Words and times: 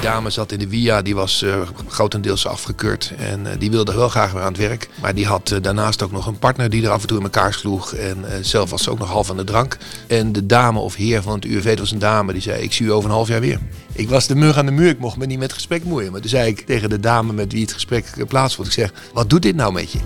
Die 0.00 0.08
dame 0.08 0.30
zat 0.30 0.52
in 0.52 0.58
de 0.58 0.68
WIA, 0.68 1.02
die 1.02 1.14
was 1.14 1.42
uh, 1.42 1.60
grotendeels 1.88 2.46
afgekeurd. 2.46 3.12
En 3.18 3.40
uh, 3.40 3.50
die 3.58 3.70
wilde 3.70 3.94
wel 3.94 4.08
graag 4.08 4.32
weer 4.32 4.42
aan 4.42 4.52
het 4.52 4.56
werk. 4.56 4.88
Maar 5.00 5.14
die 5.14 5.26
had 5.26 5.50
uh, 5.50 5.58
daarnaast 5.62 6.02
ook 6.02 6.12
nog 6.12 6.26
een 6.26 6.38
partner 6.38 6.70
die 6.70 6.84
er 6.84 6.90
af 6.90 7.00
en 7.00 7.08
toe 7.08 7.16
in 7.16 7.22
elkaar 7.22 7.52
sloeg. 7.52 7.92
En 7.92 8.24
zelf 8.40 8.70
was 8.70 8.82
ze 8.82 8.90
ook 8.90 8.98
nog 8.98 9.08
half 9.08 9.30
aan 9.30 9.36
de 9.36 9.44
drank. 9.44 9.76
En 10.06 10.32
de 10.32 10.46
dame 10.46 10.78
of 10.78 10.94
heer 10.94 11.22
van 11.22 11.34
het 11.34 11.44
UWV, 11.44 11.64
het 11.64 11.78
was 11.78 11.90
een 11.90 11.98
dame, 11.98 12.32
die 12.32 12.42
zei: 12.42 12.62
Ik 12.62 12.72
zie 12.72 12.86
u 12.86 12.92
over 12.92 13.10
een 13.10 13.14
half 13.14 13.28
jaar 13.28 13.40
weer. 13.40 13.58
Ik 13.92 14.08
was 14.08 14.26
de 14.26 14.34
mug 14.34 14.56
aan 14.56 14.66
de 14.66 14.72
muur, 14.72 14.88
ik 14.88 14.98
mocht 14.98 15.16
me 15.16 15.26
niet 15.26 15.38
met 15.38 15.52
gesprek 15.52 15.84
moeien. 15.84 16.12
Maar 16.12 16.20
toen 16.20 16.30
zei 16.30 16.48
ik 16.48 16.60
tegen 16.60 16.88
de 16.90 17.00
dame 17.00 17.32
met 17.32 17.52
wie 17.52 17.62
het 17.62 17.72
gesprek 17.72 18.24
plaatsvond: 18.28 18.66
Ik 18.66 18.72
zeg, 18.72 18.92
wat 19.12 19.30
doet 19.30 19.42
dit 19.42 19.56
nou 19.56 19.72
met 19.72 19.92
je? 19.92 19.98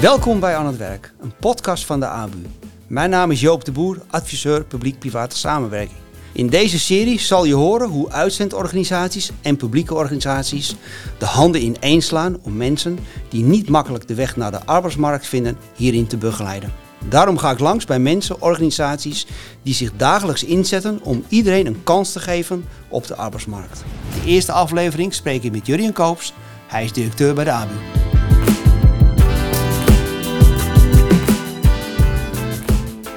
Welkom 0.00 0.40
bij 0.40 0.56
Aan 0.56 0.66
het 0.66 0.76
Werk, 0.76 1.12
een 1.20 1.32
podcast 1.40 1.84
van 1.84 2.00
de 2.00 2.06
ABU. 2.06 2.46
Mijn 2.86 3.10
naam 3.10 3.30
is 3.30 3.40
Joop 3.40 3.64
de 3.64 3.72
Boer, 3.72 3.98
adviseur 4.10 4.64
publiek-private 4.64 5.36
samenwerking. 5.36 5.98
In 6.40 6.48
deze 6.48 6.78
serie 6.78 7.20
zal 7.20 7.44
je 7.44 7.54
horen 7.54 7.88
hoe 7.88 8.10
uitzendorganisaties 8.10 9.30
en 9.42 9.56
publieke 9.56 9.94
organisaties 9.94 10.76
de 11.18 11.24
handen 11.24 11.62
ineenslaan 11.62 12.38
om 12.42 12.56
mensen 12.56 12.98
die 13.28 13.44
niet 13.44 13.68
makkelijk 13.68 14.08
de 14.08 14.14
weg 14.14 14.36
naar 14.36 14.50
de 14.50 14.64
arbeidsmarkt 14.64 15.26
vinden 15.26 15.56
hierin 15.76 16.06
te 16.06 16.16
begeleiden. 16.16 16.72
Daarom 17.08 17.38
ga 17.38 17.50
ik 17.50 17.58
langs 17.58 17.84
bij 17.84 17.98
mensen, 17.98 18.42
organisaties 18.42 19.26
die 19.62 19.74
zich 19.74 19.92
dagelijks 19.96 20.44
inzetten 20.44 21.00
om 21.02 21.24
iedereen 21.28 21.66
een 21.66 21.82
kans 21.84 22.12
te 22.12 22.20
geven 22.20 22.64
op 22.88 23.06
de 23.06 23.16
arbeidsmarkt. 23.16 23.84
De 24.14 24.30
eerste 24.30 24.52
aflevering 24.52 25.14
spreek 25.14 25.42
ik 25.42 25.52
met 25.52 25.66
Jurien 25.66 25.92
Koops. 25.92 26.32
Hij 26.66 26.84
is 26.84 26.92
directeur 26.92 27.34
bij 27.34 27.44
de 27.44 27.52
ABU. 27.52 27.74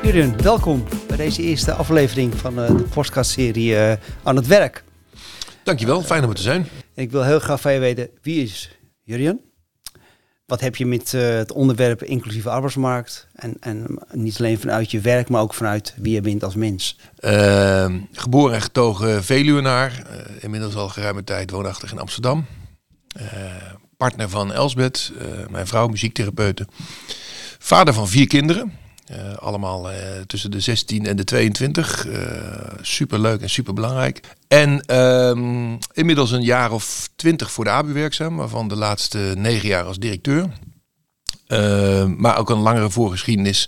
Jurien, 0.02 0.42
welkom 0.42 0.84
bij 1.17 1.26
deze 1.26 1.41
eerste 1.41 1.73
aflevering 1.73 2.35
van 2.35 2.59
uh, 2.59 2.67
de 2.67 2.84
podcastserie 2.84 3.72
uh, 3.72 3.91
Aan 4.23 4.35
het 4.35 4.48
Werk. 4.48 4.84
Dankjewel, 5.63 6.02
fijn 6.02 6.23
om 6.23 6.30
er 6.30 6.36
te 6.36 6.41
zijn. 6.41 6.67
ik 6.95 7.12
wil 7.12 7.23
heel 7.23 7.39
graag 7.39 7.61
van 7.61 7.73
je 7.73 7.80
weten, 7.80 8.09
wie 8.22 8.44
is 8.44 8.78
Jurien? 9.03 9.41
Wat 10.45 10.61
heb 10.61 10.75
je 10.75 10.86
met 10.86 11.14
uh, 11.14 11.22
het 11.22 11.52
onderwerp 11.52 12.03
inclusieve 12.03 12.50
arbeidsmarkt? 12.50 13.28
En, 13.34 13.56
en 13.59 14.00
niet 14.11 14.38
alleen 14.39 14.59
vanuit 14.59 14.91
je 14.91 15.00
werk, 15.00 15.30
maar 15.30 15.41
ook 15.41 15.53
vanuit 15.53 15.94
wie 15.97 16.14
je 16.14 16.22
bent 16.22 16.44
als 16.44 16.56
mens. 16.56 17.00
Ehm, 17.19 18.00
geboren 18.11 18.56
en 18.56 18.61
getogen 18.61 19.23
Veluwenaar. 19.23 20.08
inmiddels 20.39 20.75
al 20.75 20.89
geruime 20.89 21.23
tijd 21.23 21.52
woonachtig 21.52 21.91
in 21.91 22.00
Amsterdam. 22.00 22.45
partner 23.97 24.30
van 24.30 24.53
Elsbeth, 24.53 25.11
mijn 25.50 25.67
vrouw, 25.67 25.88
muziektherapeute. 25.88 26.67
Vader 27.59 27.94
van 27.94 28.08
vier 28.08 28.28
kinderen. 28.28 28.81
Uh, 29.14 29.38
allemaal 29.38 29.92
uh, 29.92 29.97
tussen 30.28 30.52
de 30.52 30.59
16 30.59 31.06
en 31.06 31.16
de 31.16 31.23
22. 31.23 32.08
Uh, 32.08 32.17
super 32.81 33.19
leuk 33.19 33.42
en 33.42 33.50
super 33.50 33.73
belangrijk. 33.73 34.22
En 34.47 34.97
um, 34.97 35.78
inmiddels 35.94 36.31
een 36.31 36.44
jaar 36.44 36.72
of 36.72 37.09
twintig 37.16 37.52
voor 37.52 37.64
de 37.64 37.69
ABU 37.69 37.94
werkzaam, 37.94 38.36
waarvan 38.36 38.67
de 38.67 38.75
laatste 38.75 39.34
negen 39.38 39.67
jaar 39.67 39.84
als 39.84 40.00
directeur. 40.00 40.50
maar 42.17 42.38
ook 42.38 42.50
een 42.50 42.59
langere 42.59 42.89
voorgeschiedenis. 42.89 43.67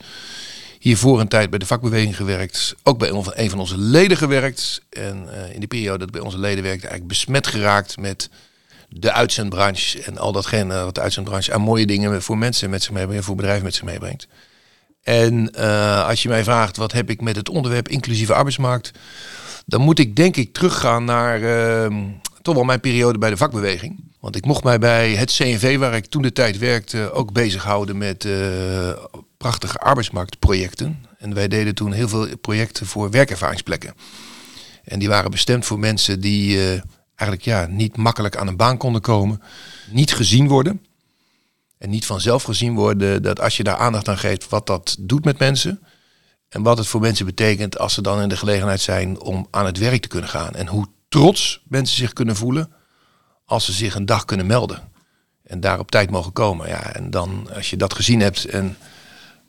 Hiervoor 0.80 1.20
een 1.20 1.28
tijd 1.28 1.50
bij 1.50 1.60
de 1.60 1.66
vakbeweging 1.66 2.16
gewerkt. 2.16 2.76
Ook 2.84 3.00
bij 3.00 3.10
een 3.10 3.50
van 3.50 3.60
onze 3.60 3.78
leden 3.78 4.18
gewerkt. 4.18 4.82
En 4.90 5.28
in 5.54 5.60
die 5.60 5.68
periode 5.68 5.98
dat 5.98 6.12
bij 6.12 6.22
onze 6.22 6.40
leden 6.40 6.64
werkte, 6.64 6.88
eigenlijk 6.88 7.08
besmet 7.08 7.48
geraakt 7.48 7.98
met 7.98 8.30
de 8.90 9.12
uitzendbranche. 9.12 10.02
En 10.04 10.18
al 10.18 10.32
datgene 10.32 10.84
wat 10.84 10.96
de 10.96 11.02
uitzendbranche 11.02 11.54
aan 11.54 11.62
mooie 11.62 11.86
dingen 11.86 12.22
voor 12.22 12.38
mensen 12.38 12.70
met 12.70 12.84
zich 12.84 12.92
meebrengt, 12.92 13.26
voor 13.26 13.36
bedrijven 13.36 13.64
met 13.64 13.76
zich 13.76 13.84
meebrengt. 13.84 14.28
En 15.06 15.50
uh, 15.58 16.08
als 16.08 16.24
je 16.24 16.30
mij 16.30 16.44
vraagt 16.44 16.78
wat 16.78 16.92
heb 16.92 17.10
ik 17.10 17.22
met 17.22 17.36
het 17.36 17.50
onderwerp 17.50 17.88
inclusieve 17.88 18.34
arbeidsmarkt, 18.34 18.92
dan 19.66 19.82
moet 19.82 20.00
ik 20.00 20.16
denk 20.16 20.36
ik 20.36 20.54
teruggaan 20.54 21.04
naar 21.04 21.42
uh, 21.42 21.98
toch 22.42 22.56
wel 22.56 22.64
mijn 22.64 22.80
periode 22.80 23.18
bij 23.18 23.30
de 23.30 23.38
vakbeweging. 23.38 24.04
Want 24.20 24.36
ik 24.36 24.46
mocht 24.46 24.64
mij 24.64 24.80
bij 24.80 25.12
het 25.16 25.36
CNV, 25.36 25.78
waar 25.78 25.96
ik 25.96 26.06
toen 26.06 26.22
de 26.22 26.32
tijd 26.32 26.58
werkte, 26.58 27.12
ook 27.12 27.32
bezighouden 27.32 27.98
met 27.98 28.24
uh, 28.24 28.90
prachtige 29.38 29.78
arbeidsmarktprojecten. 29.78 31.06
En 31.18 31.34
wij 31.34 31.48
deden 31.48 31.76
toen 31.76 31.92
heel 31.92 32.08
veel 32.08 32.38
projecten 32.38 32.86
voor 32.86 33.10
werkervaringsplekken. 33.10 33.94
En 34.84 35.00
die 35.00 35.10
waren 35.10 35.32
bestemd 35.32 35.66
voor 35.66 35.80
mensen 35.80 36.20
die 36.20 36.60
eigenlijk 37.16 37.42
ja, 37.42 37.66
niet 37.70 37.98
makkelijk 37.98 38.38
aan 38.38 38.48
een 38.48 38.58
baan 38.58 38.78
konden 38.78 39.02
komen, 39.02 39.42
niet 39.90 40.14
gezien 40.14 40.48
worden. 40.48 40.82
En 41.78 41.90
niet 41.90 42.06
vanzelf 42.06 42.44
gezien 42.44 42.76
worden 42.76 43.24
dat 43.24 43.40
als 43.40 43.58
je 43.58 43.64
daar 43.64 43.78
aandacht 43.78 44.08
aan 44.08 44.18
geeft, 44.18 44.50
wat 44.50 44.68
dat 44.68 44.96
doet 45.00 45.26
met 45.26 45.40
mensen. 45.40 45.80
En 46.50 46.64
wat 46.64 46.78
het 46.78 46.88
voor 46.88 47.02
mensen 47.02 47.26
betekent 47.26 47.78
als 47.78 47.94
ze 47.94 48.02
dan 48.02 48.22
in 48.22 48.30
de 48.30 48.38
gelegenheid 48.38 48.82
zijn 48.82 49.20
om 49.20 49.48
aan 49.52 49.66
het 49.66 49.78
werk 49.78 50.02
te 50.02 50.08
kunnen 50.08 50.30
gaan. 50.30 50.56
En 50.56 50.68
hoe 50.68 50.88
trots 51.10 51.62
mensen 51.68 51.98
zich 51.98 52.14
kunnen 52.14 52.36
voelen 52.36 52.72
als 53.46 53.66
ze 53.66 53.72
zich 53.72 53.96
een 53.96 54.06
dag 54.06 54.26
kunnen 54.26 54.46
melden. 54.46 54.92
En 55.44 55.60
daar 55.60 55.80
op 55.80 55.92
tijd 55.92 56.10
mogen 56.10 56.34
komen. 56.34 56.68
Ja, 56.68 56.94
en 56.94 57.10
dan 57.10 57.50
als 57.56 57.70
je 57.70 57.78
dat 57.78 57.94
gezien 57.94 58.20
hebt 58.20 58.46
en 58.46 58.78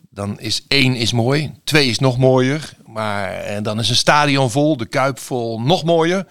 dan 0.09 0.39
is 0.39 0.65
één 0.67 0.95
is 0.95 1.11
mooi, 1.11 1.53
twee 1.63 1.87
is 1.89 1.99
nog 1.99 2.17
mooier. 2.17 2.73
Maar 2.85 3.31
en 3.31 3.63
dan 3.63 3.79
is 3.79 3.89
een 3.89 3.95
stadion 3.95 4.51
vol, 4.51 4.77
de 4.77 4.85
kuip 4.85 5.19
vol, 5.19 5.61
nog 5.61 5.83
mooier. 5.83 6.27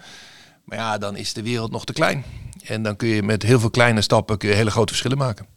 Maar 0.63 0.77
ja, 0.77 0.97
dan 0.97 1.15
is 1.15 1.33
de 1.33 1.43
wereld 1.43 1.71
nog 1.71 1.85
te 1.85 1.93
klein. 1.93 2.23
En 2.63 2.83
dan 2.83 2.95
kun 2.95 3.07
je 3.07 3.23
met 3.23 3.43
heel 3.43 3.59
veel 3.59 3.69
kleine 3.69 4.01
stappen 4.01 4.37
hele 4.39 4.71
grote 4.71 4.87
verschillen 4.87 5.17
maken. 5.17 5.56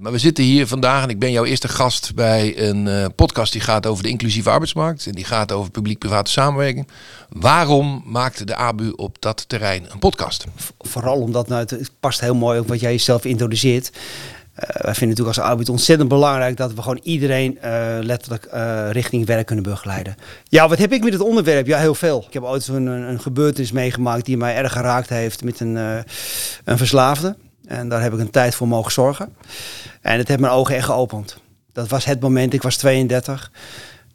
Maar 0.00 0.12
we 0.12 0.18
zitten 0.18 0.44
hier 0.44 0.66
vandaag 0.66 1.02
en 1.02 1.08
ik 1.08 1.18
ben 1.18 1.32
jouw 1.32 1.44
eerste 1.44 1.68
gast 1.68 2.14
bij 2.14 2.68
een 2.68 2.86
uh, 2.86 3.06
podcast 3.14 3.52
die 3.52 3.60
gaat 3.60 3.86
over 3.86 4.02
de 4.02 4.08
inclusieve 4.08 4.50
arbeidsmarkt. 4.50 5.06
En 5.06 5.12
die 5.12 5.24
gaat 5.24 5.52
over 5.52 5.70
publiek-private 5.70 6.30
samenwerking. 6.30 6.88
Waarom 7.28 8.02
maakte 8.06 8.44
de 8.44 8.56
ABU 8.56 8.90
op 8.90 9.16
dat 9.20 9.48
terrein 9.48 9.86
een 9.90 9.98
podcast? 9.98 10.44
Vooral 10.78 11.20
omdat 11.20 11.48
nou, 11.48 11.60
het 11.60 11.90
past 12.00 12.20
heel 12.20 12.34
mooi 12.34 12.58
op 12.60 12.68
wat 12.68 12.80
jij 12.80 12.90
jezelf 12.90 13.24
introduceert. 13.24 13.90
Uh, 13.90 14.00
wij 14.58 14.94
vinden 14.94 15.08
natuurlijk 15.08 15.36
als 15.36 15.46
ABU 15.46 15.58
het 15.58 15.68
ontzettend 15.68 16.08
belangrijk 16.08 16.56
dat 16.56 16.74
we 16.74 16.82
gewoon 16.82 17.00
iedereen 17.02 17.58
uh, 17.64 17.96
letterlijk 18.00 18.48
richting 18.92 19.26
werk 19.26 19.46
kunnen 19.46 19.64
begeleiden. 19.64 20.16
Ja, 20.44 20.68
wat 20.68 20.78
heb 20.78 20.92
ik 20.92 21.04
met 21.04 21.12
het 21.12 21.22
onderwerp? 21.22 21.66
Ja, 21.66 21.78
heel 21.78 21.94
veel. 21.94 22.24
Ik 22.26 22.32
heb 22.32 22.42
ooit 22.42 22.62
zo'n 22.62 22.86
een, 22.86 23.02
een 23.02 23.20
gebeurtenis 23.20 23.72
meegemaakt 23.72 24.24
die 24.24 24.36
mij 24.36 24.56
erg 24.56 24.72
geraakt 24.72 25.08
heeft 25.08 25.44
met 25.44 25.60
een, 25.60 25.76
een 26.64 26.78
verslaafde. 26.78 27.36
En 27.66 27.88
daar 27.88 28.02
heb 28.02 28.12
ik 28.12 28.18
een 28.18 28.30
tijd 28.30 28.54
voor 28.54 28.68
mogen 28.68 28.92
zorgen. 28.92 29.36
En 30.00 30.18
het 30.18 30.28
heeft 30.28 30.40
mijn 30.40 30.52
ogen 30.52 30.74
echt 30.74 30.84
geopend. 30.84 31.36
Dat 31.72 31.88
was 31.88 32.04
het 32.04 32.20
moment, 32.20 32.54
ik 32.54 32.62
was 32.62 32.76
32. 32.76 33.50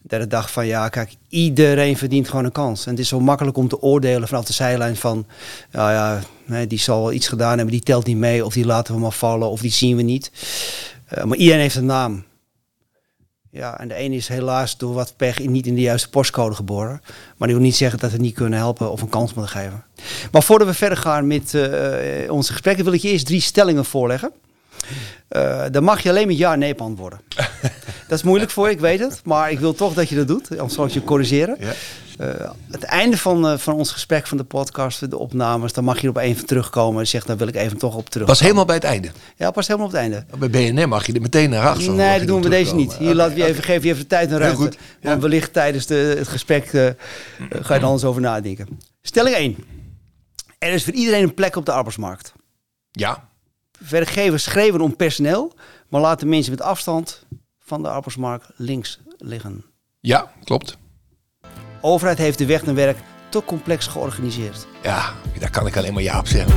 Dat 0.02 0.22
ik 0.22 0.30
dacht 0.30 0.52
van 0.52 0.66
ja, 0.66 0.90
kijk, 0.90 1.16
iedereen 1.30 1.98
verdient 1.98 2.30
gewoon 2.30 2.46
een 2.46 2.52
kans. 2.52 2.86
En 2.86 2.92
het 2.92 3.00
is 3.00 3.08
zo 3.08 3.20
makkelijk 3.20 3.58
om 3.58 3.68
te 3.68 3.82
oordelen 3.82 4.28
vanaf 4.28 4.46
de 4.46 4.54
zijlijn 4.54 4.96
van, 4.96 5.26
ja, 5.72 6.22
ja, 6.48 6.66
die 6.66 6.80
zal 6.80 7.02
wel 7.02 7.12
iets 7.12 7.28
gedaan 7.28 7.56
hebben, 7.56 7.72
die 7.72 7.84
telt 7.84 8.06
niet 8.06 8.18
mee, 8.18 8.46
of 8.46 8.54
die 8.54 8.66
laten 8.66 8.94
we 8.94 9.00
maar 9.00 9.12
vallen, 9.12 9.50
of 9.50 9.62
die 9.62 9.72
zien 9.72 9.96
we 9.96 10.02
niet. 10.02 10.32
Uh, 11.18 11.24
maar 11.24 11.38
iedereen 11.38 11.62
heeft 11.62 11.76
een 11.76 11.86
naam. 11.86 12.24
Ja, 13.54 13.80
en 13.80 13.88
de 13.88 13.94
ene 13.94 14.16
is 14.16 14.28
helaas 14.28 14.78
door 14.78 14.94
wat 14.94 15.14
pech 15.18 15.40
niet 15.40 15.68
in 15.68 15.76
de 15.76 15.82
juiste 15.82 16.10
postcode 16.10 16.56
geboren. 16.56 17.02
Maar 17.38 17.48
die 17.48 17.58
wil 17.58 17.66
niet 17.66 17.76
zeggen 17.76 18.00
dat 18.00 18.12
we 18.12 18.18
niet 18.18 18.36
kunnen 18.36 18.60
helpen 18.60 18.92
of 18.92 19.02
een 19.02 19.10
kans 19.10 19.34
moeten 19.34 19.54
geven. 19.54 19.84
Maar 20.32 20.44
voordat 20.44 20.68
we 20.68 20.74
verder 20.74 20.98
gaan 20.98 21.28
met 21.28 21.54
uh, 21.54 22.32
onze 22.32 22.52
gesprekken, 22.52 22.84
wil 22.84 22.94
ik 22.94 23.02
je 23.02 23.10
eerst 23.10 23.26
drie 23.26 23.42
stellingen 23.42 23.86
voorleggen. 23.86 24.32
Uh, 25.30 25.64
dan 25.72 25.84
mag 25.84 26.04
je 26.04 26.10
alleen 26.10 26.28
met 26.28 26.38
ja 26.38 26.54
en 26.54 26.60
nee 26.60 26.76
antwoorden. 26.76 27.22
dat 28.08 28.18
is 28.18 28.24
moeilijk 28.24 28.52
voor 28.52 28.68
je, 28.68 28.74
ik 28.74 28.80
weet 28.80 29.00
het. 29.00 29.22
Maar 29.24 29.52
ik 29.52 29.60
wil 29.60 29.74
toch 29.74 29.94
dat 29.94 30.10
je 30.10 30.16
dat 30.16 30.28
doet, 30.28 30.52
anders 30.52 30.74
zal 30.74 30.86
ik 30.86 30.92
je 30.92 31.04
corrigeren. 31.04 31.58
Ja. 31.60 31.74
Uh, 32.22 32.50
het 32.72 32.84
einde 32.84 33.18
van, 33.18 33.52
uh, 33.52 33.58
van 33.58 33.74
ons 33.74 33.92
gesprek 33.92 34.28
van 34.28 34.38
de 34.38 34.44
podcast, 34.44 35.10
de 35.10 35.18
opnames, 35.18 35.74
dan 35.74 35.84
mag 35.84 36.02
je 36.02 36.10
op 36.10 36.18
even 36.18 36.46
terugkomen 36.46 37.00
en 37.00 37.08
zegt, 37.08 37.28
dan 37.28 37.38
wil 37.38 37.48
ik 37.48 37.56
even 37.56 37.78
toch 37.78 37.96
op 37.96 38.10
terug. 38.10 38.28
Pas 38.28 38.40
helemaal 38.40 38.66
bij 38.66 38.76
het 38.76 38.84
einde? 38.84 39.12
Ja, 39.36 39.52
pas 39.52 39.68
helemaal 39.68 39.88
op 39.88 39.94
het 39.94 40.02
einde. 40.02 40.26
Bij 40.38 40.50
BNR 40.50 40.88
mag 40.88 41.06
je 41.06 41.14
er 41.14 41.22
meteen 41.22 41.50
naar 41.50 41.68
achter. 41.68 41.94
Nee, 41.94 42.18
dat 42.18 42.28
doen 42.28 42.42
we 42.42 42.50
deze 42.50 42.76
niet. 42.76 42.94
Hier 42.94 43.02
okay, 43.02 43.14
laten 43.14 43.36
we 43.36 43.46
even, 43.46 43.64
geven 43.64 43.88
je 43.88 43.94
even 43.94 44.08
tijd 44.08 44.32
en 44.32 44.38
ruimte. 44.38 44.62
Goed. 44.62 44.78
Ja. 45.02 45.10
Want 45.10 45.22
wellicht 45.22 45.54
tijdens 45.54 45.86
de, 45.86 46.16
het 46.18 46.28
gesprek 46.28 46.74
uh, 46.74 46.90
ga 47.50 47.74
je 47.74 47.80
er 47.80 47.86
anders 47.86 48.04
over 48.04 48.22
nadenken. 48.22 48.80
Stelling 49.02 49.36
1. 49.36 49.56
Er 50.58 50.72
is 50.72 50.84
voor 50.84 50.94
iedereen 50.94 51.24
een 51.24 51.34
plek 51.34 51.56
op 51.56 51.66
de 51.66 51.72
arbeidsmarkt. 51.72 52.34
Ja. 52.92 53.30
Werkgevers 53.90 54.44
schreven 54.44 54.82
om 54.82 54.96
personeel, 54.96 55.54
maar 55.90 56.02
laten 56.02 56.30
mensen 56.30 56.52
met 56.52 56.62
afstand 56.62 57.26
van 57.60 57.82
de 57.82 57.90
arbeidsmarkt 57.90 58.50
links 58.56 59.00
liggen. 59.18 59.66
Ja, 60.00 60.32
klopt 60.44 60.78
overheid 61.82 62.18
heeft 62.18 62.38
de 62.38 62.46
weg 62.46 62.66
naar 62.66 62.76
werk 62.76 62.98
te 63.30 63.44
complex 63.46 63.88
georganiseerd. 63.88 64.68
Ja, 64.84 65.14
daar 65.40 65.50
kan 65.50 65.68
ik 65.68 65.78
alleen 65.78 65.94
maar 65.94 66.04
ja 66.04 66.20
op 66.20 66.28
zeggen. 66.28 66.56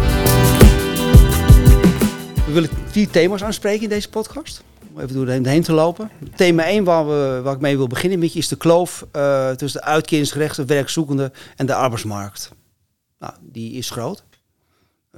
We 2.46 2.52
willen 2.52 2.70
vier 2.86 3.10
thema's 3.10 3.42
aanspreken 3.42 3.82
in 3.82 3.88
deze 3.88 4.08
podcast. 4.08 4.62
Om 4.92 5.00
even 5.00 5.14
door 5.14 5.28
heen 5.28 5.62
te 5.62 5.72
lopen. 5.72 6.10
Thema 6.36 6.64
1 6.64 6.84
waar, 6.84 7.06
we, 7.06 7.40
waar 7.42 7.54
ik 7.54 7.60
mee 7.60 7.76
wil 7.76 7.86
beginnen 7.86 8.22
is 8.22 8.48
de 8.48 8.56
kloof 8.56 9.06
uh, 9.16 9.50
tussen 9.50 9.80
de 9.80 9.86
uitkeringsgerechten, 9.86 10.66
werkzoekenden 10.66 11.32
en 11.56 11.66
de 11.66 11.74
arbeidsmarkt. 11.74 12.50
Nou, 13.18 13.32
die 13.40 13.72
is 13.72 13.90
groot. 13.90 14.24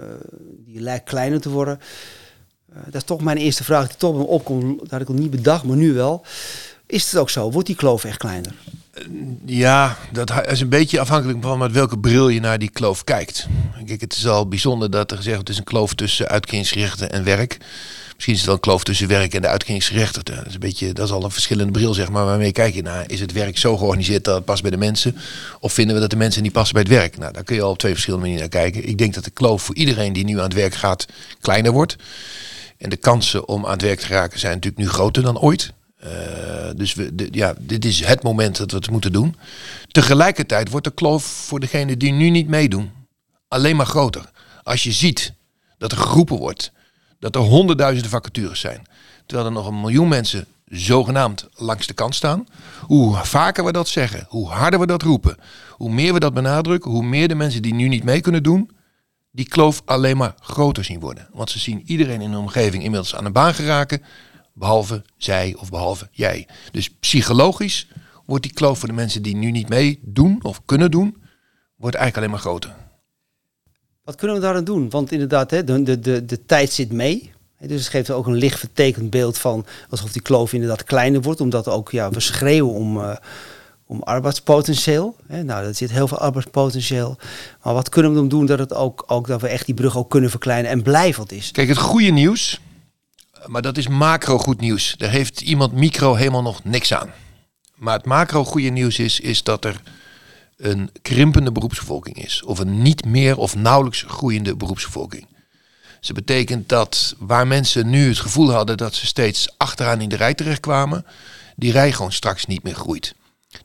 Uh, 0.01 0.05
die 0.67 0.81
lijkt 0.81 1.09
kleiner 1.09 1.41
te 1.41 1.49
worden. 1.49 1.81
Uh, 2.71 2.77
dat 2.85 2.95
is 2.95 3.05
toch 3.05 3.23
mijn 3.23 3.37
eerste 3.37 3.65
vraag 3.65 3.89
die 3.89 3.97
toch 3.97 4.17
me 4.17 4.23
opkomt. 4.23 4.79
Dat 4.79 4.91
had 4.91 5.01
ik 5.01 5.09
al 5.09 5.15
niet 5.15 5.31
bedacht, 5.31 5.65
maar 5.65 5.77
nu 5.77 5.93
wel. 5.93 6.25
Is 6.87 7.11
het 7.11 7.21
ook 7.21 7.31
zo? 7.31 7.51
Wordt 7.51 7.67
die 7.67 7.77
kloof 7.77 8.05
echt 8.05 8.19
kleiner? 8.19 8.55
Ja, 9.45 9.97
dat 10.13 10.47
is 10.47 10.61
een 10.61 10.69
beetje 10.69 11.01
afhankelijk 11.01 11.39
van 11.43 11.59
met 11.59 11.73
welke 11.73 11.99
bril 11.99 12.29
je 12.29 12.41
naar 12.41 12.59
die 12.59 12.71
kloof 12.71 13.05
kijkt. 13.05 13.47
Kijk, 13.87 14.01
het 14.01 14.17
is 14.17 14.27
al 14.27 14.49
bijzonder 14.49 14.91
dat 14.91 15.11
er 15.11 15.17
gezegd 15.17 15.35
wordt, 15.35 15.49
het 15.49 15.59
is 15.59 15.65
een 15.65 15.71
kloof 15.71 15.95
tussen 15.95 16.29
uitkeringsgerechten 16.29 17.13
en 17.13 17.25
werk. 17.25 17.59
Misschien 18.15 18.35
is 18.35 18.41
het 18.41 18.47
wel 18.47 18.55
een 18.55 18.71
kloof 18.71 18.85
tussen 18.85 19.09
werk 19.09 19.35
en 19.35 19.43
de 19.43 19.49
uitkeringsgerechtigde. 19.49 20.35
Dat 20.35 20.47
is, 20.47 20.55
een 20.55 20.61
beetje, 20.61 20.93
dat 20.93 21.07
is 21.07 21.13
al 21.13 21.25
een 21.25 21.31
verschillende 21.31 21.73
bril, 21.73 21.95
zeg 21.95 22.09
maar. 22.09 22.25
Waarmee 22.25 22.53
kijk 22.53 22.75
je 22.75 22.83
naar? 22.83 23.05
Is 23.07 23.21
het 23.21 23.33
werk 23.33 23.59
zo 23.59 23.77
georganiseerd 23.77 24.25
dat 24.25 24.35
het 24.35 24.45
past 24.45 24.63
bij 24.63 24.71
de 24.71 24.77
mensen? 24.77 25.17
Of 25.61 25.73
vinden 25.73 25.95
we 25.95 26.01
dat 26.01 26.11
de 26.11 26.17
mensen 26.17 26.43
niet 26.43 26.53
passen 26.53 26.75
bij 26.75 26.83
het 26.83 26.93
werk? 26.93 27.19
Nou, 27.19 27.33
daar 27.33 27.45
kun 27.45 27.57
je 27.57 27.63
al 27.63 27.71
op 27.71 27.79
twee 27.79 27.93
verschillende 27.93 28.27
manieren 28.27 28.51
naar 28.51 28.63
kijken. 28.63 28.89
Ik 28.89 28.99
denk 28.99 29.15
dat 29.15 29.25
de 29.25 29.31
kloof 29.31 29.63
voor 29.63 29.75
iedereen 29.75 30.13
die 30.13 30.25
nu 30.25 30.37
aan 30.37 30.45
het 30.45 30.55
werk 30.55 30.75
gaat 30.75 31.07
kleiner 31.41 31.73
wordt. 31.73 31.97
En 32.79 32.91
de 32.91 32.97
kansen 32.97 33.49
om 33.49 33.65
aan 33.65 33.73
het 33.73 33.83
werk 33.83 34.01
te 34.01 34.07
raken 34.07 34.39
zijn 34.39 34.55
natuurlijk 34.55 34.83
nu 34.83 34.89
groter 34.89 35.23
dan 35.23 35.39
ooit. 35.39 35.73
Uh, 36.07 36.71
dus 36.77 36.95
we, 36.95 37.29
ja, 37.31 37.55
dit 37.59 37.85
is 37.85 38.05
het 38.05 38.23
moment 38.23 38.57
dat 38.57 38.71
we 38.71 38.77
het 38.77 38.91
moeten 38.91 39.13
doen. 39.13 39.37
Tegelijkertijd 39.91 40.71
wordt 40.71 40.87
de 40.87 40.95
kloof 40.95 41.25
voor 41.25 41.61
degenen 41.61 41.99
die 41.99 42.13
nu 42.13 42.31
niet 42.31 42.49
meedoen 42.49 42.91
alleen 43.49 43.77
maar 43.77 43.87
groter. 43.87 44.31
Als 44.63 44.83
je 44.83 44.93
ziet 44.93 45.33
dat 45.79 45.93
er 45.93 45.99
geroepen 45.99 46.37
wordt 46.37 46.73
dat 47.19 47.35
er 47.35 47.41
honderdduizenden 47.41 48.11
vacatures 48.11 48.61
zijn. 48.61 48.87
Terwijl 49.27 49.49
er 49.49 49.55
nog 49.55 49.67
een 49.67 49.81
miljoen 49.81 50.09
mensen 50.09 50.47
zogenaamd 50.67 51.49
langs 51.55 51.87
de 51.87 51.95
kant 51.95 52.15
staan. 52.15 52.47
Hoe 52.81 53.17
vaker 53.17 53.65
we 53.65 53.73
dat 53.73 53.89
zeggen, 53.89 54.27
hoe 54.29 54.49
harder 54.49 54.81
we 54.81 54.87
dat 54.87 55.03
roepen, 55.03 55.37
hoe 55.71 55.93
meer 55.93 56.13
we 56.13 56.21
dat 56.21 56.35
benadrukken, 56.35 56.91
hoe 56.91 57.03
meer 57.05 57.29
de 57.29 57.35
mensen 57.35 57.63
die 57.63 57.75
nu 57.75 57.89
niet 57.89 58.05
mee 58.05 58.21
kunnen 58.21 58.43
doen, 58.43 58.71
die 59.31 59.49
kloof 59.49 59.83
alleen 59.85 60.17
maar 60.17 60.35
groter 60.41 60.85
zien 60.85 61.01
worden. 61.01 61.29
Want 61.33 61.51
ze 61.51 61.59
zien 61.59 61.83
iedereen 61.87 62.21
in 62.21 62.31
de 62.31 62.39
omgeving 62.39 62.83
inmiddels 62.83 63.15
aan 63.15 63.25
de 63.25 63.31
baan 63.31 63.55
geraken, 63.55 64.03
behalve 64.57 65.05
zij 65.17 65.55
of 65.59 65.71
behalve 65.71 66.09
jij. 66.11 66.49
Dus 66.71 66.91
psychologisch 66.91 67.89
wordt 68.25 68.43
die 68.43 68.53
kloof 68.53 68.79
voor 68.79 68.89
de 68.89 68.95
mensen 68.95 69.23
die 69.23 69.37
nu 69.37 69.51
niet 69.51 69.69
meedoen 69.69 70.39
of 70.43 70.63
kunnen 70.65 70.91
doen, 70.91 71.17
wordt 71.77 71.97
eigenlijk 71.97 72.17
alleen 72.17 72.31
maar 72.31 72.51
groter. 72.51 72.75
Wat 74.05 74.15
kunnen 74.15 74.37
we 74.37 74.43
daaraan 74.43 74.65
doen? 74.65 74.91
Want 74.91 75.13
inderdaad, 75.13 75.51
hè, 75.51 75.65
de, 75.65 76.01
de, 76.01 76.25
de, 76.25 76.47
tijd 76.47 76.73
zit 76.73 76.93
mee. 76.93 77.33
Dus 77.61 77.81
het 77.81 77.89
geeft 77.89 78.11
ook 78.11 78.27
een 78.27 78.35
licht 78.35 78.59
vertekend 78.59 79.11
beeld 79.11 79.39
van 79.39 79.67
alsof 79.91 80.13
die 80.13 80.23
kloof 80.23 80.53
inderdaad 80.53 80.85
kleiner 80.85 81.23
wordt. 81.23 81.41
Omdat 81.41 81.69
ook, 81.69 81.91
ja, 81.91 82.11
we 82.11 82.21
schreeuwen 82.21 82.75
om, 82.75 82.97
uh, 82.97 83.17
om 83.87 84.03
arbeidspotentieel. 84.03 85.17
Nou, 85.27 85.65
dat 85.65 85.77
zit 85.77 85.91
heel 85.91 86.09
veel 86.09 86.19
arbeidspotentieel. 86.19 87.17
Maar 87.63 87.75
wat 87.75 87.89
kunnen 87.89 88.13
we 88.13 88.17
dan 88.17 88.29
doen 88.29 88.47
dat, 88.47 88.59
het 88.59 88.75
ook, 88.75 89.05
ook, 89.07 89.27
dat 89.27 89.41
we 89.41 89.49
echt 89.49 89.67
die 89.67 89.75
brug 89.75 89.97
ook 89.97 90.11
kunnen 90.11 90.31
verkleinen 90.31 90.71
en 90.71 90.83
blijvend 90.83 91.33
is? 91.33 91.51
Kijk, 91.51 91.69
het 91.69 91.79
goede 91.79 92.11
nieuws, 92.11 92.61
maar 93.47 93.63
dat 93.63 93.77
is 93.77 93.89
macro 93.89 94.39
goed 94.39 94.61
nieuws. 94.61 94.95
Daar 94.99 95.11
heeft 95.11 95.41
iemand 95.41 95.73
micro 95.73 96.15
helemaal 96.15 96.43
nog 96.43 96.65
niks 96.65 96.95
aan. 96.95 97.13
Maar 97.75 97.97
het 97.97 98.07
macro 98.07 98.45
goede 98.45 98.69
nieuws 98.69 98.99
is, 98.99 99.21
is 99.21 99.43
dat 99.43 99.65
er 99.65 99.81
een 100.57 100.91
krimpende 101.03 101.53
beroepsbevolking 101.53 102.25
is. 102.25 102.43
Of 102.43 102.59
een 102.59 102.83
niet 102.83 103.05
meer 103.05 103.39
of 103.39 103.57
nauwelijks 103.57 104.05
groeiende 104.09 104.57
beroepsbevolking. 104.57 105.27
Dus 105.99 106.07
dat 106.15 106.17
betekent 106.17 106.69
dat 106.69 107.15
waar 107.19 107.47
mensen 107.47 107.91
nu 107.91 108.09
het 108.09 108.19
gevoel 108.19 108.51
hadden 108.51 108.77
dat 108.77 108.95
ze 108.95 109.07
steeds 109.07 109.49
achteraan 109.57 110.01
in 110.01 110.09
de 110.09 110.17
rij 110.17 110.35
terechtkwamen, 110.35 111.07
die 111.57 111.73
rij 111.73 111.93
gewoon 111.93 112.13
straks 112.13 112.47
niet 112.47 112.63
meer 112.63 112.75
groeit. 112.75 113.15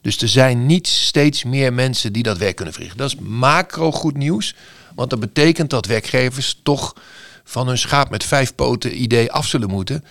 Dus 0.01 0.21
er 0.21 0.27
zijn 0.27 0.65
niet 0.65 0.87
steeds 0.87 1.43
meer 1.43 1.73
mensen 1.73 2.13
die 2.13 2.23
dat 2.23 2.37
werk 2.37 2.55
kunnen 2.55 2.73
verrichten. 2.73 2.99
Dat 2.99 3.13
is 3.13 3.19
macro 3.19 3.91
goed 3.91 4.17
nieuws, 4.17 4.55
want 4.95 5.09
dat 5.09 5.19
betekent 5.19 5.69
dat 5.69 5.85
werkgevers 5.85 6.59
toch 6.63 6.95
van 7.43 7.67
hun 7.67 7.77
schaap 7.77 8.09
met 8.09 8.23
vijf 8.23 8.55
poten 8.55 9.01
idee 9.01 9.31
af 9.31 9.47
zullen 9.47 9.69
moeten. 9.69 10.03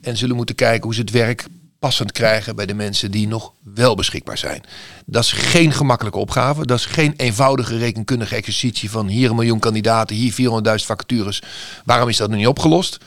En 0.00 0.16
zullen 0.16 0.36
moeten 0.36 0.54
kijken 0.54 0.84
hoe 0.84 0.94
ze 0.94 1.00
het 1.00 1.10
werk 1.10 1.46
passend 1.78 2.12
krijgen 2.12 2.56
bij 2.56 2.66
de 2.66 2.74
mensen 2.74 3.10
die 3.10 3.28
nog 3.28 3.52
wel 3.74 3.94
beschikbaar 3.94 4.38
zijn. 4.38 4.62
Dat 5.06 5.24
is 5.24 5.32
geen 5.32 5.72
gemakkelijke 5.72 6.18
opgave. 6.18 6.66
Dat 6.66 6.78
is 6.78 6.84
geen 6.84 7.14
eenvoudige 7.16 7.78
rekenkundige 7.78 8.34
exercitie 8.34 8.90
van 8.90 9.06
hier 9.06 9.30
een 9.30 9.36
miljoen 9.36 9.58
kandidaten, 9.58 10.16
hier 10.16 10.32
400.000 10.32 10.86
vacatures. 10.86 11.42
Waarom 11.84 12.08
is 12.08 12.16
dat 12.16 12.28
nog 12.28 12.38
niet 12.38 12.46
opgelost? 12.46 12.98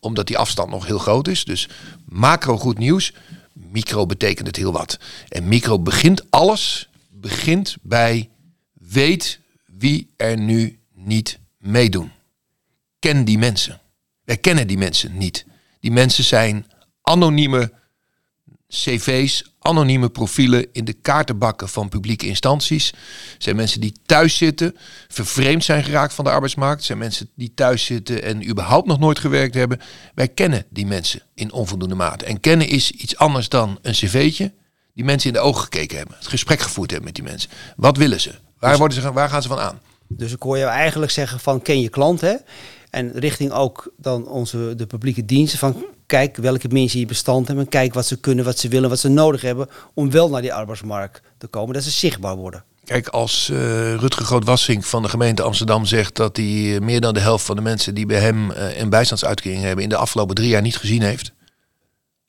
Omdat 0.00 0.26
die 0.26 0.38
afstand 0.38 0.70
nog 0.70 0.86
heel 0.86 0.98
groot 0.98 1.28
is. 1.28 1.44
Dus 1.44 1.68
macro 2.04 2.58
goed 2.58 2.78
nieuws. 2.78 3.12
Micro 3.52 4.06
betekent 4.06 4.46
het 4.46 4.56
heel 4.56 4.72
wat. 4.72 4.98
En 5.28 5.48
micro 5.48 5.78
begint 5.78 6.30
alles, 6.30 6.88
begint 7.10 7.76
bij 7.82 8.28
weet 8.72 9.40
wie 9.64 10.10
er 10.16 10.38
nu 10.38 10.78
niet 10.94 11.38
meedoen. 11.58 12.10
Ken 13.00 13.24
die 13.24 13.38
mensen. 13.38 13.80
Wij 14.24 14.36
kennen 14.36 14.66
die 14.66 14.78
mensen 14.78 15.16
niet. 15.16 15.46
Die 15.80 15.90
mensen 15.90 16.24
zijn 16.24 16.66
anonieme 17.02 17.72
cv's, 18.68 19.52
anonieme 19.58 20.08
profielen 20.08 20.66
in 20.72 20.84
de 20.84 20.92
kaartenbakken 20.92 21.68
van 21.68 21.88
publieke 21.88 22.26
instanties. 22.26 22.94
zijn 23.38 23.56
mensen 23.56 23.80
die 23.80 23.94
thuis 24.06 24.36
zitten, 24.36 24.76
vervreemd 25.08 25.64
zijn 25.64 25.84
geraakt 25.84 26.14
van 26.14 26.24
de 26.24 26.30
arbeidsmarkt. 26.30 26.84
zijn 26.84 26.98
mensen 26.98 27.30
die 27.34 27.52
thuis 27.54 27.84
zitten 27.84 28.22
en 28.22 28.48
überhaupt 28.48 28.86
nog 28.86 28.98
nooit 28.98 29.18
gewerkt 29.18 29.54
hebben. 29.54 29.80
Wij 30.14 30.28
kennen 30.28 30.64
die 30.68 30.86
mensen 30.86 31.22
in 31.34 31.52
onvoldoende 31.52 31.94
mate. 31.94 32.24
En 32.24 32.40
kennen 32.40 32.68
is 32.68 32.90
iets 32.90 33.16
anders 33.16 33.48
dan 33.48 33.78
een 33.82 33.92
cv'tje. 33.92 34.52
Die 34.94 35.04
mensen 35.04 35.28
in 35.28 35.34
de 35.34 35.42
ogen 35.42 35.62
gekeken 35.62 35.96
hebben, 35.96 36.16
het 36.18 36.26
gesprek 36.26 36.60
gevoerd 36.60 36.90
hebben 36.90 37.08
met 37.08 37.14
die 37.14 37.30
mensen. 37.30 37.50
Wat 37.76 37.96
willen 37.96 38.20
ze? 38.20 38.34
Waar, 38.58 38.70
dus- 38.70 38.78
worden 38.78 39.02
ze, 39.02 39.12
waar 39.12 39.28
gaan 39.28 39.42
ze 39.42 39.48
van 39.48 39.58
aan? 39.58 39.80
Dus 40.08 40.32
ik 40.32 40.42
hoor 40.42 40.58
je 40.58 40.64
eigenlijk 40.64 41.12
zeggen 41.12 41.40
van 41.40 41.62
ken 41.62 41.80
je 41.80 41.88
klant 41.88 42.20
hè? 42.20 42.34
En 42.90 43.12
richting 43.12 43.52
ook 43.52 43.92
dan 43.96 44.28
onze 44.28 44.74
de 44.76 44.86
publieke 44.86 45.24
diensten 45.24 45.58
van 45.58 45.84
kijk 46.06 46.36
welke 46.36 46.68
mensen 46.68 47.00
je 47.00 47.06
bestand 47.06 47.46
hebben. 47.46 47.68
Kijk 47.68 47.94
wat 47.94 48.06
ze 48.06 48.20
kunnen, 48.20 48.44
wat 48.44 48.58
ze 48.58 48.68
willen, 48.68 48.88
wat 48.88 48.98
ze 48.98 49.08
nodig 49.08 49.40
hebben 49.40 49.68
om 49.94 50.10
wel 50.10 50.28
naar 50.28 50.42
die 50.42 50.54
arbeidsmarkt 50.54 51.22
te 51.38 51.46
komen. 51.46 51.74
Dat 51.74 51.82
ze 51.82 51.90
zichtbaar 51.90 52.36
worden. 52.36 52.64
Kijk, 52.84 53.08
als 53.08 53.48
uh, 53.52 53.58
Rutger 53.94 54.24
Grootwassink 54.24 54.84
van 54.84 55.02
de 55.02 55.08
gemeente 55.08 55.42
Amsterdam 55.42 55.84
zegt 55.84 56.16
dat 56.16 56.36
hij 56.36 56.74
eh, 56.74 56.80
meer 56.80 57.00
dan 57.00 57.14
de 57.14 57.20
helft 57.20 57.44
van 57.44 57.56
de 57.56 57.62
mensen 57.62 57.94
die 57.94 58.06
bij 58.06 58.20
hem 58.20 58.50
uh, 58.50 58.78
een 58.78 58.90
bijstandsuitkering 58.90 59.62
hebben 59.62 59.84
in 59.84 59.90
de 59.90 59.96
afgelopen 59.96 60.34
drie 60.34 60.48
jaar 60.48 60.62
niet 60.62 60.76
gezien 60.76 61.02
heeft, 61.02 61.32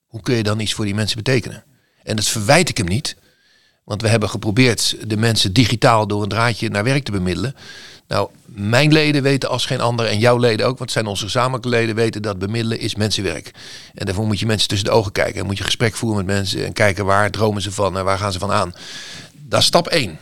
hoe 0.05 0.21
kun 0.21 0.35
je 0.35 0.43
dan 0.43 0.59
iets 0.59 0.73
voor 0.73 0.85
die 0.85 0.95
mensen 0.95 1.17
betekenen? 1.23 1.63
En 2.03 2.15
dat 2.15 2.25
verwijt 2.25 2.69
ik 2.69 2.77
hem 2.77 2.87
niet, 2.87 3.15
want 3.91 4.03
we 4.03 4.09
hebben 4.09 4.29
geprobeerd 4.29 4.95
de 5.07 5.17
mensen 5.17 5.53
digitaal 5.53 6.07
door 6.07 6.23
een 6.23 6.29
draadje 6.29 6.69
naar 6.69 6.83
werk 6.83 7.03
te 7.03 7.11
bemiddelen. 7.11 7.55
Nou, 8.07 8.29
mijn 8.45 8.91
leden 8.91 9.23
weten 9.23 9.49
als 9.49 9.65
geen 9.65 9.81
ander 9.81 10.05
en 10.05 10.19
jouw 10.19 10.37
leden 10.37 10.65
ook, 10.65 10.77
want 10.77 10.91
zijn 10.91 11.05
onze 11.05 11.23
gezamenlijke 11.23 11.69
leden, 11.69 11.95
weten 11.95 12.21
dat 12.21 12.39
bemiddelen 12.39 12.79
is 12.79 12.95
mensenwerk. 12.95 13.51
En 13.93 14.05
daarvoor 14.05 14.25
moet 14.25 14.39
je 14.39 14.45
mensen 14.45 14.67
tussen 14.67 14.87
de 14.87 14.93
ogen 14.93 15.11
kijken 15.11 15.39
en 15.39 15.45
moet 15.45 15.57
je 15.57 15.63
gesprek 15.63 15.95
voeren 15.95 16.25
met 16.25 16.35
mensen 16.35 16.65
en 16.65 16.73
kijken 16.73 17.05
waar 17.05 17.31
dromen 17.31 17.61
ze 17.61 17.71
van 17.71 17.97
en 17.97 18.03
waar 18.03 18.17
gaan 18.17 18.31
ze 18.31 18.39
van 18.39 18.51
aan. 18.51 18.73
Dat 19.33 19.59
is 19.59 19.65
stap 19.65 19.87
1. 19.87 20.19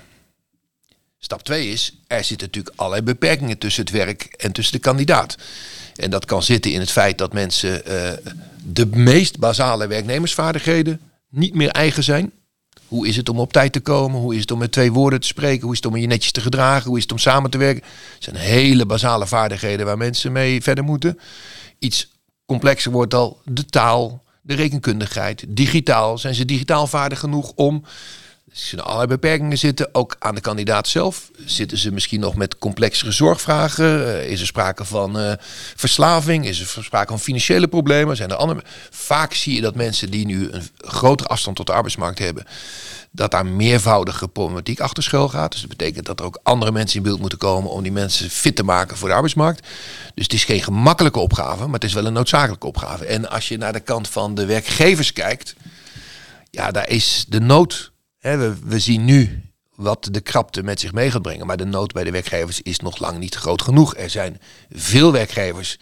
Stap 1.19 1.43
2 1.43 1.67
is, 1.67 1.97
er 2.07 2.23
zitten 2.23 2.47
natuurlijk 2.47 2.75
allerlei 2.75 3.03
beperkingen 3.03 3.57
tussen 3.57 3.83
het 3.83 3.93
werk 3.93 4.23
en 4.23 4.51
tussen 4.51 4.73
de 4.73 4.81
kandidaat. 4.81 5.37
En 5.95 6.09
dat 6.09 6.25
kan 6.25 6.43
zitten 6.43 6.71
in 6.71 6.79
het 6.79 6.91
feit 6.91 7.17
dat 7.17 7.33
mensen 7.33 7.81
uh, 7.87 8.11
de 8.63 8.85
meest 8.85 9.39
basale 9.39 9.87
werknemersvaardigheden 9.87 10.99
niet 11.29 11.53
meer 11.53 11.69
eigen 11.69 12.03
zijn. 12.03 12.31
Hoe 12.89 13.07
is 13.07 13.15
het 13.15 13.29
om 13.29 13.39
op 13.39 13.53
tijd 13.53 13.73
te 13.73 13.79
komen? 13.79 14.19
Hoe 14.19 14.35
is 14.35 14.41
het 14.41 14.51
om 14.51 14.59
met 14.59 14.71
twee 14.71 14.91
woorden 14.91 15.19
te 15.19 15.27
spreken? 15.27 15.61
Hoe 15.61 15.71
is 15.71 15.77
het 15.77 15.85
om 15.85 15.97
je 15.97 16.07
netjes 16.07 16.31
te 16.31 16.41
gedragen? 16.41 16.87
Hoe 16.87 16.97
is 16.97 17.03
het 17.03 17.11
om 17.11 17.17
samen 17.17 17.49
te 17.49 17.57
werken? 17.57 17.83
Het 18.13 18.23
zijn 18.23 18.35
hele 18.35 18.85
basale 18.85 19.27
vaardigheden 19.27 19.85
waar 19.85 19.97
mensen 19.97 20.31
mee 20.31 20.61
verder 20.61 20.83
moeten. 20.83 21.19
Iets 21.79 22.11
complexer 22.45 22.91
wordt 22.91 23.13
al 23.13 23.41
de 23.45 23.65
taal, 23.65 24.23
de 24.41 24.53
rekenkundigheid. 24.53 25.45
Digitaal. 25.47 26.17
Zijn 26.17 26.35
ze 26.35 26.45
digitaal 26.45 26.87
vaardig 26.87 27.19
genoeg 27.19 27.51
om 27.55 27.83
zullen 28.67 28.85
allerlei 28.85 29.07
beperkingen 29.07 29.57
zitten, 29.57 29.89
ook 29.91 30.15
aan 30.19 30.35
de 30.35 30.41
kandidaat 30.41 30.87
zelf. 30.87 31.31
Zitten 31.45 31.77
ze 31.77 31.91
misschien 31.91 32.19
nog 32.19 32.35
met 32.35 32.57
complexere 32.57 33.11
zorgvragen? 33.11 33.99
Uh, 33.99 34.29
is 34.29 34.41
er 34.41 34.47
sprake 34.47 34.85
van 34.85 35.19
uh, 35.19 35.33
verslaving? 35.75 36.45
Is 36.45 36.75
er 36.75 36.83
sprake 36.83 37.07
van 37.07 37.19
financiële 37.19 37.67
problemen? 37.67 38.15
Zijn 38.15 38.29
er 38.29 38.35
andere... 38.35 38.63
Vaak 38.89 39.33
zie 39.33 39.55
je 39.55 39.61
dat 39.61 39.75
mensen 39.75 40.11
die 40.11 40.25
nu 40.25 40.51
een 40.51 40.67
grotere 40.77 41.29
afstand 41.29 41.55
tot 41.55 41.65
de 41.65 41.73
arbeidsmarkt 41.73 42.19
hebben, 42.19 42.45
dat 43.11 43.31
daar 43.31 43.45
meervoudige 43.45 44.27
problematiek 44.27 44.79
achter 44.79 45.03
schuil 45.03 45.29
gaat. 45.29 45.51
Dus 45.51 45.61
dat 45.61 45.69
betekent 45.69 46.05
dat 46.05 46.19
er 46.19 46.25
ook 46.25 46.39
andere 46.43 46.71
mensen 46.71 46.97
in 46.97 47.03
beeld 47.03 47.19
moeten 47.19 47.37
komen 47.37 47.71
om 47.71 47.83
die 47.83 47.91
mensen 47.91 48.29
fit 48.29 48.55
te 48.55 48.63
maken 48.63 48.97
voor 48.97 49.07
de 49.07 49.13
arbeidsmarkt. 49.13 49.67
Dus 50.13 50.23
het 50.23 50.33
is 50.33 50.43
geen 50.43 50.63
gemakkelijke 50.63 51.19
opgave, 51.19 51.65
maar 51.65 51.73
het 51.73 51.83
is 51.83 51.93
wel 51.93 52.05
een 52.05 52.13
noodzakelijke 52.13 52.67
opgave. 52.67 53.05
En 53.05 53.29
als 53.29 53.47
je 53.47 53.57
naar 53.57 53.73
de 53.73 53.79
kant 53.79 54.07
van 54.07 54.35
de 54.35 54.45
werkgevers 54.45 55.13
kijkt, 55.13 55.55
ja, 56.51 56.71
daar 56.71 56.89
is 56.89 57.25
de 57.27 57.39
nood 57.39 57.91
we, 58.19 58.79
zien 58.79 59.05
nu 59.05 59.41
wat 59.75 60.07
de 60.11 60.21
krapte 60.21 60.63
met 60.63 60.79
zich 60.79 60.93
mee 60.93 61.11
gaat 61.11 61.21
brengen. 61.21 61.47
Maar 61.47 61.57
de 61.57 61.65
nood 61.65 61.93
bij 61.93 62.03
de 62.03 62.11
werkgevers 62.11 62.61
is 62.61 62.79
nog 62.79 62.99
lang 62.99 63.17
niet 63.17 63.35
groot 63.35 63.61
genoeg. 63.61 63.95
Er 63.95 64.09
zijn 64.09 64.39
veel 64.69 65.11
werkgevers 65.11 65.77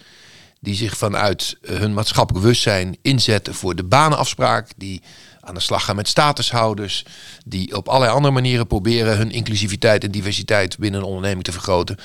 die 0.60 0.74
zich 0.74 0.96
vanuit 0.96 1.56
hun 1.60 1.94
maatschappelijk 1.94 2.44
bewustzijn 2.44 2.96
inzetten 3.02 3.54
voor 3.54 3.74
de 3.74 3.84
banenafspraak. 3.84 4.70
Die 4.76 5.02
aan 5.40 5.54
de 5.54 5.60
slag 5.60 5.84
gaan 5.84 5.96
met 5.96 6.08
statushouders. 6.08 7.04
Die 7.46 7.76
op 7.76 7.88
allerlei 7.88 8.12
andere 8.12 8.34
manieren 8.34 8.66
proberen 8.66 9.16
hun 9.16 9.30
inclusiviteit 9.30 10.04
en 10.04 10.10
diversiteit 10.10 10.78
binnen 10.78 11.00
een 11.00 11.06
onderneming 11.06 11.44
te 11.44 11.52
vergroten. 11.52 11.96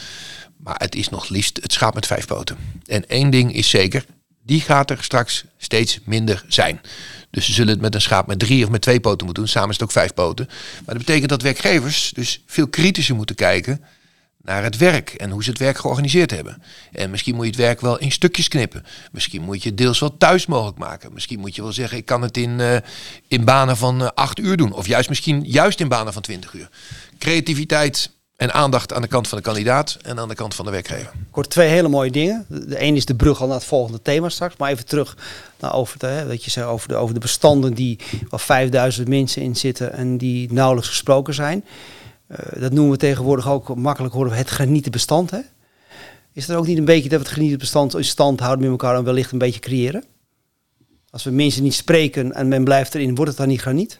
Maar 0.57 0.75
het 0.77 0.95
is 0.95 1.09
nog 1.09 1.29
liefst 1.29 1.59
het 1.61 1.73
schaap 1.73 1.93
met 1.93 2.07
vijf 2.07 2.25
poten. 2.25 2.57
En 2.85 3.07
één 3.07 3.29
ding 3.29 3.53
is 3.53 3.69
zeker, 3.69 4.05
die 4.43 4.61
gaat 4.61 4.89
er 4.89 5.03
straks 5.03 5.45
steeds 5.57 5.99
minder 6.03 6.45
zijn. 6.47 6.81
Dus 7.29 7.45
ze 7.45 7.53
zullen 7.53 7.73
het 7.73 7.81
met 7.81 7.95
een 7.95 8.01
schaap 8.01 8.27
met 8.27 8.39
drie 8.39 8.63
of 8.63 8.69
met 8.69 8.81
twee 8.81 8.99
poten 8.99 9.25
moeten 9.25 9.43
doen. 9.43 9.51
Samen 9.51 9.69
is 9.69 9.75
het 9.75 9.83
ook 9.83 9.91
vijf 9.91 10.13
poten. 10.13 10.45
Maar 10.85 10.95
dat 10.95 11.05
betekent 11.05 11.29
dat 11.29 11.41
werkgevers 11.41 12.11
dus 12.15 12.43
veel 12.45 12.67
kritischer 12.67 13.15
moeten 13.15 13.35
kijken 13.35 13.81
naar 14.43 14.63
het 14.63 14.77
werk 14.77 15.09
en 15.09 15.29
hoe 15.29 15.43
ze 15.43 15.49
het 15.49 15.59
werk 15.59 15.77
georganiseerd 15.77 16.31
hebben. 16.31 16.63
En 16.91 17.09
misschien 17.09 17.35
moet 17.35 17.43
je 17.43 17.51
het 17.51 17.59
werk 17.59 17.81
wel 17.81 17.99
in 17.99 18.11
stukjes 18.11 18.47
knippen. 18.47 18.85
Misschien 19.11 19.41
moet 19.41 19.63
je 19.63 19.69
het 19.69 19.77
deels 19.77 19.99
wel 19.99 20.17
thuis 20.17 20.45
mogelijk 20.45 20.77
maken. 20.77 21.13
Misschien 21.13 21.39
moet 21.39 21.55
je 21.55 21.61
wel 21.61 21.71
zeggen, 21.71 21.97
ik 21.97 22.05
kan 22.05 22.21
het 22.21 22.37
in, 22.37 22.59
uh, 22.59 22.77
in 23.27 23.45
banen 23.45 23.77
van 23.77 24.01
uh, 24.01 24.07
acht 24.13 24.39
uur 24.39 24.57
doen. 24.57 24.73
Of 24.73 24.87
juist 24.87 25.09
misschien 25.09 25.43
juist 25.45 25.79
in 25.79 25.87
banen 25.87 26.13
van 26.13 26.21
twintig 26.21 26.53
uur. 26.53 26.69
Creativiteit 27.17 28.11
en 28.43 28.53
aandacht 28.53 28.93
aan 28.93 29.01
de 29.01 29.07
kant 29.07 29.27
van 29.27 29.37
de 29.37 29.43
kandidaat 29.43 29.97
en 30.01 30.19
aan 30.19 30.27
de 30.27 30.35
kant 30.35 30.55
van 30.55 30.65
de 30.65 30.71
werkgever. 30.71 31.11
Kort 31.31 31.49
twee 31.49 31.69
hele 31.69 31.87
mooie 31.87 32.11
dingen. 32.11 32.45
De 32.47 32.81
een 32.81 32.95
is 32.95 33.05
de 33.05 33.15
brug 33.15 33.41
al 33.41 33.47
naar 33.47 33.55
het 33.55 33.65
volgende 33.65 34.01
thema 34.01 34.29
straks. 34.29 34.57
Maar 34.57 34.71
even 34.71 34.85
terug 34.85 35.17
naar 35.59 35.73
over, 35.73 35.99
de, 35.99 36.25
wat 36.27 36.43
je 36.43 36.51
zei, 36.51 36.65
over, 36.65 36.87
de, 36.87 36.95
over 36.95 37.13
de 37.13 37.19
bestanden 37.19 37.73
die 37.73 37.99
waar 38.29 38.39
5000 38.39 39.07
mensen 39.07 39.41
in 39.41 39.55
zitten 39.55 39.93
en 39.93 40.17
die 40.17 40.53
nauwelijks 40.53 40.89
gesproken 40.89 41.33
zijn. 41.33 41.65
Uh, 42.31 42.37
dat 42.61 42.71
noemen 42.71 42.91
we 42.91 42.97
tegenwoordig 42.97 43.49
ook 43.49 43.75
makkelijk 43.75 44.13
horen 44.13 44.31
we 44.31 44.37
het 44.37 44.51
genieten 44.51 44.91
bestand. 44.91 45.31
Hè? 45.31 45.39
Is 46.33 46.49
er 46.49 46.57
ook 46.57 46.67
niet 46.67 46.77
een 46.77 46.85
beetje 46.85 47.09
dat 47.09 47.19
we 47.19 47.25
het 47.25 47.33
genieten 47.33 47.59
bestand 47.59 47.95
in 47.95 48.03
stand 48.03 48.39
houden 48.39 48.61
met 48.61 48.71
elkaar 48.71 48.95
en 48.95 49.03
wellicht 49.03 49.31
een 49.31 49.37
beetje 49.37 49.59
creëren? 49.59 50.03
Als 51.09 51.23
we 51.23 51.31
mensen 51.31 51.63
niet 51.63 51.73
spreken 51.73 52.33
en 52.33 52.47
men 52.47 52.63
blijft 52.63 52.95
erin, 52.95 53.15
wordt 53.15 53.29
het 53.29 53.39
dan 53.39 53.47
niet 53.47 53.61
graniet? 53.61 53.99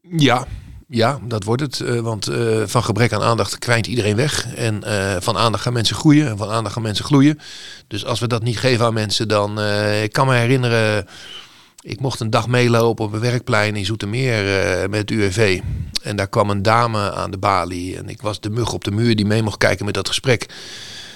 Ja, 0.00 0.46
ja, 0.90 1.18
dat 1.22 1.44
wordt 1.44 1.62
het. 1.62 1.78
Uh, 1.78 2.00
want 2.00 2.28
uh, 2.28 2.62
van 2.66 2.84
gebrek 2.84 3.12
aan 3.12 3.22
aandacht 3.22 3.58
kwijnt 3.58 3.86
iedereen 3.86 4.16
weg. 4.16 4.54
En 4.54 4.82
uh, 4.86 5.16
van 5.18 5.36
aandacht 5.36 5.62
gaan 5.62 5.72
mensen 5.72 5.96
groeien. 5.96 6.28
En 6.28 6.36
van 6.36 6.50
aandacht 6.50 6.74
gaan 6.74 6.82
mensen 6.82 7.04
gloeien. 7.04 7.38
Dus 7.86 8.04
als 8.04 8.20
we 8.20 8.26
dat 8.26 8.42
niet 8.42 8.58
geven 8.58 8.86
aan 8.86 8.94
mensen, 8.94 9.28
dan... 9.28 9.60
ik 10.02 10.12
kan 10.12 10.26
me 10.26 10.34
herinneren... 10.34 11.06
Ik 11.80 12.00
mocht 12.00 12.20
een 12.20 12.30
dag 12.30 12.48
meelopen 12.48 13.04
op 13.04 13.12
een 13.12 13.20
werkplein 13.20 13.76
in 13.76 13.84
Zoetermeer 13.84 14.44
met 14.90 15.00
het 15.00 15.10
UWV. 15.10 15.60
En 16.02 16.16
daar 16.16 16.28
kwam 16.28 16.50
een 16.50 16.62
dame 16.62 17.12
aan 17.12 17.30
de 17.30 17.38
balie. 17.38 17.96
En 17.96 18.08
ik 18.08 18.22
was 18.22 18.40
de 18.40 18.50
mug 18.50 18.72
op 18.72 18.84
de 18.84 18.90
muur 18.90 19.16
die 19.16 19.26
mee 19.26 19.42
mocht 19.42 19.56
kijken 19.56 19.84
met 19.84 19.94
dat 19.94 20.08
gesprek. 20.08 20.46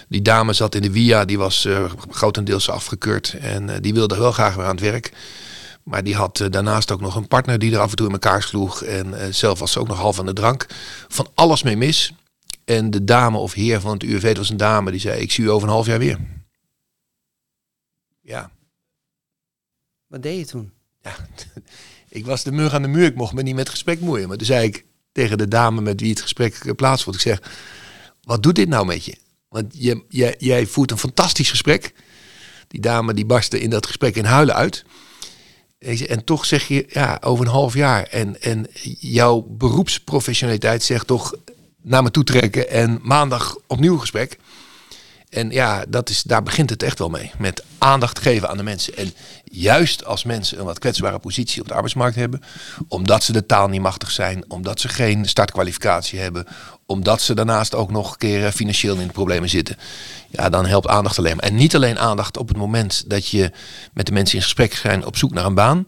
Die 0.09 0.23
dame 0.23 0.53
zat 0.53 0.75
in 0.75 0.83
de 0.83 0.93
via, 0.93 1.25
die 1.25 1.39
was 1.39 1.69
grotendeels 2.11 2.71
afgekeurd. 2.71 3.37
En 3.41 3.81
die 3.81 3.95
wilde 3.95 4.19
wel 4.19 4.33
graag 4.33 4.55
weer 4.55 4.65
aan 4.65 4.77
het 4.77 4.81
werk. 4.81 5.13
Maar 5.83 6.05
die 6.05 6.15
had 6.15 6.41
uh, 6.41 6.51
daarnaast 6.51 6.91
ook 6.91 7.01
nog 7.01 7.17
een 7.17 7.29
partner 7.29 7.59
die 7.59 7.73
er 7.73 7.79
af 7.79 7.91
en 7.91 7.97
toe 7.97 8.07
in 8.07 8.13
elkaar 8.13 8.43
sloeg. 8.43 8.83
En 8.83 9.07
uh, 9.07 9.27
zelf 9.31 9.59
was 9.59 9.73
ze 9.73 9.81
ook 9.81 9.89
nog 9.89 9.99
half 9.99 10.19
aan 10.19 10.27
de 10.27 10.33
drank. 10.33 10.67
Van 11.09 11.29
alles 11.35 11.63
mee 11.63 11.77
mis. 11.77 12.13
En 12.65 12.91
de 12.91 13.05
dame 13.05 13.39
of 13.39 13.53
heer 13.53 13.81
van 13.81 13.93
het 13.93 14.03
UWV, 14.03 14.27
dat 14.27 14.37
was 14.37 14.51
een 14.51 14.57
dame, 14.57 14.91
die 14.91 15.01
zei: 15.01 15.21
Ik 15.21 15.33
zie 15.33 15.45
u 15.45 15.51
over 15.51 15.69
een 15.69 15.75
half 15.75 15.87
jaar 15.87 15.99
weer. 15.99 16.19
Ja. 18.21 18.51
Wat 20.07 20.23
deed 20.23 20.39
je 20.39 20.47
toen? 20.47 20.73
Ja, 21.03 21.17
ik 22.09 22.27
was 22.27 22.43
de 22.43 22.53
mug 22.53 22.75
aan 22.75 22.83
de 22.83 22.89
muur. 22.89 23.07
Ik 23.07 23.15
mocht 23.15 23.33
me 23.33 23.43
niet 23.43 23.55
met 23.55 23.69
gesprek 23.69 24.01
moeien. 24.01 24.29
Maar 24.29 24.37
toen 24.37 24.47
zei 24.47 24.67
ik 24.67 24.85
tegen 25.13 25.39
de 25.39 25.49
dame 25.49 25.81
met 25.81 26.01
wie 26.01 26.11
het 26.11 26.21
gesprek 26.21 26.77
plaatsvond: 26.77 27.17
Ik 27.17 27.23
zeg, 27.23 27.43
wat 28.23 28.43
doet 28.43 28.55
dit 28.55 28.69
nou 28.69 28.87
met 28.87 29.05
je? 29.05 29.17
Want 29.49 29.75
je, 29.77 30.05
jij, 30.09 30.35
jij 30.39 30.67
voert 30.67 30.91
een 30.91 30.99
fantastisch 30.99 31.51
gesprek. 31.51 31.95
Die 32.69 32.81
dame 32.81 33.15
die 33.15 33.27
barstte 33.27 33.61
in 33.61 33.71
dat 33.71 33.87
gesprek 33.87 34.17
in 34.17 34.25
huilen 34.25 34.55
uit. 34.55 34.85
En 35.83 36.25
toch 36.25 36.45
zeg 36.47 36.69
je, 36.69 36.87
ja, 36.89 37.19
over 37.21 37.45
een 37.45 37.53
half 37.53 37.75
jaar. 37.75 38.03
En, 38.03 38.41
en 38.43 38.67
jouw 38.99 39.47
beroepsprofessionaliteit 39.49 40.83
zegt 40.83 41.07
toch 41.07 41.35
naar 41.83 42.03
me 42.03 42.11
toe 42.11 42.25
trekken 42.25 42.71
en 42.71 42.99
maandag 43.03 43.57
opnieuw 43.67 43.99
gesprek. 43.99 44.39
En 45.29 45.51
ja, 45.51 45.85
dat 45.89 46.09
is, 46.09 46.23
daar 46.23 46.43
begint 46.43 46.71
het 46.71 46.83
echt 46.83 46.99
wel 46.99 47.09
mee. 47.09 47.31
Met 47.39 47.65
aandacht 47.79 48.19
geven 48.19 48.49
aan 48.49 48.57
de 48.57 48.63
mensen. 48.63 48.97
En 48.97 49.15
juist 49.45 50.05
als 50.05 50.25
mensen 50.25 50.59
een 50.59 50.65
wat 50.65 50.79
kwetsbare 50.79 51.19
positie 51.19 51.61
op 51.61 51.69
de 51.69 51.75
arbeidsmarkt 51.75 52.17
hebben, 52.17 52.43
omdat 52.89 53.23
ze 53.23 53.33
de 53.33 53.47
taal 53.47 53.69
niet 53.69 53.81
machtig 53.81 54.11
zijn, 54.11 54.45
omdat 54.49 54.81
ze 54.81 54.89
geen 54.89 55.29
startkwalificatie 55.29 56.19
hebben, 56.19 56.47
omdat 56.87 57.23
ze 57.23 57.35
daarnaast 57.35 57.75
ook 57.75 57.91
nog 57.91 58.11
een 58.11 58.19
keer 58.19 58.47
eh, 58.47 58.53
financieel 58.53 58.97
in 58.97 59.07
de 59.07 59.13
problemen 59.13 59.49
zitten, 59.49 59.77
ja, 60.31 60.49
dan 60.49 60.67
helpt 60.67 60.89
aandacht 60.89 61.19
alleen 61.19 61.37
maar. 61.37 61.45
En 61.45 61.55
niet 61.55 61.75
alleen 61.75 61.99
aandacht 61.99 62.37
op 62.37 62.49
het 62.49 62.57
moment 62.57 63.05
dat 63.07 63.29
je 63.29 63.51
met 63.93 64.07
de 64.07 64.13
mensen 64.13 64.37
in 64.37 64.43
gesprek 64.43 64.75
zijn 64.75 65.07
op 65.07 65.17
zoek 65.17 65.33
naar 65.33 65.45
een 65.45 65.55
baan. 65.55 65.85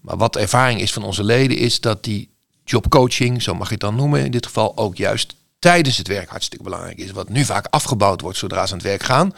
Maar 0.00 0.16
wat 0.16 0.32
de 0.32 0.40
ervaring 0.40 0.80
is 0.80 0.92
van 0.92 1.04
onze 1.04 1.24
leden, 1.24 1.56
is 1.56 1.80
dat 1.80 2.04
die 2.04 2.30
jobcoaching, 2.64 3.42
zo 3.42 3.54
mag 3.54 3.66
je 3.66 3.72
het 3.72 3.82
dan 3.82 3.96
noemen 3.96 4.24
in 4.24 4.30
dit 4.30 4.46
geval, 4.46 4.76
ook 4.76 4.96
juist 4.96 5.34
tijdens 5.64 5.98
het 5.98 6.08
werk 6.08 6.28
hartstikke 6.28 6.64
belangrijk 6.64 6.98
is. 6.98 7.10
Wat 7.10 7.28
nu 7.28 7.44
vaak 7.44 7.66
afgebouwd 7.70 8.20
wordt 8.20 8.38
zodra 8.38 8.66
ze 8.66 8.72
aan 8.72 8.78
het 8.78 8.86
werk 8.86 9.02
gaan. 9.02 9.34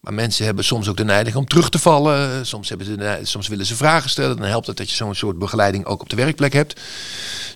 Maar 0.00 0.14
mensen 0.14 0.44
hebben 0.44 0.64
soms 0.64 0.88
ook 0.88 0.96
de 0.96 1.04
neiging 1.04 1.36
om 1.36 1.46
terug 1.46 1.68
te 1.68 1.78
vallen. 1.78 2.46
Soms, 2.46 2.68
hebben 2.68 2.86
ze 2.86 3.20
soms 3.22 3.48
willen 3.48 3.66
ze 3.66 3.76
vragen 3.76 4.10
stellen. 4.10 4.36
Dan 4.36 4.46
helpt 4.46 4.66
het 4.66 4.76
dat 4.76 4.90
je 4.90 4.96
zo'n 4.96 5.14
soort 5.14 5.38
begeleiding 5.38 5.84
ook 5.84 6.00
op 6.00 6.08
de 6.08 6.16
werkplek 6.16 6.52
hebt. 6.52 6.80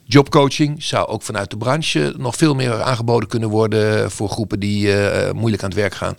Jobcoaching 0.05 0.83
zou 0.83 1.07
ook 1.07 1.23
vanuit 1.23 1.51
de 1.51 1.57
branche 1.57 2.15
nog 2.17 2.37
veel 2.37 2.55
meer 2.55 2.83
aangeboden 2.83 3.29
kunnen 3.29 3.49
worden 3.49 4.11
voor 4.11 4.29
groepen 4.29 4.61
die 4.61 4.87
uh, 4.87 5.31
moeilijk 5.31 5.63
aan 5.63 5.71
het 5.71 5.79
werk 5.79 5.95
gaan. 5.95 6.17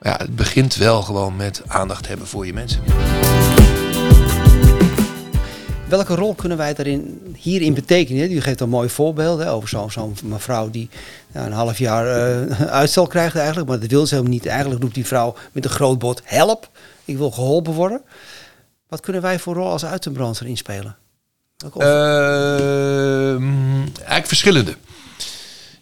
Ja, 0.00 0.14
het 0.16 0.36
begint 0.36 0.76
wel 0.76 1.02
gewoon 1.02 1.36
met 1.36 1.62
aandacht 1.66 2.08
hebben 2.08 2.26
voor 2.26 2.46
je 2.46 2.52
mensen. 2.52 2.82
Welke 5.88 6.14
rol 6.14 6.34
kunnen 6.34 6.58
wij 6.58 6.74
daarin 6.74 7.34
hierin 7.36 7.74
betekenen? 7.74 8.32
U 8.32 8.40
geeft 8.40 8.60
een 8.60 8.68
mooi 8.68 8.88
voorbeeld 8.88 9.44
over 9.44 9.68
zo'n 9.68 9.90
zo 9.90 10.12
mevrouw 10.24 10.70
die 10.70 10.88
een 11.32 11.52
half 11.52 11.78
jaar 11.78 12.06
uh, 12.06 12.60
uitstel 12.80 13.06
krijgt 13.06 13.36
eigenlijk. 13.36 13.68
Maar 13.68 13.80
dat 13.80 13.90
wil 13.90 14.06
ze 14.06 14.14
helemaal 14.14 14.36
niet. 14.36 14.46
Eigenlijk 14.46 14.82
roept 14.82 14.94
die 14.94 15.06
vrouw 15.06 15.34
met 15.52 15.64
een 15.64 15.70
groot 15.70 15.98
bord 15.98 16.20
help. 16.24 16.70
Ik 17.04 17.16
wil 17.16 17.30
geholpen 17.30 17.72
worden. 17.72 18.02
Wat 18.88 19.00
kunnen 19.00 19.22
wij 19.22 19.38
voor 19.38 19.54
rol 19.54 19.70
als 19.70 19.84
uitzendbrancher 19.84 20.46
inspelen? 20.46 20.96
Uh, 21.78 23.30
eigenlijk 23.94 24.26
verschillende. 24.26 24.76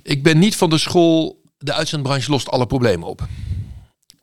Ik 0.02 0.22
ben 0.22 0.38
niet 0.38 0.56
van 0.56 0.70
de 0.70 0.78
school, 0.78 1.40
de 1.58 1.72
uitzendbranche 1.72 2.30
lost 2.30 2.48
alle 2.48 2.66
problemen 2.66 3.08
op. 3.08 3.26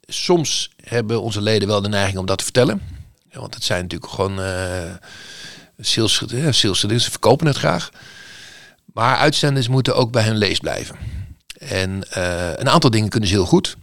Soms 0.02 0.72
hebben 0.84 1.22
onze 1.22 1.42
leden 1.42 1.68
wel 1.68 1.82
de 1.82 1.90
neiging 1.90 2.18
om 2.18 2.26
dat 2.26 2.38
te 2.38 2.44
vertellen. 2.44 2.82
Want 3.32 3.54
het 3.54 3.64
zijn 3.64 3.82
natuurlijk 3.82 4.12
gewoon... 4.12 4.40
Uh, 4.40 4.96
Sales, 5.86 6.80
ze 6.80 7.12
verkopen 7.12 7.48
het 7.48 7.58
graag. 7.58 7.90
Maar 8.94 9.18
uitzenders 9.18 9.68
moeten 9.68 9.96
ook 9.96 10.12
bij 10.12 10.24
hun 10.24 10.38
lees 10.38 10.60
blijven. 10.60 10.96
En 11.58 12.08
uh, 12.18 12.50
een 12.56 12.70
aantal 12.70 12.90
dingen 12.90 13.10
kunnen 13.10 13.30
ze 13.30 13.36
heel 13.36 13.46
goed. 13.46 13.78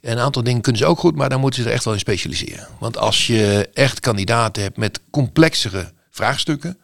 En 0.00 0.12
een 0.12 0.24
aantal 0.24 0.42
dingen 0.42 0.60
kunnen 0.60 0.80
ze 0.80 0.86
ook 0.86 0.98
goed, 0.98 1.14
maar 1.14 1.28
dan 1.28 1.40
moeten 1.40 1.62
ze 1.62 1.68
er 1.68 1.74
echt 1.74 1.84
wel 1.84 1.94
in 1.94 1.98
specialiseren. 1.98 2.68
Want 2.78 2.96
als 2.96 3.26
je 3.26 3.70
echt 3.74 4.00
kandidaten 4.00 4.62
hebt 4.62 4.76
met 4.76 5.00
complexere 5.10 5.92
vraagstukken, 6.10 6.78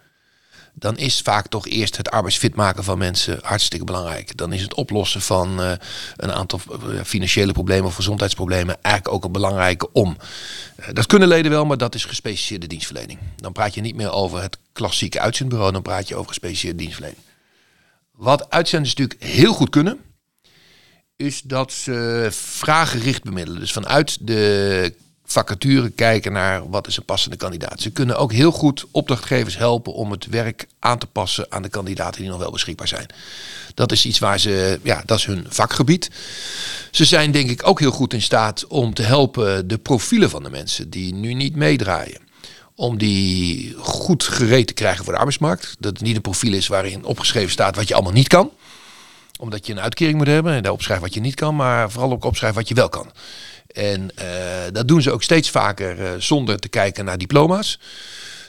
dan 0.78 0.96
is 0.96 1.20
vaak 1.20 1.48
toch 1.48 1.68
eerst 1.68 1.96
het 1.96 2.10
arbeidsfit 2.10 2.54
maken 2.54 2.84
van 2.84 2.98
mensen 2.98 3.38
hartstikke 3.42 3.84
belangrijk. 3.84 4.36
Dan 4.36 4.52
is 4.52 4.62
het 4.62 4.74
oplossen 4.74 5.20
van 5.20 5.60
uh, 5.60 5.72
een 6.16 6.32
aantal 6.32 6.60
eh, 6.70 7.02
financiële 7.04 7.52
problemen 7.52 7.86
of 7.86 7.94
gezondheidsproblemen 7.94 8.82
eigenlijk 8.82 9.14
ook 9.14 9.24
een 9.24 9.32
belangrijke 9.32 9.92
om. 9.92 10.16
Uh, 10.80 10.86
dat 10.92 11.06
kunnen 11.06 11.28
leden 11.28 11.50
wel, 11.50 11.64
maar 11.64 11.78
dat 11.78 11.94
is 11.94 12.04
gespecialiseerde 12.04 12.66
dienstverlening. 12.66 13.18
Dan 13.36 13.52
praat 13.52 13.74
je 13.74 13.80
niet 13.80 13.96
meer 13.96 14.10
over 14.10 14.42
het 14.42 14.58
klassieke 14.72 15.20
uitzendbureau, 15.20 15.72
dan 15.72 15.82
praat 15.82 16.08
je 16.08 16.14
over 16.14 16.28
gespecialiseerde 16.28 16.78
dienstverlening. 16.78 17.22
Wat 18.12 18.50
uitzenders 18.50 18.94
natuurlijk 18.94 19.22
heel 19.22 19.52
goed 19.52 19.70
kunnen, 19.70 19.98
is 21.16 21.42
dat 21.42 21.72
ze 21.72 22.28
vraaggericht 22.30 23.22
bemiddelen. 23.22 23.60
Dus 23.60 23.72
vanuit 23.72 24.18
de 24.20 24.94
vacature 25.30 25.90
kijken 25.90 26.32
naar 26.32 26.70
wat 26.70 26.86
is 26.86 26.96
een 26.96 27.04
passende 27.04 27.36
kandidaat. 27.36 27.80
Ze 27.80 27.90
kunnen 27.90 28.18
ook 28.18 28.32
heel 28.32 28.50
goed 28.50 28.84
opdrachtgevers 28.90 29.58
helpen 29.58 29.92
om 29.92 30.10
het 30.10 30.26
werk 30.26 30.66
aan 30.78 30.98
te 30.98 31.06
passen 31.06 31.46
aan 31.48 31.62
de 31.62 31.68
kandidaten 31.68 32.20
die 32.20 32.30
nog 32.30 32.38
wel 32.38 32.50
beschikbaar 32.50 32.88
zijn. 32.88 33.06
Dat 33.74 33.92
is 33.92 34.06
iets 34.06 34.18
waar 34.18 34.40
ze, 34.40 34.80
ja, 34.82 35.02
dat 35.06 35.18
is 35.18 35.24
hun 35.24 35.46
vakgebied. 35.48 36.10
Ze 36.90 37.04
zijn 37.04 37.30
denk 37.30 37.50
ik 37.50 37.66
ook 37.66 37.80
heel 37.80 37.90
goed 37.90 38.12
in 38.12 38.22
staat 38.22 38.66
om 38.66 38.94
te 38.94 39.02
helpen 39.02 39.68
de 39.68 39.78
profielen 39.78 40.30
van 40.30 40.42
de 40.42 40.50
mensen 40.50 40.90
die 40.90 41.14
nu 41.14 41.34
niet 41.34 41.56
meedraaien. 41.56 42.20
Om 42.74 42.98
die 42.98 43.74
goed 43.78 44.22
gereed 44.24 44.66
te 44.66 44.72
krijgen 44.72 45.04
voor 45.04 45.12
de 45.12 45.18
arbeidsmarkt. 45.18 45.76
Dat 45.78 45.92
het 45.92 46.02
niet 46.02 46.16
een 46.16 46.22
profiel 46.22 46.52
is 46.52 46.66
waarin 46.66 47.04
opgeschreven 47.04 47.50
staat 47.50 47.76
wat 47.76 47.88
je 47.88 47.94
allemaal 47.94 48.12
niet 48.12 48.28
kan. 48.28 48.50
Omdat 49.38 49.66
je 49.66 49.72
een 49.72 49.80
uitkering 49.80 50.16
moet 50.16 50.26
hebben 50.26 50.52
en 50.52 50.62
daar 50.62 50.72
opschrijft 50.72 51.02
wat 51.02 51.14
je 51.14 51.20
niet 51.20 51.34
kan, 51.34 51.56
maar 51.56 51.90
vooral 51.90 52.12
ook 52.12 52.24
opschrijft 52.24 52.56
wat 52.56 52.68
je 52.68 52.74
wel 52.74 52.88
kan. 52.88 53.10
En 53.68 54.10
uh, 54.18 54.24
dat 54.72 54.88
doen 54.88 55.02
ze 55.02 55.12
ook 55.12 55.22
steeds 55.22 55.50
vaker 55.50 55.98
uh, 55.98 56.10
zonder 56.18 56.58
te 56.58 56.68
kijken 56.68 57.04
naar 57.04 57.18
diploma's. 57.18 57.78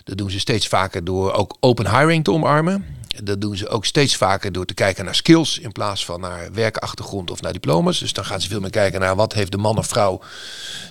Dat 0.04 0.18
doen 0.18 0.32
ze 0.32 0.40
steeds 0.40 0.68
vaker 0.68 1.04
door 1.04 1.34
ook 1.34 1.58
open 1.60 1.98
hiring 1.98 2.24
te 2.24 2.32
omarmen. 2.32 2.86
Dat 3.24 3.42
doen 3.42 3.58
ze 3.58 3.68
ook 3.68 3.86
steeds 3.86 4.16
vaker 4.16 4.52
door 4.52 4.66
te 4.66 4.74
kijken 4.74 5.06
naar 5.06 5.16
skills 5.16 5.60
in 5.60 5.72
plaats 5.72 6.06
van 6.06 6.20
naar 6.20 6.54
werkachtergrond 6.54 7.32
of 7.32 7.42
naar 7.42 7.54
diploma's. 7.54 8.00
Dus 8.00 8.14
dan 8.14 8.26
gaan 8.26 8.42
ze 8.42 8.48
veel 8.48 8.60
meer 8.60 8.70
kijken 8.70 9.00
naar 9.00 9.16
wat 9.16 9.34
heeft 9.34 9.52
de 9.52 9.58
man 9.58 9.78
of 9.78 9.88
vrouw 9.88 10.22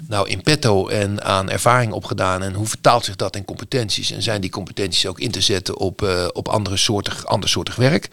nou 0.08 0.28
in 0.28 0.42
petto 0.42 0.88
en 0.88 1.22
aan 1.24 1.50
ervaring 1.50 1.92
opgedaan 1.92 2.42
en 2.42 2.54
hoe 2.54 2.66
vertaalt 2.66 3.04
zich 3.04 3.16
dat 3.16 3.36
in 3.36 3.44
competenties. 3.44 4.10
En 4.10 4.22
zijn 4.22 4.40
die 4.40 4.50
competenties 4.50 5.06
ook 5.06 5.20
in 5.20 5.30
te 5.30 5.40
zetten 5.40 5.76
op, 5.76 6.02
uh, 6.02 6.26
op 6.32 6.48
andere 6.48 6.76
soortig, 6.76 7.26
ander 7.26 7.48
soortig 7.48 7.76
werk. 7.76 8.08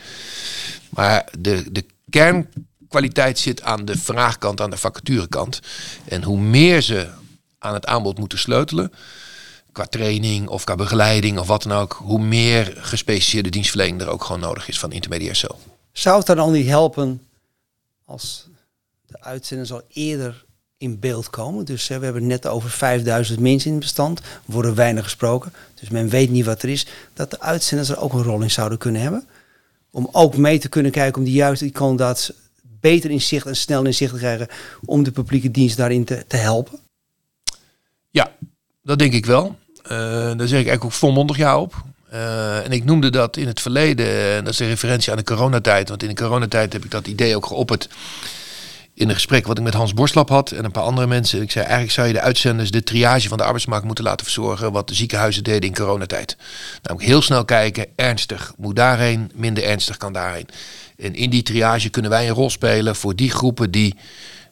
Maar 0.89 1.29
de, 1.39 1.71
de 1.71 1.85
kern 2.09 2.47
kwaliteit 2.95 3.39
zit 3.39 3.61
aan 3.61 3.85
de 3.85 3.97
vraagkant, 3.97 4.61
aan 4.61 4.69
de 4.69 4.77
vacaturekant. 4.77 5.59
En 6.05 6.23
hoe 6.23 6.39
meer 6.39 6.81
ze 6.81 7.07
aan 7.59 7.73
het 7.73 7.85
aanbod 7.85 8.17
moeten 8.17 8.37
sleutelen, 8.37 8.91
qua 9.71 9.85
training 9.85 10.47
of 10.47 10.63
qua 10.63 10.75
begeleiding 10.75 11.39
of 11.39 11.47
wat 11.47 11.63
dan 11.63 11.77
ook, 11.77 11.93
hoe 12.03 12.19
meer 12.19 12.73
gespecialiseerde 12.77 13.49
dienstverlening 13.49 14.01
er 14.01 14.07
ook 14.07 14.23
gewoon 14.23 14.41
nodig 14.41 14.67
is 14.67 14.79
van 14.79 14.91
intermediair 14.91 15.35
zelf. 15.35 15.57
Zou 15.91 16.17
het 16.17 16.25
dan 16.25 16.39
al 16.39 16.49
niet 16.49 16.67
helpen 16.67 17.27
als 18.05 18.47
de 19.05 19.21
uitzenders 19.21 19.71
al 19.71 19.81
eerder 19.87 20.45
in 20.77 20.99
beeld 20.99 21.29
komen? 21.29 21.65
Dus 21.65 21.87
we 21.87 21.93
hebben 21.93 22.27
net 22.27 22.47
over 22.47 22.69
5000 22.69 23.39
mensen 23.39 23.71
in 23.71 23.79
bestand, 23.79 24.21
worden 24.45 24.75
weinig 24.75 25.03
gesproken, 25.03 25.53
dus 25.79 25.89
men 25.89 26.09
weet 26.09 26.29
niet 26.29 26.45
wat 26.45 26.61
er 26.61 26.69
is. 26.69 26.87
Dat 27.13 27.31
de 27.31 27.39
uitzenders 27.39 27.89
er 27.89 27.99
ook 27.99 28.13
een 28.13 28.23
rol 28.23 28.41
in 28.41 28.51
zouden 28.51 28.77
kunnen 28.77 29.01
hebben? 29.01 29.27
Om 29.91 30.09
ook 30.11 30.37
mee 30.37 30.59
te 30.59 30.69
kunnen 30.69 30.91
kijken 30.91 31.19
om 31.19 31.23
die 31.23 31.33
juiste 31.33 31.69
kandidaat 31.69 32.33
beter 32.89 33.11
in 33.11 33.21
zicht 33.21 33.45
en 33.45 33.55
snel 33.55 33.85
in 33.85 33.93
zicht 33.93 34.13
te 34.13 34.19
krijgen 34.19 34.47
om 34.85 35.03
de 35.03 35.11
publieke 35.11 35.51
dienst 35.51 35.77
daarin 35.77 36.05
te, 36.05 36.23
te 36.27 36.37
helpen? 36.37 36.79
Ja, 38.09 38.31
dat 38.83 38.99
denk 38.99 39.13
ik 39.13 39.25
wel. 39.25 39.55
Uh, 39.83 39.89
daar 39.89 40.47
zeg 40.47 40.59
ik 40.59 40.67
eigenlijk 40.67 40.83
ook 40.83 40.91
volmondig 40.91 41.37
ja 41.37 41.59
op. 41.59 41.83
Uh, 42.13 42.65
en 42.65 42.71
ik 42.71 42.85
noemde 42.85 43.09
dat 43.09 43.37
in 43.37 43.47
het 43.47 43.61
verleden, 43.61 44.35
en 44.35 44.43
dat 44.43 44.53
is 44.53 44.59
een 44.59 44.67
referentie 44.67 45.11
aan 45.11 45.17
de 45.17 45.23
coronatijd, 45.23 45.89
want 45.89 46.03
in 46.03 46.09
de 46.09 46.15
coronatijd 46.15 46.73
heb 46.73 46.83
ik 46.83 46.91
dat 46.91 47.07
idee 47.07 47.35
ook 47.35 47.45
geopperd 47.45 47.89
in 48.95 49.09
een 49.09 49.15
gesprek 49.15 49.47
wat 49.47 49.57
ik 49.57 49.63
met 49.63 49.73
Hans 49.73 49.93
Borslap 49.93 50.29
had 50.29 50.51
en 50.51 50.65
een 50.65 50.71
paar 50.71 50.83
andere 50.83 51.07
mensen. 51.07 51.41
Ik 51.41 51.51
zei 51.51 51.63
eigenlijk 51.63 51.93
zou 51.93 52.07
je 52.07 52.13
de 52.13 52.21
uitzenders 52.21 52.71
de 52.71 52.83
triage 52.83 53.27
van 53.27 53.37
de 53.37 53.43
arbeidsmarkt 53.43 53.85
moeten 53.85 54.03
laten 54.03 54.25
verzorgen 54.25 54.71
wat 54.71 54.87
de 54.87 54.93
ziekenhuizen 54.93 55.43
deden 55.43 55.69
in 55.69 55.75
coronatijd. 55.75 56.37
Nou, 56.83 57.03
heel 57.03 57.21
snel 57.21 57.45
kijken, 57.45 57.87
ernstig 57.95 58.53
moet 58.57 58.75
daarheen, 58.75 59.31
minder 59.33 59.63
ernstig 59.63 59.97
kan 59.97 60.13
daarheen. 60.13 60.47
En 60.97 61.15
in 61.15 61.29
die 61.29 61.43
triage 61.43 61.89
kunnen 61.89 62.11
wij 62.11 62.27
een 62.27 62.35
rol 62.35 62.49
spelen 62.49 62.95
voor 62.95 63.15
die 63.15 63.31
groepen 63.31 63.71
die 63.71 63.95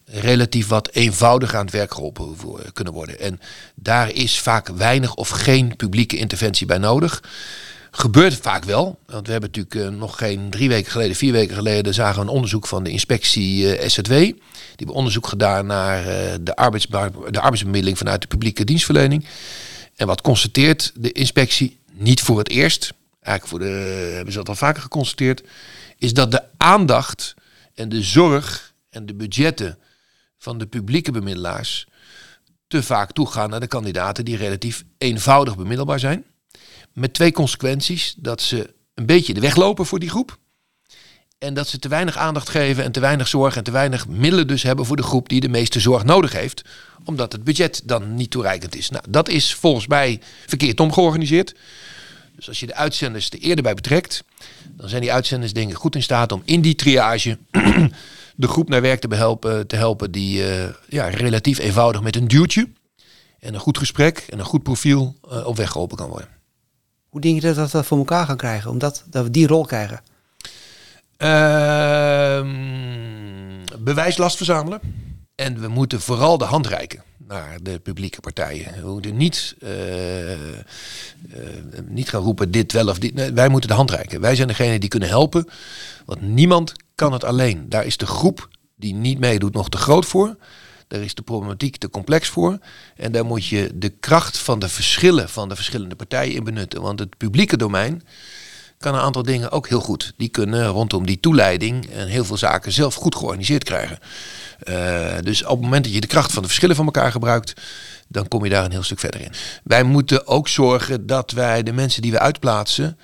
relatief 0.05 0.67
wat 0.67 0.89
eenvoudiger 0.91 1.57
aan 1.57 1.65
het 1.65 1.73
werk 1.73 1.93
geholpen 1.93 2.35
kunnen 2.73 2.93
worden. 2.93 3.19
En 3.19 3.39
daar 3.75 4.11
is 4.11 4.39
vaak 4.39 4.67
weinig 4.67 5.15
of 5.15 5.29
geen 5.29 5.75
publieke 5.75 6.17
interventie 6.17 6.65
bij 6.65 6.77
nodig. 6.77 7.23
Gebeurt 7.91 8.33
vaak 8.33 8.63
wel, 8.63 8.99
want 9.05 9.25
we 9.25 9.31
hebben 9.31 9.49
natuurlijk 9.53 9.93
uh, 9.93 9.99
nog 9.99 10.17
geen 10.17 10.49
drie 10.49 10.69
weken 10.69 10.91
geleden, 10.91 11.15
vier 11.15 11.31
weken 11.31 11.55
geleden, 11.55 11.93
zagen 11.93 12.15
we 12.15 12.21
een 12.21 12.35
onderzoek 12.35 12.67
van 12.67 12.83
de 12.83 12.89
inspectie 12.89 13.79
uh, 13.79 13.87
SZW. 13.87 14.09
Die 14.09 14.35
hebben 14.75 14.95
onderzoek 14.95 15.27
gedaan 15.27 15.65
naar 15.65 16.03
de, 16.03 16.41
de 17.31 17.41
arbeidsbemiddeling 17.41 17.97
vanuit 17.97 18.21
de 18.21 18.27
publieke 18.27 18.63
dienstverlening. 18.63 19.25
En 19.95 20.07
wat 20.07 20.21
constateert 20.21 20.91
de 20.95 21.11
inspectie, 21.11 21.77
niet 21.91 22.21
voor 22.21 22.37
het 22.37 22.49
eerst, 22.49 22.93
eigenlijk 23.21 23.47
voor 23.47 23.59
de, 23.59 24.11
hebben 24.15 24.33
ze 24.33 24.39
dat 24.39 24.49
al 24.49 24.55
vaker 24.55 24.81
geconstateerd, 24.81 25.43
is 26.03 26.13
dat 26.13 26.31
de 26.31 26.43
aandacht 26.57 27.33
en 27.73 27.89
de 27.89 28.01
zorg 28.01 28.73
en 28.89 29.05
de 29.05 29.13
budgetten 29.13 29.79
van 30.37 30.57
de 30.57 30.65
publieke 30.65 31.11
bemiddelaars 31.11 31.87
te 32.67 32.83
vaak 32.83 33.11
toegaan 33.11 33.49
naar 33.49 33.59
de 33.59 33.67
kandidaten 33.67 34.25
die 34.25 34.37
relatief 34.37 34.83
eenvoudig 34.97 35.57
bemiddelbaar 35.57 35.99
zijn. 35.99 36.25
Met 36.93 37.13
twee 37.13 37.31
consequenties. 37.31 38.15
Dat 38.17 38.41
ze 38.41 38.73
een 38.93 39.05
beetje 39.05 39.33
de 39.33 39.39
weg 39.39 39.55
lopen 39.55 39.85
voor 39.85 39.99
die 39.99 40.09
groep. 40.09 40.37
En 41.37 41.53
dat 41.53 41.67
ze 41.67 41.79
te 41.79 41.87
weinig 41.87 42.17
aandacht 42.17 42.49
geven 42.49 42.83
en 42.83 42.91
te 42.91 42.99
weinig 42.99 43.27
zorg 43.27 43.57
en 43.57 43.63
te 43.63 43.71
weinig 43.71 44.07
middelen 44.07 44.47
dus 44.47 44.63
hebben 44.63 44.85
voor 44.85 44.95
de 44.95 45.03
groep 45.03 45.29
die 45.29 45.41
de 45.41 45.49
meeste 45.49 45.79
zorg 45.79 46.03
nodig 46.03 46.31
heeft. 46.31 46.61
Omdat 47.03 47.31
het 47.31 47.43
budget 47.43 47.81
dan 47.85 48.15
niet 48.15 48.31
toereikend 48.31 48.75
is. 48.75 48.89
Nou, 48.89 49.03
dat 49.09 49.29
is 49.29 49.53
volgens 49.53 49.87
mij 49.87 50.21
verkeerd 50.45 50.79
omgeorganiseerd. 50.79 51.55
Dus 52.35 52.47
als 52.47 52.59
je 52.59 52.65
de 52.65 52.75
uitzenders 52.75 53.29
er 53.29 53.39
eerder 53.39 53.63
bij 53.63 53.73
betrekt, 53.73 54.23
dan 54.67 54.89
zijn 54.89 55.01
die 55.01 55.13
uitzenders 55.13 55.53
denk 55.53 55.69
ik 55.69 55.75
goed 55.75 55.95
in 55.95 56.03
staat 56.03 56.31
om 56.31 56.41
in 56.45 56.61
die 56.61 56.75
triage 56.75 57.37
de 58.35 58.47
groep 58.47 58.69
naar 58.69 58.81
werk 58.81 59.01
te 59.01 59.15
helpen, 59.15 59.67
te 59.67 59.75
helpen 59.75 60.11
die 60.11 60.39
uh, 60.39 60.69
ja, 60.89 61.07
relatief 61.07 61.57
eenvoudig 61.57 62.01
met 62.01 62.15
een 62.15 62.27
duwtje 62.27 62.69
en 63.39 63.53
een 63.53 63.59
goed 63.59 63.77
gesprek 63.77 64.17
en 64.17 64.39
een 64.39 64.45
goed 64.45 64.63
profiel 64.63 65.15
uh, 65.31 65.45
op 65.45 65.57
weg 65.57 65.71
geholpen 65.71 65.97
kan 65.97 66.09
worden. 66.09 66.29
Hoe 67.09 67.21
denk 67.21 67.35
je 67.35 67.41
dat 67.41 67.71
we 67.71 67.77
dat 67.77 67.85
voor 67.85 67.97
elkaar 67.97 68.25
gaan 68.25 68.37
krijgen, 68.37 68.71
omdat 68.71 69.03
dat 69.09 69.23
we 69.23 69.31
die 69.31 69.47
rol 69.47 69.65
krijgen? 69.65 70.01
Uh, 71.17 72.41
bewijslast 73.79 74.37
verzamelen. 74.37 74.79
En 75.35 75.61
we 75.61 75.67
moeten 75.67 76.01
vooral 76.01 76.37
de 76.37 76.45
hand 76.45 76.67
reiken 76.67 77.03
de 77.61 77.79
publieke 77.79 78.19
partijen. 78.19 78.81
We 78.81 78.91
moeten 78.91 79.17
niet, 79.17 79.55
uh, 79.59 80.31
uh, 80.31 80.37
niet 81.87 82.09
gaan 82.09 82.21
roepen 82.21 82.51
dit 82.51 82.71
wel 82.71 82.87
of 82.87 82.99
dit. 82.99 83.33
Wij 83.33 83.49
moeten 83.49 83.69
de 83.69 83.75
hand 83.75 83.91
reiken. 83.91 84.21
Wij 84.21 84.35
zijn 84.35 84.47
degene 84.47 84.79
die 84.79 84.89
kunnen 84.89 85.09
helpen. 85.09 85.47
Want 86.05 86.21
niemand 86.21 86.73
kan 86.95 87.13
het 87.13 87.23
alleen. 87.23 87.69
Daar 87.69 87.85
is 87.85 87.97
de 87.97 88.05
groep 88.05 88.47
die 88.75 88.93
niet 88.93 89.19
meedoet 89.19 89.53
nog 89.53 89.69
te 89.69 89.77
groot 89.77 90.05
voor. 90.05 90.37
Daar 90.87 91.01
is 91.01 91.15
de 91.15 91.21
problematiek 91.21 91.77
te 91.77 91.89
complex 91.89 92.29
voor. 92.29 92.57
En 92.95 93.11
daar 93.11 93.25
moet 93.25 93.45
je 93.45 93.71
de 93.75 93.89
kracht 93.89 94.37
van 94.37 94.59
de 94.59 94.69
verschillen 94.69 95.29
van 95.29 95.49
de 95.49 95.55
verschillende 95.55 95.95
partijen 95.95 96.35
in 96.35 96.43
benutten. 96.43 96.81
Want 96.81 96.99
het 96.99 97.17
publieke 97.17 97.57
domein 97.57 98.03
kan 98.77 98.93
een 98.93 99.01
aantal 99.01 99.23
dingen 99.23 99.51
ook 99.51 99.67
heel 99.67 99.79
goed. 99.79 100.13
Die 100.17 100.29
kunnen 100.29 100.67
rondom 100.67 101.05
die 101.05 101.19
toeleiding 101.19 101.89
en 101.89 102.07
heel 102.07 102.25
veel 102.25 102.37
zaken 102.37 102.71
zelf 102.71 102.95
goed 102.95 103.15
georganiseerd 103.15 103.63
krijgen. 103.63 103.99
Uh, 104.69 105.17
dus 105.21 105.43
op 105.43 105.49
het 105.49 105.61
moment 105.61 105.83
dat 105.83 105.93
je 105.93 106.01
de 106.01 106.07
kracht 106.07 106.31
van 106.31 106.41
de 106.41 106.47
verschillen 106.47 106.75
van 106.75 106.85
elkaar 106.85 107.11
gebruikt, 107.11 107.53
dan 108.07 108.27
kom 108.27 108.43
je 108.43 108.49
daar 108.49 108.65
een 108.65 108.71
heel 108.71 108.83
stuk 108.83 108.99
verder 108.99 109.21
in. 109.21 109.31
Wij 109.63 109.83
moeten 109.83 110.27
ook 110.27 110.47
zorgen 110.47 111.07
dat 111.07 111.31
wij 111.31 111.63
de 111.63 111.73
mensen 111.73 112.01
die 112.01 112.11
we 112.11 112.19
uitplaatsen, 112.19 112.97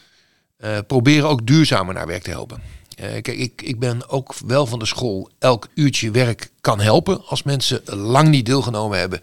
uh, 0.60 0.78
proberen 0.88 1.30
ook 1.30 1.48
duurzamer 1.48 1.94
naar 1.94 2.08
werk 2.08 2.24
te 2.24 2.30
helpen. 2.30 2.62
Uh, 3.00 3.06
kijk, 3.06 3.28
ik, 3.28 3.62
ik 3.62 3.80
ben 3.80 4.10
ook 4.10 4.36
wel 4.46 4.66
van 4.66 4.80
de 4.80 4.86
school, 4.86 5.30
elk 5.40 5.68
uurtje 5.76 6.12
werk 6.12 6.50
kan 6.62 6.80
helpen. 6.80 7.26
Als 7.26 7.44
mensen 7.44 7.82
lang 7.86 8.28
niet 8.28 8.46
deelgenomen 8.46 9.00
hebben, 9.00 9.22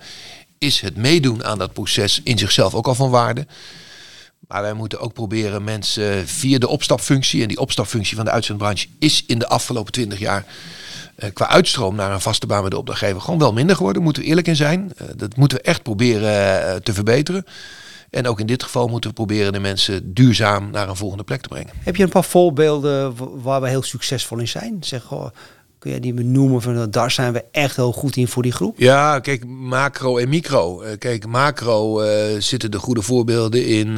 is 0.58 0.80
het 0.80 0.96
meedoen 0.96 1.44
aan 1.44 1.58
dat 1.58 1.72
proces 1.72 2.20
in 2.24 2.38
zichzelf 2.38 2.74
ook 2.74 2.86
al 2.86 2.94
van 2.94 3.10
waarde. 3.10 3.46
Maar 4.48 4.62
wij 4.62 4.72
moeten 4.72 5.00
ook 5.00 5.12
proberen 5.12 5.64
mensen 5.64 6.28
via 6.28 6.58
de 6.58 6.68
opstapfunctie, 6.68 7.42
en 7.42 7.48
die 7.48 7.60
opstapfunctie 7.60 8.16
van 8.16 8.24
de 8.24 8.30
uitzendbranche 8.30 8.88
is 8.98 9.24
in 9.26 9.38
de 9.38 9.48
afgelopen 9.48 9.92
twintig 9.92 10.18
jaar 10.18 10.44
qua 11.32 11.48
uitstroom 11.48 11.94
naar 11.94 12.12
een 12.12 12.20
vaste 12.20 12.46
baan 12.46 12.62
met 12.62 12.70
de 12.70 12.78
opdrachtgever 12.78 13.20
gewoon 13.20 13.38
wel 13.38 13.52
minder 13.52 13.76
geworden. 13.76 14.02
Moeten 14.02 14.22
we 14.22 14.28
eerlijk 14.28 14.46
in 14.46 14.56
zijn. 14.56 14.92
Uh, 15.02 15.08
dat 15.16 15.36
moeten 15.36 15.58
we 15.58 15.64
echt 15.64 15.82
proberen 15.82 16.68
uh, 16.68 16.74
te 16.74 16.92
verbeteren. 16.92 17.44
En 18.10 18.26
ook 18.26 18.40
in 18.40 18.46
dit 18.46 18.62
geval 18.62 18.88
moeten 18.88 19.10
we 19.10 19.16
proberen 19.16 19.52
de 19.52 19.58
mensen 19.58 20.14
duurzaam 20.14 20.70
naar 20.70 20.88
een 20.88 20.96
volgende 20.96 21.24
plek 21.24 21.40
te 21.40 21.48
brengen. 21.48 21.72
Heb 21.78 21.96
je 21.96 22.02
een 22.02 22.08
paar 22.08 22.24
voorbeelden 22.24 23.14
waar 23.42 23.60
we 23.60 23.68
heel 23.68 23.82
succesvol 23.82 24.38
in 24.38 24.48
zijn? 24.48 24.76
Zeg, 24.80 25.02
kun 25.78 25.90
je 25.90 26.00
die 26.00 26.14
benoemen 26.14 26.62
van 26.62 26.90
daar 26.90 27.10
zijn 27.10 27.32
we 27.32 27.44
echt 27.50 27.76
heel 27.76 27.92
goed 27.92 28.16
in 28.16 28.28
voor 28.28 28.42
die 28.42 28.52
groep? 28.52 28.78
Ja, 28.78 29.20
kijk, 29.20 29.46
macro 29.46 30.16
en 30.16 30.28
micro. 30.28 30.82
Kijk, 30.98 31.26
macro 31.26 32.02
zitten 32.38 32.70
de 32.70 32.78
goede 32.78 33.02
voorbeelden 33.02 33.66
in 33.66 33.94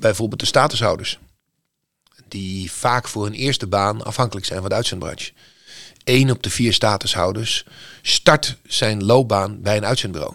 bijvoorbeeld 0.00 0.40
de 0.40 0.46
statushouders. 0.46 1.18
Die 2.28 2.72
vaak 2.72 3.08
voor 3.08 3.24
hun 3.24 3.34
eerste 3.34 3.66
baan 3.66 4.04
afhankelijk 4.04 4.46
zijn 4.46 4.60
van 4.60 4.68
de 4.68 4.74
uitzendbranche. 4.74 5.32
1 6.04 6.30
op 6.30 6.42
de 6.42 6.50
vier 6.50 6.72
statushouders 6.72 7.64
start 8.02 8.56
zijn 8.66 9.04
loopbaan 9.04 9.62
bij 9.62 9.76
een 9.76 9.86
uitzendbureau. 9.86 10.34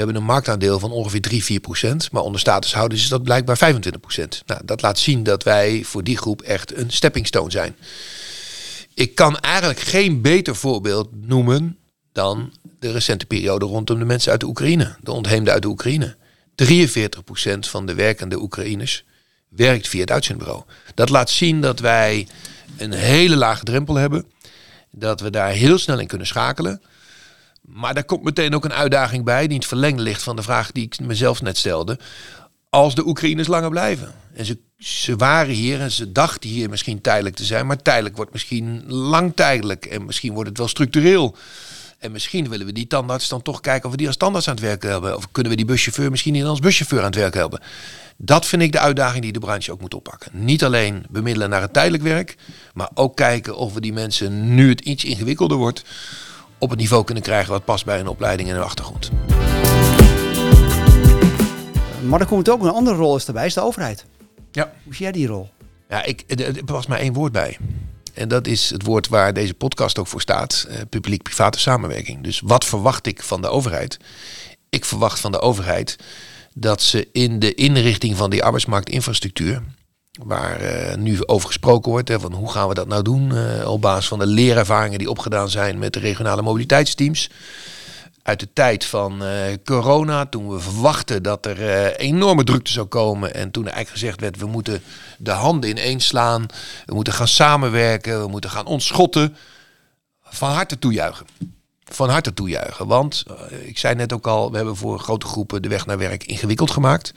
We 0.00 0.06
hebben 0.06 0.16
een 0.16 0.24
marktaandeel 0.24 0.78
van 0.78 0.90
ongeveer 0.90 1.20
3, 1.20 1.44
4 1.44 1.60
procent. 1.60 2.12
Maar 2.12 2.22
onder 2.22 2.40
statushouders 2.40 3.02
is 3.02 3.08
dat 3.08 3.22
blijkbaar 3.22 3.56
25 3.56 4.00
procent. 4.00 4.42
Nou, 4.46 4.60
dat 4.64 4.82
laat 4.82 4.98
zien 4.98 5.22
dat 5.22 5.42
wij 5.42 5.84
voor 5.84 6.04
die 6.04 6.16
groep 6.16 6.42
echt 6.42 6.76
een 6.76 6.90
stepping 6.90 7.26
stone 7.26 7.50
zijn. 7.50 7.76
Ik 8.94 9.14
kan 9.14 9.38
eigenlijk 9.38 9.80
geen 9.80 10.20
beter 10.20 10.56
voorbeeld 10.56 11.08
noemen 11.12 11.78
dan 12.12 12.52
de 12.78 12.92
recente 12.92 13.26
periode 13.26 13.64
rondom 13.64 13.98
de 13.98 14.04
mensen 14.04 14.30
uit 14.30 14.40
de 14.40 14.46
Oekraïne. 14.46 14.96
De 15.00 15.12
ontheemden 15.12 15.52
uit 15.52 15.62
de 15.62 15.68
Oekraïne. 15.68 16.16
43 16.54 17.24
procent 17.24 17.68
van 17.68 17.86
de 17.86 17.94
werkende 17.94 18.40
Oekraïners 18.40 19.04
werkt 19.48 19.88
via 19.88 20.00
het 20.00 20.10
uitzendbureau. 20.10 20.62
Dat 20.94 21.08
laat 21.08 21.30
zien 21.30 21.60
dat 21.60 21.80
wij 21.80 22.26
een 22.76 22.92
hele 22.92 23.36
lage 23.36 23.64
drempel 23.64 23.94
hebben 23.94 24.24
dat 24.90 25.20
we 25.20 25.30
daar 25.30 25.50
heel 25.50 25.78
snel 25.78 25.98
in 25.98 26.06
kunnen 26.06 26.26
schakelen. 26.26 26.82
Maar 27.60 27.94
daar 27.94 28.04
komt 28.04 28.22
meteen 28.22 28.54
ook 28.54 28.64
een 28.64 28.72
uitdaging 28.72 29.24
bij, 29.24 29.40
die 29.40 29.48
in 29.48 29.56
het 29.56 29.66
verlengde 29.66 30.02
ligt 30.02 30.22
van 30.22 30.36
de 30.36 30.42
vraag 30.42 30.72
die 30.72 30.84
ik 30.84 31.00
mezelf 31.00 31.42
net 31.42 31.58
stelde. 31.58 31.98
Als 32.70 32.94
de 32.94 33.06
Oekraïners 33.06 33.48
langer 33.48 33.70
blijven. 33.70 34.14
En 34.34 34.44
ze, 34.44 34.58
ze 34.78 35.16
waren 35.16 35.54
hier 35.54 35.80
en 35.80 35.90
ze 35.90 36.12
dachten 36.12 36.50
hier 36.50 36.70
misschien 36.70 37.00
tijdelijk 37.00 37.36
te 37.36 37.44
zijn, 37.44 37.66
maar 37.66 37.82
tijdelijk 37.82 38.16
wordt 38.16 38.32
misschien 38.32 38.84
lang 38.86 39.32
tijdelijk. 39.34 39.86
En 39.86 40.04
misschien 40.04 40.32
wordt 40.32 40.48
het 40.48 40.58
wel 40.58 40.68
structureel. 40.68 41.36
En 42.00 42.12
misschien 42.12 42.48
willen 42.48 42.66
we 42.66 42.72
die 42.72 42.86
tandarts 42.86 43.28
dan 43.28 43.42
toch 43.42 43.60
kijken 43.60 43.84
of 43.84 43.90
we 43.90 43.96
die 43.96 44.06
als 44.06 44.16
tandarts 44.16 44.48
aan 44.48 44.54
het 44.54 44.64
werk 44.64 44.82
hebben. 44.82 45.16
Of 45.16 45.30
kunnen 45.32 45.52
we 45.52 45.58
die 45.58 45.66
buschauffeur 45.66 46.10
misschien 46.10 46.32
niet 46.32 46.44
als 46.44 46.60
buschauffeur 46.60 46.98
aan 46.98 47.04
het 47.04 47.14
werk 47.14 47.34
hebben. 47.34 47.60
Dat 48.16 48.46
vind 48.46 48.62
ik 48.62 48.72
de 48.72 48.78
uitdaging 48.78 49.22
die 49.22 49.32
de 49.32 49.38
branche 49.38 49.72
ook 49.72 49.80
moet 49.80 49.94
oppakken. 49.94 50.30
Niet 50.34 50.64
alleen 50.64 51.04
bemiddelen 51.10 51.50
naar 51.50 51.60
het 51.60 51.72
tijdelijk 51.72 52.02
werk, 52.02 52.36
maar 52.74 52.90
ook 52.94 53.16
kijken 53.16 53.56
of 53.56 53.74
we 53.74 53.80
die 53.80 53.92
mensen, 53.92 54.54
nu 54.54 54.68
het 54.68 54.80
iets 54.80 55.04
ingewikkelder 55.04 55.56
wordt, 55.56 55.84
op 56.58 56.70
het 56.70 56.78
niveau 56.78 57.04
kunnen 57.04 57.22
krijgen 57.22 57.52
wat 57.52 57.64
past 57.64 57.84
bij 57.84 58.00
een 58.00 58.08
opleiding 58.08 58.48
en 58.48 58.56
een 58.56 58.62
achtergrond. 58.62 59.10
Maar 62.06 62.20
er 62.20 62.26
komt 62.26 62.48
ook 62.48 62.62
een 62.62 62.70
andere 62.70 62.96
rol 62.96 63.16
is 63.16 63.26
erbij, 63.26 63.46
is 63.46 63.54
de 63.54 63.60
overheid. 63.62 64.04
Ja. 64.52 64.72
Hoe 64.84 64.94
zie 64.94 65.02
jij 65.02 65.12
die 65.12 65.26
rol? 65.26 65.50
Ja, 65.88 66.04
ik, 66.04 66.24
er 66.26 66.64
was 66.64 66.86
maar 66.86 66.98
één 66.98 67.12
woord 67.12 67.32
bij. 67.32 67.58
En 68.20 68.28
dat 68.28 68.46
is 68.46 68.70
het 68.70 68.82
woord 68.82 69.08
waar 69.08 69.32
deze 69.32 69.54
podcast 69.54 69.98
ook 69.98 70.06
voor 70.06 70.20
staat: 70.20 70.66
uh, 70.68 70.76
publiek-private 70.90 71.58
samenwerking. 71.58 72.22
Dus 72.22 72.40
wat 72.44 72.64
verwacht 72.64 73.06
ik 73.06 73.22
van 73.22 73.42
de 73.42 73.48
overheid? 73.48 73.98
ik 74.70 74.84
verwacht 74.84 75.20
van 75.20 75.32
de 75.32 75.40
overheid 75.40 75.96
dat 76.54 76.82
ze 76.82 77.08
in 77.12 77.38
de 77.38 77.54
inrichting 77.54 78.16
van 78.16 78.30
die 78.30 78.44
arbeidsmarktinfrastructuur, 78.44 79.62
waar 80.24 80.62
uh, 80.62 80.94
nu 80.94 81.26
over 81.26 81.46
gesproken 81.46 81.90
wordt, 81.90 82.08
hè, 82.08 82.20
van 82.20 82.32
hoe 82.32 82.50
gaan 82.50 82.68
we 82.68 82.74
dat 82.74 82.88
nou 82.88 83.02
doen, 83.02 83.30
uh, 83.32 83.70
op 83.70 83.80
basis 83.80 84.08
van 84.08 84.18
de 84.18 84.26
leerervaringen 84.26 84.98
die 84.98 85.10
opgedaan 85.10 85.50
zijn 85.50 85.78
met 85.78 85.92
de 85.92 85.98
regionale 85.98 86.42
mobiliteitsteams. 86.42 87.30
Uit 88.30 88.40
de 88.40 88.52
tijd 88.52 88.84
van 88.84 89.22
uh, 89.22 89.30
corona, 89.64 90.26
toen 90.26 90.48
we 90.48 90.60
verwachten 90.60 91.22
dat 91.22 91.46
er 91.46 91.96
enorme 91.96 92.44
drukte 92.44 92.72
zou 92.72 92.86
komen. 92.86 93.34
En 93.34 93.50
toen 93.50 93.66
er 93.66 93.72
eigenlijk 93.72 94.00
gezegd 94.00 94.20
werd, 94.20 94.36
we 94.36 94.46
moeten 94.46 94.82
de 95.18 95.30
handen 95.30 95.70
ineens 95.70 96.06
slaan. 96.06 96.46
We 96.86 96.94
moeten 96.94 97.12
gaan 97.12 97.28
samenwerken, 97.28 98.20
we 98.20 98.28
moeten 98.28 98.50
gaan 98.50 98.66
ontschotten. 98.66 99.36
Van 100.22 100.50
harte 100.50 100.78
toejuichen 100.78 101.26
van 101.84 102.08
harte 102.08 102.34
toejuichen. 102.34 102.86
Want, 102.86 103.24
uh, 103.28 103.68
ik 103.68 103.78
zei 103.78 103.94
net 103.94 104.12
ook 104.12 104.26
al, 104.26 104.50
we 104.50 104.56
hebben 104.56 104.76
voor 104.76 104.98
grote 104.98 105.26
groepen 105.26 105.62
de 105.62 105.68
weg 105.68 105.86
naar 105.86 105.98
werk 105.98 106.24
ingewikkeld 106.24 106.70
gemaakt. 106.70 107.12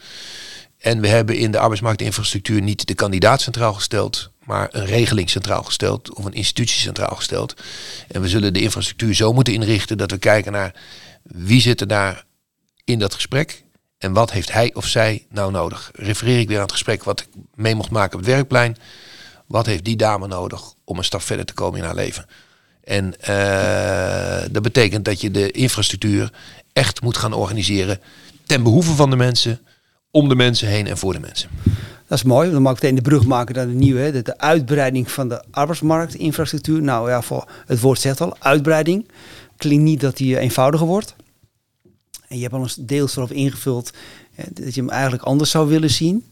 En 0.78 1.00
we 1.00 1.08
hebben 1.08 1.36
in 1.36 1.50
de 1.50 1.58
arbeidsmarktinfrastructuur 1.58 2.62
niet 2.62 2.86
de 2.86 2.94
kandidaat 2.94 3.40
centraal 3.40 3.74
gesteld, 3.74 4.30
maar 4.44 4.68
een 4.70 4.86
regeling 4.86 5.30
centraal 5.30 5.62
gesteld 5.62 6.14
of 6.14 6.24
een 6.24 6.32
institutie 6.32 6.80
centraal 6.80 7.16
gesteld. 7.16 7.54
En 8.08 8.20
we 8.20 8.28
zullen 8.28 8.52
de 8.52 8.60
infrastructuur 8.60 9.14
zo 9.14 9.32
moeten 9.32 9.54
inrichten 9.54 9.98
dat 9.98 10.10
we 10.10 10.18
kijken 10.18 10.52
naar 10.52 10.74
wie 11.24 11.60
zit 11.60 11.80
er 11.80 11.86
daar 11.86 12.24
in 12.84 12.98
dat 12.98 13.14
gesprek 13.14 13.64
en 13.98 14.12
wat 14.12 14.32
heeft 14.32 14.52
hij 14.52 14.70
of 14.74 14.86
zij 14.86 15.26
nou 15.30 15.52
nodig. 15.52 15.90
Refereer 15.94 16.38
ik 16.38 16.48
weer 16.48 16.56
aan 16.56 16.62
het 16.62 16.72
gesprek 16.72 17.04
wat 17.04 17.20
ik 17.20 17.28
mee 17.54 17.74
mocht 17.74 17.90
maken 17.90 18.18
op 18.18 18.24
het 18.24 18.34
werkplein. 18.34 18.76
Wat 19.46 19.66
heeft 19.66 19.84
die 19.84 19.96
dame 19.96 20.26
nodig 20.26 20.62
om 20.84 20.98
een 20.98 21.04
stap 21.04 21.22
verder 21.22 21.44
te 21.44 21.54
komen 21.54 21.78
in 21.78 21.84
haar 21.84 21.94
leven? 21.94 22.26
En 22.84 23.14
uh, 23.28 24.52
dat 24.52 24.62
betekent 24.62 25.04
dat 25.04 25.20
je 25.20 25.30
de 25.30 25.50
infrastructuur 25.50 26.32
echt 26.72 27.02
moet 27.02 27.16
gaan 27.16 27.32
organiseren 27.32 28.00
ten 28.46 28.62
behoeve 28.62 28.94
van 28.94 29.10
de 29.10 29.16
mensen, 29.16 29.60
om 30.10 30.28
de 30.28 30.34
mensen 30.34 30.68
heen 30.68 30.86
en 30.86 30.98
voor 30.98 31.12
de 31.12 31.20
mensen. 31.20 31.50
Dat 32.06 32.18
is 32.18 32.24
mooi. 32.24 32.50
Dan 32.50 32.62
mag 32.62 32.76
ik 32.76 32.82
meteen 32.82 32.96
de 32.96 33.02
brug 33.02 33.24
maken 33.24 33.54
naar 33.54 33.66
de 33.66 33.72
nieuwe. 33.72 34.00
Hè? 34.00 34.22
De, 34.22 34.38
uitbreiding 34.38 35.10
van 35.10 35.28
de 35.28 35.44
arbeidsmarktinfrastructuur. 35.50 36.82
Nou 36.82 37.10
ja, 37.10 37.22
voor 37.22 37.48
het 37.66 37.80
woord 37.80 38.00
zegt 38.00 38.20
al, 38.20 38.36
uitbreiding. 38.38 39.08
Klinkt 39.56 39.84
niet 39.84 40.00
dat 40.00 40.16
die 40.16 40.38
eenvoudiger 40.38 40.86
wordt. 40.86 41.14
En 42.28 42.36
je 42.36 42.42
hebt 42.42 42.54
al 42.54 42.62
eens 42.62 42.76
deels 42.80 43.16
erop 43.16 43.32
ingevuld 43.32 43.90
hè, 44.32 44.44
dat 44.52 44.74
je 44.74 44.80
hem 44.80 44.90
eigenlijk 44.90 45.22
anders 45.22 45.50
zou 45.50 45.68
willen 45.68 45.90
zien. 45.90 46.24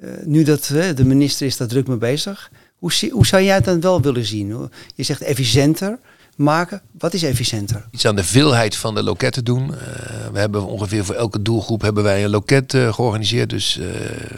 Uh, 0.00 0.10
nu 0.24 0.42
dat 0.42 0.64
de 0.94 1.04
minister 1.04 1.46
is 1.46 1.56
daar 1.56 1.68
druk 1.68 1.86
mee 1.86 1.96
bezig. 1.96 2.50
Hoe, 2.76 2.92
hoe 3.10 3.26
zou 3.26 3.42
jij 3.42 3.54
het 3.54 3.64
dan 3.64 3.80
wel 3.80 4.00
willen 4.00 4.24
zien? 4.24 4.70
Je 4.94 5.02
zegt 5.02 5.20
efficiënter 5.22 5.98
maken. 6.36 6.82
Wat 6.98 7.14
is 7.14 7.22
efficiënter? 7.22 7.88
Iets 7.90 8.06
aan 8.06 8.16
de 8.16 8.24
veelheid 8.24 8.76
van 8.76 8.94
de 8.94 9.02
loketten 9.02 9.44
doen. 9.44 9.70
We 10.32 10.38
hebben 10.38 10.64
ongeveer 10.64 11.04
voor 11.04 11.14
elke 11.14 11.42
doelgroep 11.42 11.82
hebben 11.82 12.02
wij 12.02 12.24
een 12.24 12.30
loket 12.30 12.70
georganiseerd. 12.70 13.50
Dus 13.50 13.80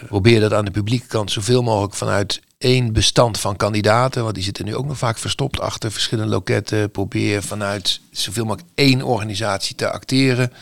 probeer 0.07 0.41
dat 0.41 0.53
aan 0.53 0.65
de 0.65 0.71
publieke 0.71 1.07
kant 1.07 1.31
zoveel 1.31 1.63
mogelijk 1.63 1.95
vanuit 1.95 2.41
één 2.65 2.93
bestand 2.93 3.41
van 3.41 3.57
kandidaten. 3.57 4.23
Want 4.23 4.35
die 4.35 4.45
zitten 4.45 4.65
nu 4.65 4.77
ook 4.77 4.87
nog 4.87 4.99
vaak 4.99 5.19
verstopt 5.19 5.61
achter 5.61 5.93
verschillende 5.93 6.31
loketten. 6.31 6.91
Probeer 6.91 7.43
vanuit 7.43 8.01
zoveel 8.11 8.45
mogelijk 8.45 8.69
één 8.75 9.03
organisatie 9.03 9.77
te 9.77 9.91
acteren. 9.91 10.53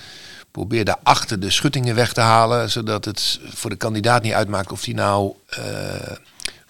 Probeer 0.50 0.84
daarachter 0.84 1.40
de 1.40 1.50
schuttingen 1.50 1.94
weg 1.94 2.12
te 2.12 2.20
halen. 2.20 2.70
Zodat 2.70 3.04
het 3.04 3.40
voor 3.44 3.70
de 3.70 3.76
kandidaat 3.76 4.22
niet 4.22 4.32
uitmaakt 4.32 4.72
of 4.72 4.82
die 4.82 4.94
nou 4.94 5.34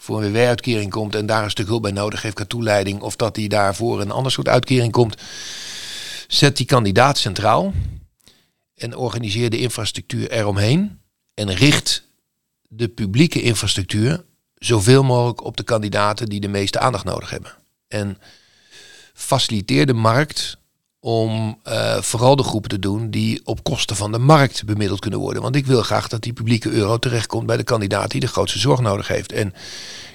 voor 0.03 0.23
een 0.23 0.33
WW-uitkering 0.33 0.91
komt 0.91 1.15
en 1.15 1.27
daar 1.27 1.45
een 1.45 1.51
stuk 1.51 1.67
hulp 1.67 1.83
bij 1.83 1.91
nodig 1.91 2.23
heeft 2.23 2.35
qua 2.35 2.45
toeleiding, 2.45 3.01
of 3.01 3.17
dat 3.17 3.37
hij 3.37 3.49
daarvoor 3.49 4.01
een 4.01 4.11
ander 4.11 4.33
soort 4.33 4.49
uitkering 4.49 4.93
komt, 4.93 5.17
zet 6.29 6.57
die 6.57 6.67
kandidaat 6.67 7.19
centraal 7.19 7.73
en 8.75 8.97
organiseer 8.97 9.51
de 9.51 9.59
infrastructuur 9.59 10.31
eromheen 10.31 11.01
en 11.35 11.55
richt 11.55 12.03
de 12.69 12.89
publieke 12.89 13.43
infrastructuur 13.43 14.25
zoveel 14.65 15.03
mogelijk 15.03 15.45
op 15.45 15.57
de 15.57 15.63
kandidaten 15.63 16.27
die 16.27 16.41
de 16.41 16.49
meeste 16.49 16.79
aandacht 16.79 17.05
nodig 17.05 17.31
hebben. 17.31 17.53
En 17.89 18.19
faciliteer 19.15 19.87
de 19.87 19.93
markt 19.93 20.57
om 21.01 21.59
uh, 21.69 22.01
vooral 22.01 22.37
de 22.37 22.43
groepen 22.43 22.71
te 22.71 22.79
doen 22.79 23.11
die 23.11 23.41
op 23.45 23.63
kosten 23.63 23.97
van 23.97 24.13
de 24.13 24.19
markt 24.19 24.65
bemiddeld 24.65 25.01
kunnen 25.01 25.21
worden. 25.21 25.43
Want 25.43 25.57
ik 25.57 25.67
wil 25.67 25.83
graag 25.83 26.09
dat 26.09 26.23
die 26.23 26.33
publieke 26.33 26.71
euro 26.71 26.99
terechtkomt 26.99 27.47
bij 27.47 27.57
de 27.57 27.63
kandidaat 27.63 28.11
die 28.11 28.21
de 28.21 28.27
grootste 28.27 28.59
zorg 28.59 28.81
nodig 28.81 29.09
heeft. 29.09 29.33
En 29.33 29.55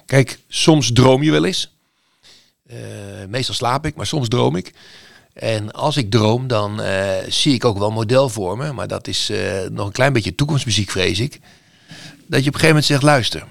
kijk, 0.05 0.39
soms 0.47 0.91
droom 0.93 1.23
je 1.23 1.31
wel 1.31 1.45
eens. 1.45 1.75
Uh, 2.71 2.77
meestal 3.27 3.55
slaap 3.55 3.85
ik, 3.85 3.95
maar 3.95 4.05
soms 4.05 4.27
droom 4.27 4.55
ik. 4.55 4.73
En 5.33 5.71
als 5.71 5.97
ik 5.97 6.11
droom, 6.11 6.47
dan 6.47 6.81
uh, 6.81 7.09
zie 7.27 7.53
ik 7.53 7.65
ook 7.65 7.77
wel 7.77 7.91
model 7.91 8.29
voor 8.29 8.57
me. 8.57 8.73
Maar 8.73 8.87
dat 8.87 9.07
is 9.07 9.31
nog 9.71 9.85
een 9.85 9.91
klein 9.91 10.13
beetje 10.13 10.35
toekomstmuziek, 10.35 10.91
vrees 10.91 11.19
ik. 11.19 11.39
Dat 12.27 12.43
je 12.43 12.49
op 12.49 12.53
een 12.53 12.59
gegeven 12.59 12.67
moment 12.67 12.85
zegt, 12.85 13.01
luister. 13.01 13.47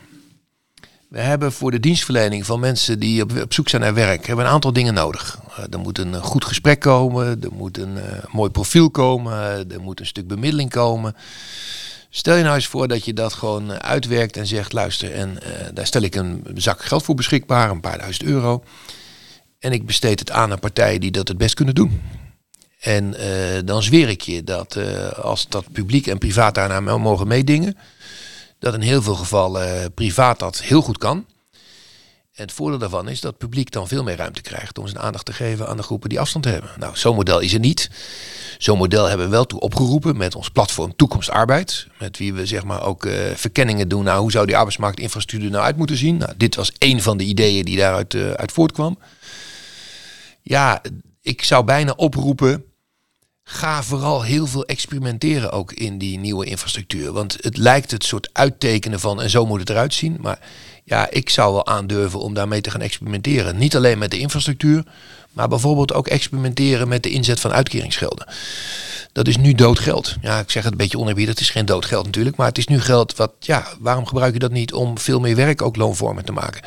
We 1.08 1.20
hebben 1.20 1.52
voor 1.52 1.70
de 1.70 1.80
dienstverlening 1.80 2.46
van 2.46 2.60
mensen 2.60 2.98
die 2.98 3.22
op, 3.22 3.52
zoek 3.52 3.68
zijn 3.68 3.82
naar 3.82 3.94
werk, 3.94 4.26
hebben 4.26 4.44
een 4.44 4.50
aantal 4.50 4.72
dingen 4.72 4.94
nodig. 4.94 5.38
Uh, 5.50 5.64
er 5.70 5.78
moet 5.78 5.98
een 5.98 6.14
goed 6.14 6.44
gesprek 6.44 6.80
komen, 6.80 7.42
er 7.42 7.52
moet 7.52 7.78
een 7.78 7.96
uh, 7.96 8.02
mooi 8.30 8.50
profiel 8.50 8.90
komen, 8.90 9.70
er 9.70 9.80
moet 9.80 10.00
een 10.00 10.06
stuk 10.06 10.26
bemiddeling 10.26 10.70
komen. 10.70 11.16
Stel 12.10 12.36
je 12.36 12.42
nou 12.42 12.54
eens 12.54 12.66
voor 12.66 12.88
dat 12.88 13.04
je 13.04 13.12
dat 13.12 13.32
gewoon 13.32 13.82
uitwerkt 13.82 14.36
en 14.36 14.46
zegt, 14.46 14.72
luister, 14.72 15.12
en 15.12 15.38
daar 15.74 15.86
stel 15.86 16.02
ik 16.02 16.14
een 16.14 16.46
zak 16.54 16.84
geld 16.84 17.02
voor 17.02 17.14
beschikbaar, 17.14 17.70
een 17.70 17.80
paar 17.80 17.98
duizend 17.98 18.28
euro. 18.28 18.64
En 19.58 19.72
ik 19.72 19.86
besteed 19.86 20.18
het 20.18 20.30
aan 20.30 20.52
aan 20.52 20.58
partijen 20.58 21.00
die 21.00 21.10
dat 21.10 21.28
het 21.28 21.38
best 21.38 21.54
kunnen 21.54 21.74
doen. 21.74 22.02
En 22.80 23.14
dan 23.64 23.82
zweer 23.82 24.08
ik 24.08 24.20
je 24.20 24.44
dat 24.44 24.78
als 25.22 25.48
dat 25.48 25.72
publiek 25.72 26.06
en 26.06 26.18
privaat 26.18 26.54
daarna 26.54 26.98
mogen 26.98 27.28
meedingen, 27.28 27.76
dat 28.58 28.74
in 28.74 28.80
heel 28.80 29.02
veel 29.02 29.14
gevallen 29.14 29.94
privaat 29.94 30.38
dat 30.38 30.60
heel 30.60 30.82
goed 30.82 30.98
kan. 30.98 31.26
En 32.36 32.42
het 32.42 32.52
voordeel 32.52 32.78
daarvan 32.78 33.08
is 33.08 33.20
dat 33.20 33.30
het 33.30 33.40
publiek 33.40 33.70
dan 33.70 33.88
veel 33.88 34.02
meer 34.02 34.16
ruimte 34.16 34.40
krijgt 34.40 34.78
om 34.78 34.86
zijn 34.86 35.02
aandacht 35.02 35.24
te 35.24 35.32
geven 35.32 35.68
aan 35.68 35.76
de 35.76 35.82
groepen 35.82 36.08
die 36.08 36.20
afstand 36.20 36.44
hebben. 36.44 36.70
Nou, 36.78 36.96
zo'n 36.96 37.14
model 37.14 37.40
is 37.40 37.52
er 37.52 37.60
niet. 37.60 37.90
Zo'n 38.58 38.78
model 38.78 39.04
hebben 39.04 39.26
we 39.26 39.32
wel 39.32 39.46
toe 39.46 39.60
opgeroepen 39.60 40.16
met 40.16 40.34
ons 40.34 40.50
platform 40.50 40.96
Toekomst 40.96 41.30
Arbeid. 41.30 41.86
Met 41.98 42.18
wie 42.18 42.34
we 42.34 42.46
zeg 42.46 42.64
maar 42.64 42.82
ook 42.82 43.04
uh, 43.04 43.14
verkenningen 43.34 43.88
doen. 43.88 44.04
Nou, 44.04 44.20
hoe 44.20 44.30
zou 44.30 44.46
die 44.46 44.56
arbeidsmarktinfrastructuur 44.56 45.50
nou 45.50 45.64
uit 45.64 45.76
moeten 45.76 45.96
zien? 45.96 46.16
Nou, 46.16 46.32
dit 46.36 46.54
was 46.54 46.72
een 46.78 47.02
van 47.02 47.16
de 47.16 47.24
ideeën 47.24 47.64
die 47.64 47.76
daaruit 47.76 48.14
uh, 48.14 48.30
uit 48.30 48.52
voortkwam. 48.52 48.98
Ja, 50.42 50.82
ik 51.22 51.42
zou 51.42 51.64
bijna 51.64 51.92
oproepen 51.92 52.64
ga 53.48 53.82
vooral 53.82 54.22
heel 54.22 54.46
veel 54.46 54.64
experimenteren 54.64 55.52
ook 55.52 55.72
in 55.72 55.98
die 55.98 56.18
nieuwe 56.18 56.46
infrastructuur. 56.46 57.12
Want 57.12 57.36
het 57.40 57.56
lijkt 57.56 57.90
het 57.90 58.04
soort 58.04 58.28
uittekenen 58.32 59.00
van 59.00 59.22
en 59.22 59.30
zo 59.30 59.46
moet 59.46 59.60
het 59.60 59.70
eruit 59.70 59.94
zien. 59.94 60.18
Maar 60.20 60.38
ja, 60.84 61.10
ik 61.10 61.30
zou 61.30 61.52
wel 61.52 61.66
aandurven 61.66 62.20
om 62.20 62.34
daarmee 62.34 62.60
te 62.60 62.70
gaan 62.70 62.80
experimenteren. 62.80 63.58
Niet 63.58 63.76
alleen 63.76 63.98
met 63.98 64.10
de 64.10 64.18
infrastructuur, 64.18 64.84
maar 65.32 65.48
bijvoorbeeld 65.48 65.92
ook 65.92 66.08
experimenteren 66.08 66.88
met 66.88 67.02
de 67.02 67.10
inzet 67.10 67.40
van 67.40 67.52
uitkeringsgelden. 67.52 68.26
Dat 69.12 69.28
is 69.28 69.36
nu 69.36 69.54
doodgeld. 69.54 70.16
Ja, 70.20 70.38
ik 70.38 70.50
zeg 70.50 70.62
het 70.62 70.72
een 70.72 70.78
beetje 70.78 70.98
oneerbiedig, 70.98 71.34
het 71.34 71.42
is 71.42 71.50
geen 71.50 71.66
doodgeld 71.66 72.04
natuurlijk, 72.04 72.36
maar 72.36 72.48
het 72.48 72.58
is 72.58 72.66
nu 72.66 72.80
geld 72.80 73.16
wat, 73.16 73.32
ja, 73.40 73.66
waarom 73.80 74.06
gebruik 74.06 74.32
je 74.32 74.38
dat 74.38 74.52
niet 74.52 74.72
om 74.72 74.98
veel 74.98 75.20
meer 75.20 75.36
werk 75.36 75.62
ook 75.62 75.76
loonvormen 75.76 76.24
te 76.24 76.32
maken? 76.32 76.62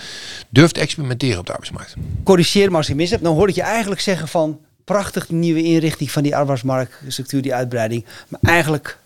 Durf 0.50 0.72
te 0.72 0.80
experimenteren 0.80 1.40
op 1.40 1.46
de 1.46 1.52
arbeidsmarkt. 1.52 1.94
Corrigeer 2.24 2.72
me 2.72 2.78
als 2.78 2.90
ik 2.90 2.96
mis 2.96 3.10
heb, 3.10 3.24
dan 3.24 3.36
hoor 3.36 3.50
ik 3.50 3.56
je 3.56 3.62
eigenlijk 3.62 4.02
zeggen 4.02 4.28
van, 4.28 4.60
prachtig 4.94 5.30
nieuwe 5.30 5.64
inrichting 5.64 6.12
van 6.12 6.24
die 6.24 6.36
arbeidsmarktstructuur, 6.36 7.42
die 7.42 7.54
uitbreiding. 7.54 8.06
Maar 8.28 8.40
eigenlijk 8.42 8.98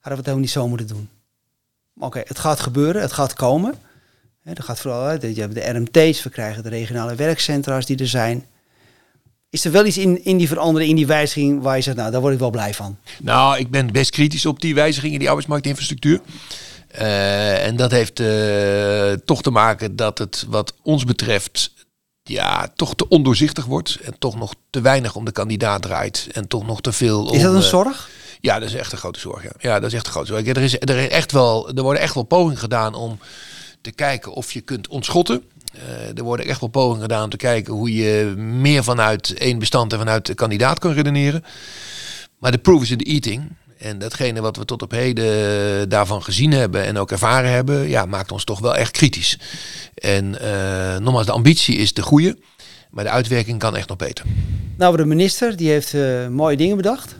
hadden 0.00 0.02
we 0.02 0.08
het 0.08 0.24
helemaal 0.24 0.44
niet 0.44 0.50
zo 0.50 0.68
moeten 0.68 0.86
doen. 0.86 1.08
Oké, 1.98 2.22
het 2.24 2.38
gaat 2.38 2.60
gebeuren, 2.60 3.02
het 3.02 3.12
gaat 3.12 3.32
komen. 3.32 3.74
He, 4.42 4.52
gaat 4.54 4.80
vooral 4.80 5.02
uit. 5.02 5.22
Je 5.22 5.40
hebt 5.40 5.54
de 5.54 5.70
RMT's, 5.70 6.22
we 6.22 6.30
krijgen 6.30 6.62
de 6.62 6.68
regionale 6.68 7.14
werkcentra's 7.14 7.86
die 7.86 7.98
er 7.98 8.08
zijn. 8.08 8.44
Is 9.50 9.64
er 9.64 9.72
wel 9.72 9.86
iets 9.86 9.98
in, 9.98 10.24
in 10.24 10.36
die 10.36 10.48
verandering, 10.48 10.90
in 10.90 10.96
die 10.96 11.06
wijziging, 11.06 11.62
waar 11.62 11.76
je 11.76 11.82
zegt, 11.82 11.96
nou, 11.96 12.10
daar 12.10 12.20
word 12.20 12.32
ik 12.32 12.38
wel 12.38 12.50
blij 12.50 12.74
van? 12.74 12.98
Nou, 13.20 13.58
ik 13.58 13.70
ben 13.70 13.92
best 13.92 14.10
kritisch 14.10 14.46
op 14.46 14.60
die 14.60 14.74
wijzigingen, 14.74 15.18
die 15.18 15.28
arbeidsmarktinfrastructuur. 15.28 16.20
Uh, 16.94 17.66
en 17.66 17.76
dat 17.76 17.90
heeft 17.90 18.20
uh, 18.20 19.12
toch 19.12 19.42
te 19.42 19.50
maken 19.50 19.96
dat 19.96 20.18
het 20.18 20.44
wat 20.48 20.74
ons 20.82 21.04
betreft 21.04 21.73
ja, 22.24 22.72
toch 22.76 22.94
te 22.94 23.08
ondoorzichtig 23.08 23.64
wordt. 23.64 23.98
En 24.02 24.18
toch 24.18 24.36
nog 24.36 24.54
te 24.70 24.80
weinig 24.80 25.16
om 25.16 25.24
de 25.24 25.32
kandidaat 25.32 25.82
draait. 25.82 26.28
En 26.32 26.48
toch 26.48 26.66
nog 26.66 26.80
te 26.80 26.92
veel. 26.92 27.32
Is 27.32 27.42
dat 27.42 27.52
een 27.52 27.58
uh, 27.58 27.64
zorg? 27.64 28.10
Ja, 28.40 28.58
dat 28.58 28.68
is 28.68 28.74
echt 28.74 28.92
een 28.92 28.98
grote 28.98 29.20
zorg. 29.20 29.42
Ja, 29.42 29.52
ja 29.58 29.80
dat 29.80 29.88
is 29.88 29.94
echt 29.94 30.06
een 30.06 30.12
grote 30.12 30.26
zorg. 30.26 30.46
Er, 30.46 30.56
is, 30.56 30.78
er, 30.78 30.96
is 30.96 31.08
echt 31.08 31.32
wel, 31.32 31.68
er 31.74 31.82
worden 31.82 32.02
echt 32.02 32.14
wel 32.14 32.22
pogingen 32.22 32.58
gedaan 32.58 32.94
om 32.94 33.18
te 33.80 33.90
kijken 33.90 34.32
of 34.32 34.52
je 34.52 34.60
kunt 34.60 34.88
ontschotten. 34.88 35.44
Uh, 35.76 36.18
er 36.18 36.22
worden 36.22 36.46
echt 36.46 36.60
wel 36.60 36.68
pogingen 36.68 37.02
gedaan 37.02 37.24
om 37.24 37.30
te 37.30 37.36
kijken 37.36 37.72
hoe 37.72 37.94
je 37.94 38.34
meer 38.36 38.84
vanuit 38.84 39.34
één 39.34 39.58
bestand 39.58 39.92
en 39.92 39.98
vanuit 39.98 40.26
de 40.26 40.34
kandidaat 40.34 40.78
kan 40.78 40.92
redeneren. 40.92 41.44
Maar 42.38 42.50
de 42.50 42.58
proof 42.58 42.82
is 42.82 42.90
in 42.90 42.98
the 42.98 43.04
eating. 43.04 43.56
En 43.84 43.98
datgene 43.98 44.40
wat 44.40 44.56
we 44.56 44.64
tot 44.64 44.82
op 44.82 44.90
heden 44.90 45.88
daarvan 45.88 46.22
gezien 46.22 46.52
hebben 46.52 46.84
en 46.84 46.98
ook 46.98 47.10
ervaren 47.10 47.50
hebben, 47.50 47.88
ja, 47.88 48.06
maakt 48.06 48.32
ons 48.32 48.44
toch 48.44 48.60
wel 48.60 48.76
echt 48.76 48.90
kritisch. 48.90 49.38
En 49.94 50.36
uh, 50.42 50.96
nogmaals, 50.98 51.26
de 51.26 51.32
ambitie 51.32 51.76
is 51.76 51.94
de 51.94 52.02
goede, 52.02 52.38
maar 52.90 53.04
de 53.04 53.10
uitwerking 53.10 53.58
kan 53.58 53.76
echt 53.76 53.88
nog 53.88 53.96
beter. 53.96 54.24
Nou, 54.76 54.96
de 54.96 55.04
minister 55.04 55.56
die 55.56 55.68
heeft 55.68 55.92
uh, 55.92 56.28
mooie 56.28 56.56
dingen 56.56 56.76
bedacht. 56.76 57.16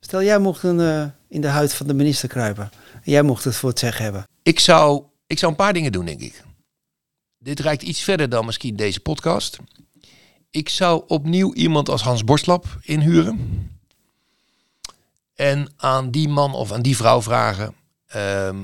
Stel, 0.00 0.22
jij 0.22 0.38
mocht 0.38 0.62
een, 0.62 0.78
uh, 0.78 1.04
in 1.28 1.40
de 1.40 1.48
huid 1.48 1.74
van 1.74 1.86
de 1.86 1.94
minister 1.94 2.28
kruipen. 2.28 2.70
En 2.92 3.12
jij 3.12 3.22
mocht 3.22 3.44
het 3.44 3.56
voor 3.56 3.68
het 3.68 3.78
zeggen 3.78 4.04
hebben. 4.04 4.26
Ik 4.42 4.60
zou, 4.60 5.02
ik 5.26 5.38
zou 5.38 5.50
een 5.50 5.58
paar 5.58 5.72
dingen 5.72 5.92
doen, 5.92 6.04
denk 6.04 6.20
ik. 6.20 6.42
Dit 7.38 7.60
reikt 7.60 7.82
iets 7.82 8.02
verder 8.02 8.28
dan 8.28 8.46
misschien 8.46 8.76
deze 8.76 9.00
podcast. 9.00 9.58
Ik 10.50 10.68
zou 10.68 11.02
opnieuw 11.06 11.54
iemand 11.54 11.88
als 11.88 12.02
Hans 12.02 12.24
Borstlap 12.24 12.78
inhuren. 12.80 13.38
En 15.40 15.72
aan 15.76 16.10
die 16.10 16.28
man 16.28 16.54
of 16.54 16.72
aan 16.72 16.82
die 16.82 16.96
vrouw 16.96 17.22
vragen. 17.22 17.74
Ehm, 18.06 18.56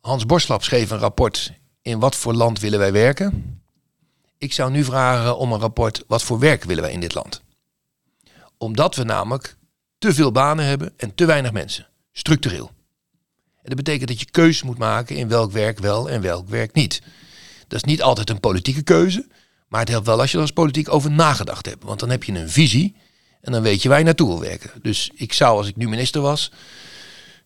Hans 0.00 0.26
Borstlap 0.26 0.62
schreef 0.62 0.90
een 0.90 0.98
rapport. 0.98 1.52
In 1.82 1.98
wat 1.98 2.16
voor 2.16 2.34
land 2.34 2.60
willen 2.60 2.78
wij 2.78 2.92
werken? 2.92 3.60
Ik 4.38 4.52
zou 4.52 4.70
nu 4.70 4.84
vragen 4.84 5.38
om 5.38 5.52
een 5.52 5.60
rapport. 5.60 6.04
Wat 6.06 6.22
voor 6.22 6.38
werk 6.38 6.64
willen 6.64 6.82
wij 6.82 6.92
in 6.92 7.00
dit 7.00 7.14
land? 7.14 7.42
Omdat 8.58 8.94
we 8.94 9.04
namelijk 9.04 9.56
te 9.98 10.14
veel 10.14 10.32
banen 10.32 10.64
hebben 10.64 10.92
en 10.96 11.14
te 11.14 11.24
weinig 11.24 11.52
mensen. 11.52 11.86
Structureel. 12.12 12.70
En 13.56 13.68
dat 13.68 13.76
betekent 13.76 14.08
dat 14.08 14.20
je 14.20 14.30
keuze 14.30 14.66
moet 14.66 14.78
maken 14.78 15.16
in 15.16 15.28
welk 15.28 15.52
werk 15.52 15.78
wel 15.78 16.10
en 16.10 16.20
welk 16.20 16.48
werk 16.48 16.72
niet. 16.72 17.02
Dat 17.68 17.78
is 17.78 17.84
niet 17.84 18.02
altijd 18.02 18.30
een 18.30 18.40
politieke 18.40 18.82
keuze. 18.82 19.26
Maar 19.68 19.80
het 19.80 19.88
helpt 19.88 20.06
wel 20.06 20.20
als 20.20 20.30
je 20.30 20.36
er 20.36 20.42
als 20.42 20.52
politiek 20.52 20.92
over 20.92 21.10
nagedacht 21.10 21.66
hebt. 21.66 21.84
Want 21.84 22.00
dan 22.00 22.10
heb 22.10 22.24
je 22.24 22.32
een 22.32 22.50
visie 22.50 22.96
en 23.40 23.52
dan 23.52 23.62
weet 23.62 23.82
je 23.82 23.88
waar 23.88 23.98
je 23.98 24.04
naartoe 24.04 24.28
wil 24.28 24.40
werken. 24.40 24.70
Dus 24.82 25.10
ik 25.14 25.32
zou, 25.32 25.56
als 25.56 25.68
ik 25.68 25.76
nu 25.76 25.88
minister 25.88 26.20
was, 26.20 26.50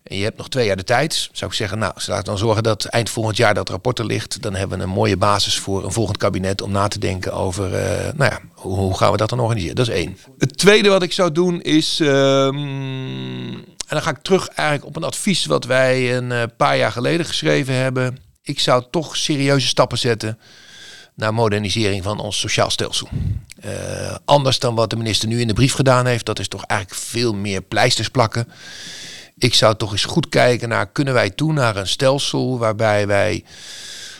en 0.04 0.16
je 0.16 0.22
hebt 0.24 0.36
nog 0.36 0.48
twee 0.48 0.66
jaar 0.66 0.76
de 0.76 0.84
tijd, 0.84 1.28
zou 1.32 1.50
ik 1.50 1.56
zeggen, 1.56 1.78
nou, 1.78 1.92
laat 2.06 2.24
dan 2.24 2.38
zorgen 2.38 2.62
dat 2.62 2.84
eind 2.84 3.10
volgend 3.10 3.36
jaar 3.36 3.54
dat 3.54 3.68
rapport 3.68 3.98
er 3.98 4.06
ligt. 4.06 4.42
Dan 4.42 4.54
hebben 4.54 4.78
we 4.78 4.84
een 4.84 4.90
mooie 4.90 5.16
basis 5.16 5.58
voor 5.58 5.84
een 5.84 5.92
volgend 5.92 6.16
kabinet 6.16 6.62
om 6.62 6.70
na 6.70 6.88
te 6.88 6.98
denken 6.98 7.32
over, 7.32 7.72
uh, 7.72 8.12
nou 8.16 8.30
ja, 8.30 8.40
hoe, 8.54 8.96
gaan 8.96 9.10
we 9.10 9.16
dat 9.16 9.28
dan 9.28 9.40
organiseren? 9.40 9.76
Dat 9.76 9.88
is 9.88 9.94
één. 9.94 10.18
Het 10.38 10.58
tweede 10.58 10.88
wat 10.88 11.02
ik 11.02 11.12
zou 11.12 11.32
doen 11.32 11.62
is, 11.62 11.98
um, 12.00 13.54
en 13.54 13.88
dan 13.88 14.02
ga 14.02 14.10
ik 14.10 14.22
terug 14.22 14.48
eigenlijk 14.48 14.88
op 14.88 14.96
een 14.96 15.04
advies 15.04 15.46
wat 15.46 15.64
wij 15.64 16.16
een 16.16 16.30
uh, 16.30 16.42
paar 16.56 16.76
jaar 16.76 16.92
geleden 16.92 17.26
geschreven 17.26 17.74
hebben. 17.74 18.18
Ik 18.42 18.60
zou 18.60 18.84
toch 18.90 19.16
serieuze 19.16 19.66
stappen 19.66 19.98
zetten 19.98 20.38
naar 21.14 21.34
modernisering 21.34 22.02
van 22.02 22.18
ons 22.18 22.40
sociaal 22.40 22.70
stelsel. 22.70 23.08
Uh, 23.64 23.70
anders 24.24 24.58
dan 24.58 24.74
wat 24.74 24.90
de 24.90 24.96
minister 24.96 25.28
nu 25.28 25.40
in 25.40 25.46
de 25.46 25.52
brief 25.52 25.72
gedaan 25.72 26.06
heeft, 26.06 26.26
dat 26.26 26.38
is 26.38 26.48
toch 26.48 26.64
eigenlijk 26.64 27.00
veel 27.00 27.34
meer 27.34 27.62
pleisters 27.62 28.08
plakken. 28.08 28.48
Ik 29.38 29.54
zou 29.54 29.76
toch 29.76 29.92
eens 29.92 30.04
goed 30.04 30.28
kijken 30.28 30.68
naar, 30.68 30.86
kunnen 30.86 31.14
wij 31.14 31.30
toe 31.30 31.52
naar 31.52 31.76
een 31.76 31.86
stelsel 31.86 32.58
waarbij 32.58 33.06
wij 33.06 33.44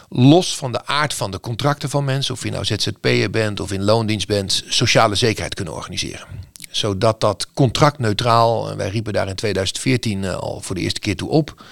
los 0.09 0.57
van 0.57 0.72
de 0.72 0.87
aard 0.87 1.14
van 1.14 1.30
de 1.30 1.40
contracten 1.40 1.90
van 1.90 2.04
mensen, 2.04 2.35
of 2.35 2.42
je 2.42 2.50
nou 2.50 2.64
ZZP'er 2.64 3.30
bent 3.30 3.61
of 3.61 3.72
in 3.72 3.85
loondienst 3.85 4.26
bent, 4.26 4.64
sociale 4.68 5.14
zekerheid 5.14 5.54
kunnen 5.54 5.74
organiseren. 5.74 6.26
Zodat 6.70 7.20
dat 7.20 7.46
contractneutraal, 7.54 8.70
en 8.70 8.76
wij 8.76 8.88
riepen 8.88 9.12
daar 9.12 9.28
in 9.28 9.35
2014 9.35 10.24
eh, 10.24 10.35
al 10.35 10.61
voor 10.61 10.74
de 10.74 10.80
eerste 10.80 11.00
keer 11.00 11.16
toe 11.16 11.28
op, 11.28 11.62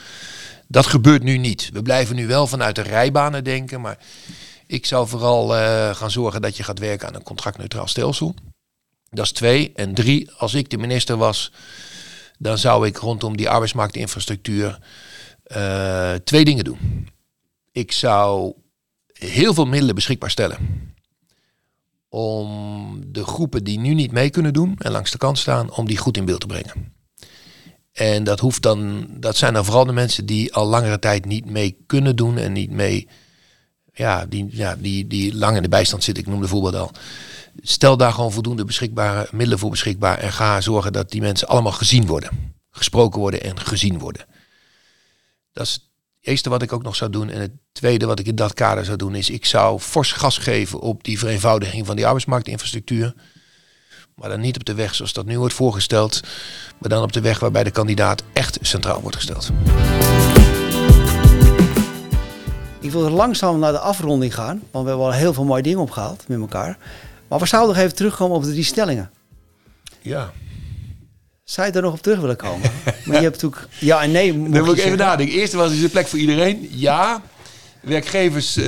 dat 0.69 0.87
gebeurt 0.87 1.23
nu 1.23 1.39
niet. 1.39 1.71
We 1.73 1.83
blijven 1.83 2.17
nu 2.17 2.27
wel 2.27 2.47
vanuit 2.47 2.75
de 2.75 2.83
rijbanen 2.83 3.45
denken, 3.45 3.81
maar 3.81 3.99
ik 4.73 4.87
zou 4.87 5.09
vooral 5.09 5.57
uh, 5.57 5.95
gaan 5.95 6.11
zorgen 6.11 6.43
dat 6.43 6.57
je 6.57 6.63
gaat 6.63 6.79
werken 6.79 7.09
aan 7.09 7.15
een 7.15 7.23
contractneutraal 7.23 7.87
stelsel. 7.87 8.35
Dat 9.11 9.25
is 9.25 9.33
twee. 9.33 9.73
En 9.75 9.95
drie, 9.95 10.31
als 10.31 10.55
ik 10.55 10.71
de 10.71 10.77
minister 10.79 11.17
was, 11.17 11.53
dan 12.39 12.59
zou 12.59 12.87
ik 12.87 12.97
rondom 12.97 13.37
die 13.37 13.51
arbeidsmarktinfrastructuur 13.51 14.79
uh, 15.57 16.15
twee 16.15 16.45
dingen 16.45 16.65
doen. 16.65 17.09
Ik 17.73 17.93
zou 17.93 18.53
heel 19.13 19.55
veel 19.55 19.67
middelen 19.67 19.95
beschikbaar 19.95 20.31
stellen 20.31 20.59
om 22.09 23.01
de 23.07 23.25
groepen 23.25 23.65
die 23.65 23.79
nu 23.79 23.95
niet 23.95 24.13
mee 24.13 24.31
kunnen 24.31 24.53
doen 24.53 24.77
en 24.79 24.93
langs 24.93 25.11
de 25.11 25.19
kant 25.19 25.39
staan, 25.39 25.77
om 25.77 25.87
die 25.87 25.97
goed 25.97 26.17
in 26.17 26.25
beeld 26.25 26.41
te 26.41 26.47
brengen. 26.47 26.95
En 27.93 28.25
dat 28.25 28.41
hoeft 28.41 28.63
dan, 28.63 29.07
dat 29.11 29.37
zijn 29.37 29.55
dan 29.55 29.65
vooral 29.65 29.85
de 29.85 29.93
mensen 29.93 30.27
die 30.27 30.55
al 30.55 30.67
langere 30.67 30.99
tijd 30.99 31.25
niet 31.25 31.51
mee 31.51 31.77
kunnen 31.87 32.17
doen 32.17 32.39
en 32.39 32.53
niet 32.53 32.71
mee 32.71 33.09
ja, 33.93 34.27
die, 34.27 34.49
ja, 34.51 34.77
die, 34.77 35.07
die 35.07 35.35
lang 35.35 35.57
in 35.57 35.63
de 35.63 35.69
bijstand 35.69 36.05
zitten, 36.05 36.25
ik 36.25 36.31
noemde 36.31 36.49
voorbeeld 36.49 36.75
al. 36.75 36.91
Stel 37.63 37.97
daar 37.97 38.13
gewoon 38.13 38.33
voldoende 38.33 38.65
beschikbare 38.65 39.29
middelen 39.31 39.59
voor 39.59 39.71
beschikbaar 39.71 40.19
en 40.19 40.33
ga 40.33 40.61
zorgen 40.61 40.93
dat 40.93 41.11
die 41.11 41.21
mensen 41.21 41.49
allemaal 41.49 41.73
gezien 41.73 42.07
worden. 42.07 42.55
Gesproken 42.71 43.21
worden 43.21 43.43
en 43.43 43.61
gezien 43.61 43.99
worden. 43.99 44.27
Dat 45.53 45.67
is 45.67 45.73
het 45.73 45.83
eerste 46.21 46.49
wat 46.49 46.63
ik 46.63 46.73
ook 46.73 46.83
nog 46.83 46.97
zou 46.97 47.11
doen. 47.11 47.31
En 47.31 47.41
het 47.41 47.53
tweede 47.73 48.07
wat 48.07 48.19
ik 48.19 48.27
in 48.27 48.35
dat 48.35 48.55
kader 48.55 48.85
zou 48.85 48.97
doen 48.97 49.15
is, 49.15 49.31
ik 49.31 49.47
zou 49.47 49.81
fors 49.81 50.13
gas 50.13 50.39
geven 50.39 50.81
op 50.81 51.05
die 51.05 51.19
vereenvoudiging 51.19 51.87
van 51.87 51.97
die 51.97 52.05
arbeidsmarktinfrastructuur. 52.05 53.15
Maar 54.15 54.29
dan 54.29 54.41
niet 54.41 54.57
op 54.57 54.65
de 54.65 54.75
weg 54.75 54.95
zoals 54.95 55.13
dat 55.13 55.27
nu 55.27 55.39
wordt 55.39 55.55
voorgesteld, 55.55 56.21
maar 56.79 56.89
dan 56.89 57.03
op 57.03 57.13
de 57.13 57.21
weg 57.21 57.39
waarbij 57.39 57.65
de 57.65 57.71
kandidaat 57.71 58.23
echt 58.33 58.59
centraal 58.61 59.01
wordt 59.01 59.17
gesteld. 59.17 59.51
Ik 62.83 62.91
wil 62.91 63.11
langzaam 63.11 63.59
naar 63.59 63.73
de 63.73 63.79
afronding 63.79 64.35
gaan, 64.35 64.63
want 64.71 64.85
we 64.85 64.91
hebben 64.91 65.07
al 65.07 65.13
heel 65.13 65.33
veel 65.33 65.45
mooie 65.45 65.63
dingen 65.63 65.79
opgehaald 65.79 66.25
met 66.29 66.41
elkaar. 66.41 66.79
Maar 67.29 67.39
we 67.39 67.47
zouden 67.47 67.75
nog 67.75 67.85
even 67.85 67.97
terugkomen 67.97 68.37
op 68.37 68.43
de 68.43 68.51
drie 68.51 68.65
stellingen. 68.65 69.11
Ja. 70.01 70.33
Zou 71.45 71.67
je 71.67 71.73
er 71.73 71.83
nog 71.83 71.93
op 71.93 72.03
terug 72.03 72.21
willen 72.21 72.37
komen? 72.37 72.71
maar 73.05 73.17
je 73.17 73.23
hebt 73.23 73.43
natuurlijk 73.43 73.69
ja 73.79 74.03
en 74.03 74.11
nee. 74.11 74.33
Dan 74.51 74.65
moet 74.65 74.79
ik 74.79 74.85
even 74.85 74.99
nadenken. 74.99 75.35
Eerste 75.35 75.57
was 75.57 75.73
is 75.73 75.83
een 75.83 75.91
plek 75.91 76.07
voor 76.07 76.19
iedereen. 76.19 76.69
Ja. 76.71 77.23
Werkgevers 77.81 78.57
uh, 78.57 78.65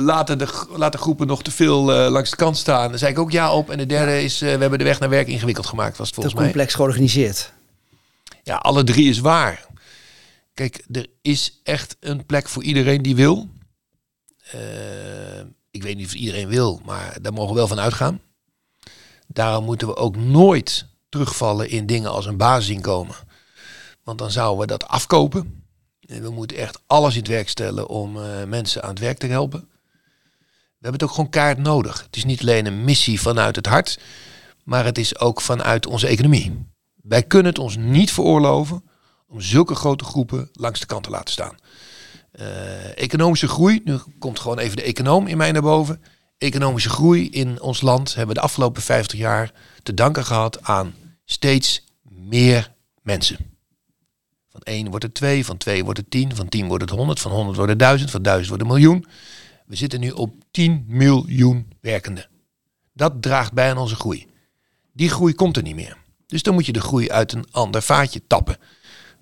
laten, 0.00 0.38
de, 0.38 0.48
laten 0.76 1.00
groepen 1.00 1.26
nog 1.26 1.42
te 1.42 1.50
veel 1.50 2.04
uh, 2.04 2.10
langs 2.10 2.30
de 2.30 2.36
kant 2.36 2.56
staan. 2.56 2.88
Daar 2.88 2.98
zei 2.98 3.12
ik 3.12 3.18
ook 3.18 3.30
ja 3.30 3.52
op. 3.52 3.70
En 3.70 3.78
de 3.78 3.86
derde 3.86 4.22
is, 4.22 4.42
uh, 4.42 4.52
we 4.52 4.60
hebben 4.60 4.78
de 4.78 4.84
weg 4.84 5.00
naar 5.00 5.08
werk 5.08 5.28
ingewikkeld 5.28 5.66
gemaakt. 5.66 5.96
Was 5.96 6.06
het 6.06 6.14
volgens 6.14 6.36
te 6.36 6.42
complex 6.42 6.74
georganiseerd. 6.74 7.52
Ja, 8.42 8.56
alle 8.56 8.84
drie 8.84 9.08
is 9.08 9.18
waar. 9.18 9.66
Kijk, 10.58 10.84
er 10.90 11.06
is 11.22 11.60
echt 11.62 11.96
een 12.00 12.26
plek 12.26 12.48
voor 12.48 12.62
iedereen 12.62 13.02
die 13.02 13.16
wil. 13.16 13.48
Uh, 14.54 15.40
ik 15.70 15.82
weet 15.82 15.96
niet 15.96 16.06
of 16.06 16.14
iedereen 16.14 16.48
wil, 16.48 16.80
maar 16.84 17.18
daar 17.22 17.32
mogen 17.32 17.50
we 17.50 17.58
wel 17.58 17.68
van 17.68 17.80
uitgaan. 17.80 18.20
Daarom 19.26 19.64
moeten 19.64 19.88
we 19.88 19.96
ook 19.96 20.16
nooit 20.16 20.86
terugvallen 21.08 21.70
in 21.70 21.86
dingen 21.86 22.10
als 22.10 22.26
een 22.26 22.36
basisinkomen. 22.36 23.14
Want 24.02 24.18
dan 24.18 24.30
zouden 24.30 24.60
we 24.60 24.66
dat 24.66 24.88
afkopen. 24.88 25.64
En 26.06 26.22
we 26.22 26.30
moeten 26.30 26.56
echt 26.56 26.82
alles 26.86 27.14
in 27.14 27.20
het 27.20 27.28
werk 27.28 27.48
stellen 27.48 27.88
om 27.88 28.16
uh, 28.16 28.44
mensen 28.44 28.82
aan 28.82 28.90
het 28.90 28.98
werk 28.98 29.18
te 29.18 29.26
helpen. 29.26 29.60
We 30.40 30.84
hebben 30.84 31.00
het 31.00 31.02
ook 31.02 31.14
gewoon 31.14 31.30
kaart 31.30 31.58
nodig. 31.58 32.02
Het 32.02 32.16
is 32.16 32.24
niet 32.24 32.40
alleen 32.40 32.66
een 32.66 32.84
missie 32.84 33.20
vanuit 33.20 33.56
het 33.56 33.66
hart, 33.66 33.98
maar 34.64 34.84
het 34.84 34.98
is 34.98 35.18
ook 35.18 35.40
vanuit 35.40 35.86
onze 35.86 36.06
economie. 36.06 36.66
Wij 36.94 37.22
kunnen 37.22 37.52
het 37.52 37.58
ons 37.58 37.76
niet 37.76 38.12
veroorloven 38.12 38.87
om 39.28 39.40
zulke 39.40 39.74
grote 39.74 40.04
groepen 40.04 40.48
langs 40.52 40.80
de 40.80 40.86
kant 40.86 41.04
te 41.04 41.10
laten 41.10 41.32
staan. 41.32 41.56
Uh, 42.40 42.98
economische 42.98 43.48
groei, 43.48 43.80
nu 43.84 43.98
komt 44.18 44.38
gewoon 44.38 44.58
even 44.58 44.76
de 44.76 44.82
econoom 44.82 45.26
in 45.26 45.36
mij 45.36 45.52
naar 45.52 45.62
boven. 45.62 46.02
Economische 46.38 46.88
groei 46.88 47.30
in 47.30 47.60
ons 47.60 47.80
land 47.80 48.08
hebben 48.08 48.34
we 48.34 48.40
de 48.40 48.46
afgelopen 48.46 48.82
50 48.82 49.18
jaar 49.18 49.52
te 49.82 49.94
danken 49.94 50.24
gehad 50.24 50.62
aan 50.62 50.94
steeds 51.24 51.84
meer 52.02 52.74
mensen. 53.02 53.36
Van 54.48 54.60
1 54.60 54.90
wordt 54.90 55.04
het 55.04 55.14
2, 55.14 55.44
van 55.44 55.56
2 55.56 55.84
wordt 55.84 55.98
het 55.98 56.10
10, 56.10 56.36
van 56.36 56.48
10 56.48 56.66
wordt 56.66 56.82
het 56.82 56.92
100, 56.92 57.20
van 57.20 57.32
100 57.32 57.56
wordt 57.56 57.70
het 57.70 57.80
1000, 57.80 58.10
van 58.10 58.22
1000 58.22 58.48
wordt 58.48 58.64
het 58.64 58.72
miljoen. 58.72 59.06
We 59.66 59.76
zitten 59.76 60.00
nu 60.00 60.10
op 60.10 60.34
10 60.50 60.84
miljoen 60.86 61.72
werkenden. 61.80 62.28
Dat 62.92 63.22
draagt 63.22 63.52
bij 63.52 63.70
aan 63.70 63.78
onze 63.78 63.94
groei. 63.94 64.26
Die 64.92 65.10
groei 65.10 65.34
komt 65.34 65.56
er 65.56 65.62
niet 65.62 65.74
meer. 65.74 65.96
Dus 66.26 66.42
dan 66.42 66.54
moet 66.54 66.66
je 66.66 66.72
de 66.72 66.80
groei 66.80 67.10
uit 67.10 67.32
een 67.32 67.46
ander 67.50 67.82
vaatje 67.82 68.26
tappen. 68.26 68.58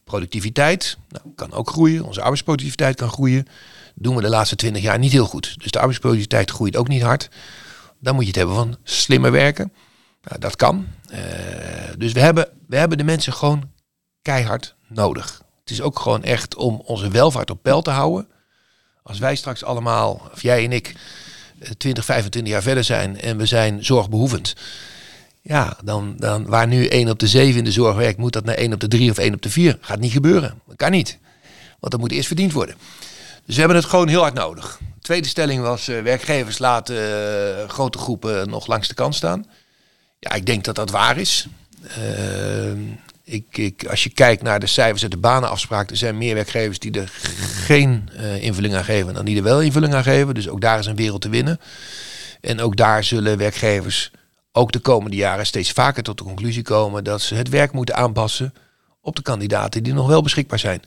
Productiviteit 0.07 0.99
nou, 1.09 1.25
kan 1.35 1.53
ook 1.53 1.71
groeien. 1.71 2.05
Onze 2.05 2.21
arbeidsproductiviteit 2.21 2.97
kan 2.97 3.09
groeien. 3.09 3.47
Doen 3.95 4.17
we 4.17 4.23
de 4.23 4.29
laatste 4.29 4.57
twintig 4.57 4.83
jaar 4.83 4.99
niet 4.99 5.13
heel 5.13 5.27
goed. 5.27 5.55
Dus 5.59 5.71
de 5.71 5.79
arbeidsproductiviteit 5.79 6.51
groeit 6.51 6.77
ook 6.77 6.89
niet 6.89 7.03
hard. 7.03 7.29
Dan 8.01 8.15
moet 8.15 8.23
je 8.23 8.29
het 8.29 8.39
hebben 8.39 8.55
van 8.55 8.77
slimmer 8.83 9.33
werken. 9.33 9.73
Nou, 10.23 10.41
dat 10.41 10.57
kan. 10.57 10.87
Uh, 11.11 11.19
dus 11.99 12.13
we 12.13 12.21
hebben, 12.21 12.49
we 12.67 12.77
hebben 12.77 12.99
de 12.99 13.05
mensen 13.05 13.33
gewoon 13.33 13.71
keihard 14.23 14.75
nodig. 14.89 15.43
Het 15.61 15.71
is 15.71 15.81
ook 15.81 15.99
gewoon 15.99 16.23
echt 16.23 16.55
om 16.55 16.83
onze 16.85 17.09
welvaart 17.09 17.51
op 17.51 17.63
peil 17.63 17.83
te 17.83 17.91
houden. 17.91 18.29
Als 19.03 19.19
wij 19.19 19.37
straks 19.37 19.65
allemaal, 19.65 20.31
of 20.33 20.43
jij 20.43 20.65
en 20.65 20.73
ik, 20.73 20.95
20, 21.79 22.05
25 22.05 22.53
jaar 22.53 22.63
verder 22.63 22.85
zijn 22.85 23.21
en 23.21 23.37
we 23.37 23.47
zijn 23.47 23.85
zorgbehoevend 23.85 24.55
ja, 25.47 25.77
dan, 25.85 26.15
dan 26.17 26.47
waar 26.47 26.67
nu 26.67 26.87
1 26.87 27.09
op 27.09 27.19
de 27.19 27.27
7 27.27 27.59
in 27.59 27.65
de 27.65 27.73
zorg 27.73 27.97
werkt, 27.97 28.19
moet 28.19 28.33
dat 28.33 28.45
naar 28.45 28.55
1 28.55 28.73
op 28.73 28.81
de 28.81 28.89
3 28.89 29.11
of 29.11 29.19
1 29.19 29.35
op 29.35 29.43
de 29.43 29.51
4. 29.51 29.79
Gaat 29.81 30.01
niet 30.01 30.13
gebeuren. 30.13 30.61
Dat 30.67 30.77
kan 30.77 30.91
niet. 30.91 31.19
Want 31.81 31.93
dat 31.93 32.01
moet 32.01 32.13
eerst 32.13 32.27
verdiend 32.27 32.53
worden. 32.53 32.75
Dus 33.45 33.55
we 33.55 33.61
hebben 33.61 33.77
het 33.79 33.87
gewoon 33.87 34.09
heel 34.09 34.21
hard 34.21 34.35
nodig. 34.35 34.81
tweede 35.01 35.29
stelling 35.29 35.63
was, 35.63 35.89
uh, 35.89 36.03
werkgevers 36.03 36.59
laten 36.59 36.97
uh, 36.97 37.69
grote 37.69 37.99
groepen 37.99 38.51
nog 38.51 38.67
langs 38.67 38.89
de 38.89 38.95
kant 38.95 39.15
staan. 39.15 39.47
Ja, 40.19 40.33
ik 40.33 40.47
denk 40.47 40.65
dat 40.65 40.75
dat 40.75 40.91
waar 40.91 41.19
is. 41.19 41.47
Uh, 41.99 42.71
ik, 43.25 43.45
ik, 43.51 43.87
als 43.87 44.03
je 44.03 44.11
kijkt 44.11 44.43
naar 44.43 44.61
de 44.61 44.67
cijfers 44.67 45.03
uit 45.03 45.11
de 45.11 45.19
banenafspraak, 45.19 45.91
er 45.91 45.97
zijn 45.97 46.19
meer 46.19 46.35
werkgevers 46.35 46.79
die 46.79 47.01
er 47.01 47.11
geen 47.67 48.11
invulling 48.41 48.75
aan 48.75 48.85
geven 48.85 49.15
dan 49.15 49.25
die 49.25 49.37
er 49.37 49.43
wel 49.43 49.63
invulling 49.63 49.95
aan 49.95 50.03
geven. 50.03 50.35
Dus 50.35 50.49
ook 50.49 50.61
daar 50.61 50.79
is 50.79 50.87
een 50.87 50.97
wereld 50.97 51.21
te 51.21 51.29
winnen. 51.29 51.61
En 52.41 52.61
ook 52.61 52.77
daar 52.77 53.05
zullen 53.05 53.39
werkgevers 53.39 54.11
ook 54.57 54.73
de 54.73 54.79
komende 54.79 55.17
jaren 55.17 55.47
steeds 55.47 55.71
vaker 55.71 56.03
tot 56.03 56.19
de 56.19 56.25
conclusie 56.25 56.63
komen 56.63 57.05
dat 57.05 57.21
ze 57.21 57.35
het 57.35 57.49
werk 57.49 57.73
moeten 57.73 57.97
aanpassen 57.97 58.55
op 59.01 59.17
de 59.17 59.23
kandidaten 59.23 59.83
die 59.83 59.93
nog 59.93 60.07
wel 60.07 60.23
beschikbaar 60.23 60.59
zijn. 60.59 60.83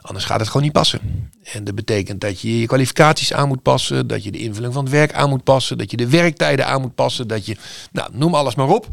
Anders 0.00 0.24
gaat 0.24 0.38
het 0.38 0.48
gewoon 0.48 0.62
niet 0.62 0.72
passen. 0.72 1.30
En 1.42 1.64
dat 1.64 1.74
betekent 1.74 2.20
dat 2.20 2.40
je 2.40 2.60
je 2.60 2.66
kwalificaties 2.66 3.32
aan 3.32 3.48
moet 3.48 3.62
passen, 3.62 4.06
dat 4.06 4.24
je 4.24 4.30
de 4.30 4.38
invulling 4.38 4.72
van 4.72 4.84
het 4.84 4.92
werk 4.92 5.12
aan 5.12 5.28
moet 5.28 5.44
passen, 5.44 5.78
dat 5.78 5.90
je 5.90 5.96
de 5.96 6.08
werktijden 6.08 6.66
aan 6.66 6.80
moet 6.80 6.94
passen, 6.94 7.28
dat 7.28 7.46
je, 7.46 7.56
nou, 7.92 8.10
noem 8.12 8.34
alles 8.34 8.54
maar 8.54 8.68
op. 8.68 8.86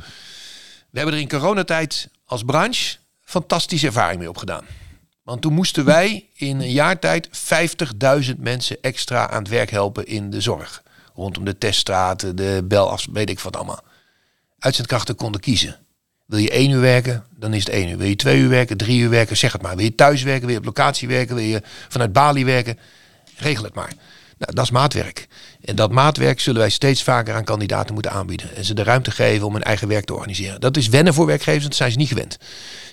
We 0.89 0.99
hebben 0.99 1.13
er 1.15 1.21
in 1.21 1.29
coronatijd 1.29 2.09
als 2.25 2.43
branche 2.43 2.97
fantastische 3.21 3.87
ervaring 3.87 4.19
mee 4.19 4.29
opgedaan. 4.29 4.65
Want 5.23 5.41
toen 5.41 5.53
moesten 5.53 5.85
wij 5.85 6.29
in 6.33 6.59
een 6.59 6.71
jaar 6.71 6.99
tijd 6.99 7.29
50.000 8.27 8.37
mensen 8.37 8.77
extra 8.81 9.29
aan 9.29 9.39
het 9.39 9.51
werk 9.51 9.69
helpen 9.69 10.05
in 10.05 10.29
de 10.29 10.41
zorg. 10.41 10.83
Rondom 11.15 11.45
de 11.45 11.57
teststraten, 11.57 12.35
de 12.35 12.65
belaf, 12.67 13.07
weet 13.11 13.29
ik 13.29 13.39
wat 13.39 13.55
allemaal. 13.55 13.83
Uitzendkrachten 14.63 15.15
konden 15.15 15.41
kiezen. 15.41 15.77
Wil 16.25 16.39
je 16.39 16.49
één 16.49 16.69
uur 16.69 16.79
werken, 16.79 17.23
dan 17.37 17.53
is 17.53 17.65
het 17.65 17.73
één 17.73 17.89
uur. 17.89 17.97
Wil 17.97 18.07
je 18.07 18.15
twee 18.15 18.39
uur 18.39 18.49
werken, 18.49 18.77
drie 18.77 18.99
uur 18.99 19.09
werken, 19.09 19.37
zeg 19.37 19.51
het 19.51 19.61
maar. 19.61 19.75
Wil 19.75 19.85
je 19.85 19.95
thuis 19.95 20.23
werken, 20.23 20.45
wil 20.45 20.51
je 20.51 20.57
op 20.59 20.65
locatie 20.65 21.07
werken, 21.07 21.35
wil 21.35 21.43
je 21.45 21.61
vanuit 21.89 22.13
Bali 22.13 22.45
werken, 22.45 22.79
regel 23.37 23.63
het 23.63 23.73
maar. 23.73 23.93
Nou, 24.37 24.53
dat 24.53 24.63
is 24.63 24.71
maatwerk. 24.71 25.27
En 25.61 25.75
dat 25.75 25.91
maatwerk 25.91 26.39
zullen 26.39 26.59
wij 26.59 26.69
steeds 26.69 27.03
vaker 27.03 27.33
aan 27.33 27.43
kandidaten 27.43 27.93
moeten 27.93 28.11
aanbieden. 28.11 28.55
En 28.55 28.65
ze 28.65 28.73
de 28.73 28.83
ruimte 28.83 29.11
geven 29.11 29.47
om 29.47 29.53
hun 29.53 29.63
eigen 29.63 29.87
werk 29.87 30.05
te 30.05 30.13
organiseren. 30.13 30.61
Dat 30.61 30.77
is 30.77 30.87
wennen 30.87 31.13
voor 31.13 31.25
werkgevers, 31.25 31.63
dat 31.63 31.75
zijn 31.75 31.91
ze 31.91 31.97
niet 31.97 32.07
gewend. 32.07 32.37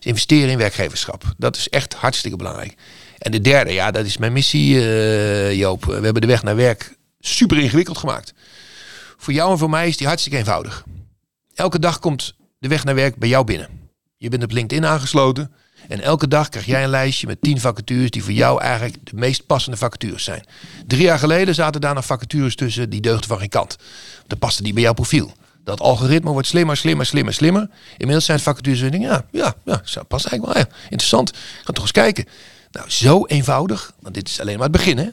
Ze 0.00 0.08
investeren 0.08 0.50
in 0.50 0.58
werkgeverschap. 0.58 1.34
Dat 1.36 1.56
is 1.56 1.68
echt 1.68 1.94
hartstikke 1.94 2.36
belangrijk. 2.36 2.74
En 3.18 3.30
de 3.30 3.40
derde, 3.40 3.72
ja, 3.72 3.90
dat 3.90 4.04
is 4.04 4.16
mijn 4.16 4.32
missie, 4.32 4.74
uh, 4.74 5.52
Joop. 5.52 5.84
We 5.84 5.92
hebben 5.92 6.20
de 6.20 6.26
weg 6.26 6.42
naar 6.42 6.56
werk 6.56 6.96
super 7.20 7.58
ingewikkeld 7.58 7.98
gemaakt. 7.98 8.34
Voor 9.16 9.32
jou 9.32 9.52
en 9.52 9.58
voor 9.58 9.70
mij 9.70 9.88
is 9.88 9.96
die 9.96 10.06
hartstikke 10.06 10.38
eenvoudig. 10.38 10.84
Elke 11.60 11.78
dag 11.78 11.98
komt 11.98 12.34
de 12.58 12.68
weg 12.68 12.84
naar 12.84 12.94
werk 12.94 13.16
bij 13.16 13.28
jou 13.28 13.44
binnen. 13.44 13.68
Je 14.16 14.28
bent 14.28 14.42
op 14.42 14.50
LinkedIn 14.50 14.86
aangesloten. 14.86 15.52
En 15.88 16.00
elke 16.00 16.28
dag 16.28 16.48
krijg 16.48 16.66
jij 16.66 16.82
een 16.84 16.90
lijstje 16.90 17.26
met 17.26 17.40
10 17.40 17.60
vacatures 17.60 18.10
die 18.10 18.22
voor 18.22 18.32
jou 18.32 18.60
eigenlijk 18.60 18.96
de 19.02 19.16
meest 19.16 19.46
passende 19.46 19.76
vacatures 19.76 20.24
zijn. 20.24 20.44
Drie 20.86 21.02
jaar 21.02 21.18
geleden 21.18 21.54
zaten 21.54 21.80
daar 21.80 21.94
nog 21.94 22.06
vacatures 22.06 22.54
tussen 22.54 22.90
die 22.90 23.00
deugden 23.00 23.28
van 23.28 23.38
geen 23.38 23.48
kant. 23.48 23.76
Dat 24.26 24.38
paste 24.38 24.62
die 24.62 24.72
bij 24.72 24.82
jouw 24.82 24.92
profiel. 24.92 25.32
Dat 25.64 25.80
algoritme 25.80 26.30
wordt 26.30 26.48
slimmer, 26.48 26.76
slimmer, 26.76 27.06
slimmer, 27.06 27.34
slimmer. 27.34 27.70
Inmiddels 27.92 28.24
zijn 28.24 28.36
het 28.36 28.46
vacatures 28.46 28.80
ja, 28.80 29.24
ja, 29.30 29.54
ja, 29.64 29.82
past 30.08 30.26
eigenlijk 30.26 30.44
wel. 30.44 30.56
Ja, 30.56 30.68
interessant. 30.82 31.32
Ga 31.64 31.72
toch 31.72 31.82
eens 31.82 31.92
kijken. 31.92 32.24
Nou, 32.70 32.90
zo 32.90 33.26
eenvoudig, 33.26 33.92
want 34.00 34.14
dit 34.14 34.28
is 34.28 34.40
alleen 34.40 34.54
maar 34.54 34.68
het 34.68 34.76
begin 34.76 34.98
hè. 34.98 35.08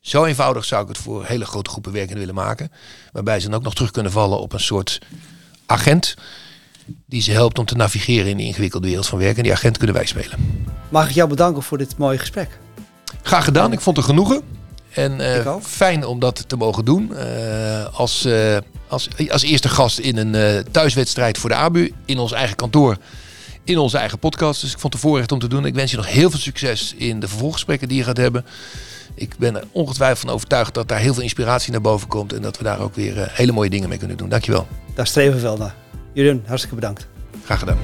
Zo 0.00 0.24
eenvoudig 0.24 0.64
zou 0.64 0.82
ik 0.82 0.88
het 0.88 0.98
voor 0.98 1.24
hele 1.24 1.44
grote 1.44 1.70
groepen 1.70 1.92
werkenden 1.92 2.18
willen 2.18 2.34
maken. 2.34 2.72
Waarbij 3.12 3.40
ze 3.40 3.48
dan 3.48 3.58
ook 3.58 3.64
nog 3.64 3.74
terug 3.74 3.90
kunnen 3.90 4.12
vallen 4.12 4.40
op 4.40 4.52
een 4.52 4.60
soort 4.60 5.00
agent 5.68 6.14
die 7.06 7.22
ze 7.22 7.30
helpt 7.30 7.58
om 7.58 7.64
te 7.64 7.76
navigeren 7.76 8.26
in 8.26 8.36
de 8.36 8.42
ingewikkelde 8.42 8.86
wereld 8.86 9.06
van 9.06 9.18
werk. 9.18 9.36
En 9.36 9.42
die 9.42 9.52
agent 9.52 9.76
kunnen 9.76 9.96
wij 9.96 10.06
spelen. 10.06 10.64
Mag 10.88 11.08
ik 11.08 11.14
jou 11.14 11.28
bedanken 11.28 11.62
voor 11.62 11.78
dit 11.78 11.96
mooie 11.96 12.18
gesprek? 12.18 12.58
Graag 13.22 13.44
gedaan. 13.44 13.72
Ik 13.72 13.80
vond 13.80 13.96
het 13.96 14.06
genoegen. 14.06 14.42
En 14.90 15.20
uh, 15.20 15.56
fijn 15.62 16.06
om 16.06 16.18
dat 16.18 16.48
te 16.48 16.56
mogen 16.56 16.84
doen. 16.84 17.12
Uh, 17.12 17.94
als, 17.94 18.26
uh, 18.26 18.56
als, 18.88 19.08
als 19.28 19.42
eerste 19.42 19.68
gast 19.68 19.98
in 19.98 20.16
een 20.16 20.64
thuiswedstrijd 20.70 21.38
voor 21.38 21.50
de 21.50 21.56
ABU. 21.56 21.92
In 22.04 22.18
ons 22.18 22.32
eigen 22.32 22.56
kantoor. 22.56 22.96
In 23.64 23.78
onze 23.78 23.98
eigen 23.98 24.18
podcast. 24.18 24.60
Dus 24.60 24.72
ik 24.72 24.78
vond 24.78 24.92
het 24.92 25.02
voorrecht 25.02 25.32
om 25.32 25.38
te 25.38 25.48
doen. 25.48 25.66
Ik 25.66 25.74
wens 25.74 25.90
je 25.90 25.96
nog 25.96 26.08
heel 26.08 26.30
veel 26.30 26.38
succes 26.38 26.94
in 26.96 27.20
de 27.20 27.28
vervolggesprekken 27.28 27.88
die 27.88 27.96
je 27.96 28.04
gaat 28.04 28.16
hebben. 28.16 28.44
Ik 29.18 29.34
ben 29.38 29.56
er 29.56 29.64
ongetwijfeld 29.72 30.18
van 30.18 30.30
overtuigd 30.30 30.74
dat 30.74 30.88
daar 30.88 30.98
heel 30.98 31.14
veel 31.14 31.22
inspiratie 31.22 31.72
naar 31.72 31.80
boven 31.80 32.08
komt. 32.08 32.32
En 32.32 32.42
dat 32.42 32.58
we 32.58 32.64
daar 32.64 32.80
ook 32.80 32.94
weer 32.94 33.30
hele 33.32 33.52
mooie 33.52 33.70
dingen 33.70 33.88
mee 33.88 33.98
kunnen 33.98 34.16
doen. 34.16 34.28
Dankjewel. 34.28 34.66
Daar 34.94 35.06
streven 35.06 35.34
we 35.34 35.40
wel 35.40 35.56
naar. 35.56 35.74
Jeroen, 36.12 36.42
hartstikke 36.46 36.74
bedankt. 36.74 37.06
Graag 37.44 37.58
gedaan. 37.58 37.78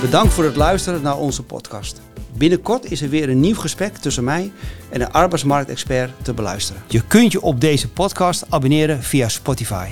Bedankt 0.00 0.32
voor 0.32 0.44
het 0.44 0.56
luisteren 0.56 1.02
naar 1.02 1.16
onze 1.16 1.42
podcast. 1.42 2.00
Binnenkort 2.36 2.90
is 2.90 3.02
er 3.02 3.08
weer 3.08 3.28
een 3.28 3.40
nieuw 3.40 3.54
gesprek 3.54 3.96
tussen 3.96 4.24
mij 4.24 4.52
en 4.90 5.00
een 5.00 5.12
arbeidsmarktexpert 5.12 6.10
te 6.22 6.34
beluisteren. 6.34 6.82
Je 6.88 7.06
kunt 7.06 7.32
je 7.32 7.42
op 7.42 7.60
deze 7.60 7.88
podcast 7.88 8.44
abonneren 8.48 9.02
via 9.02 9.28
Spotify. 9.28 9.88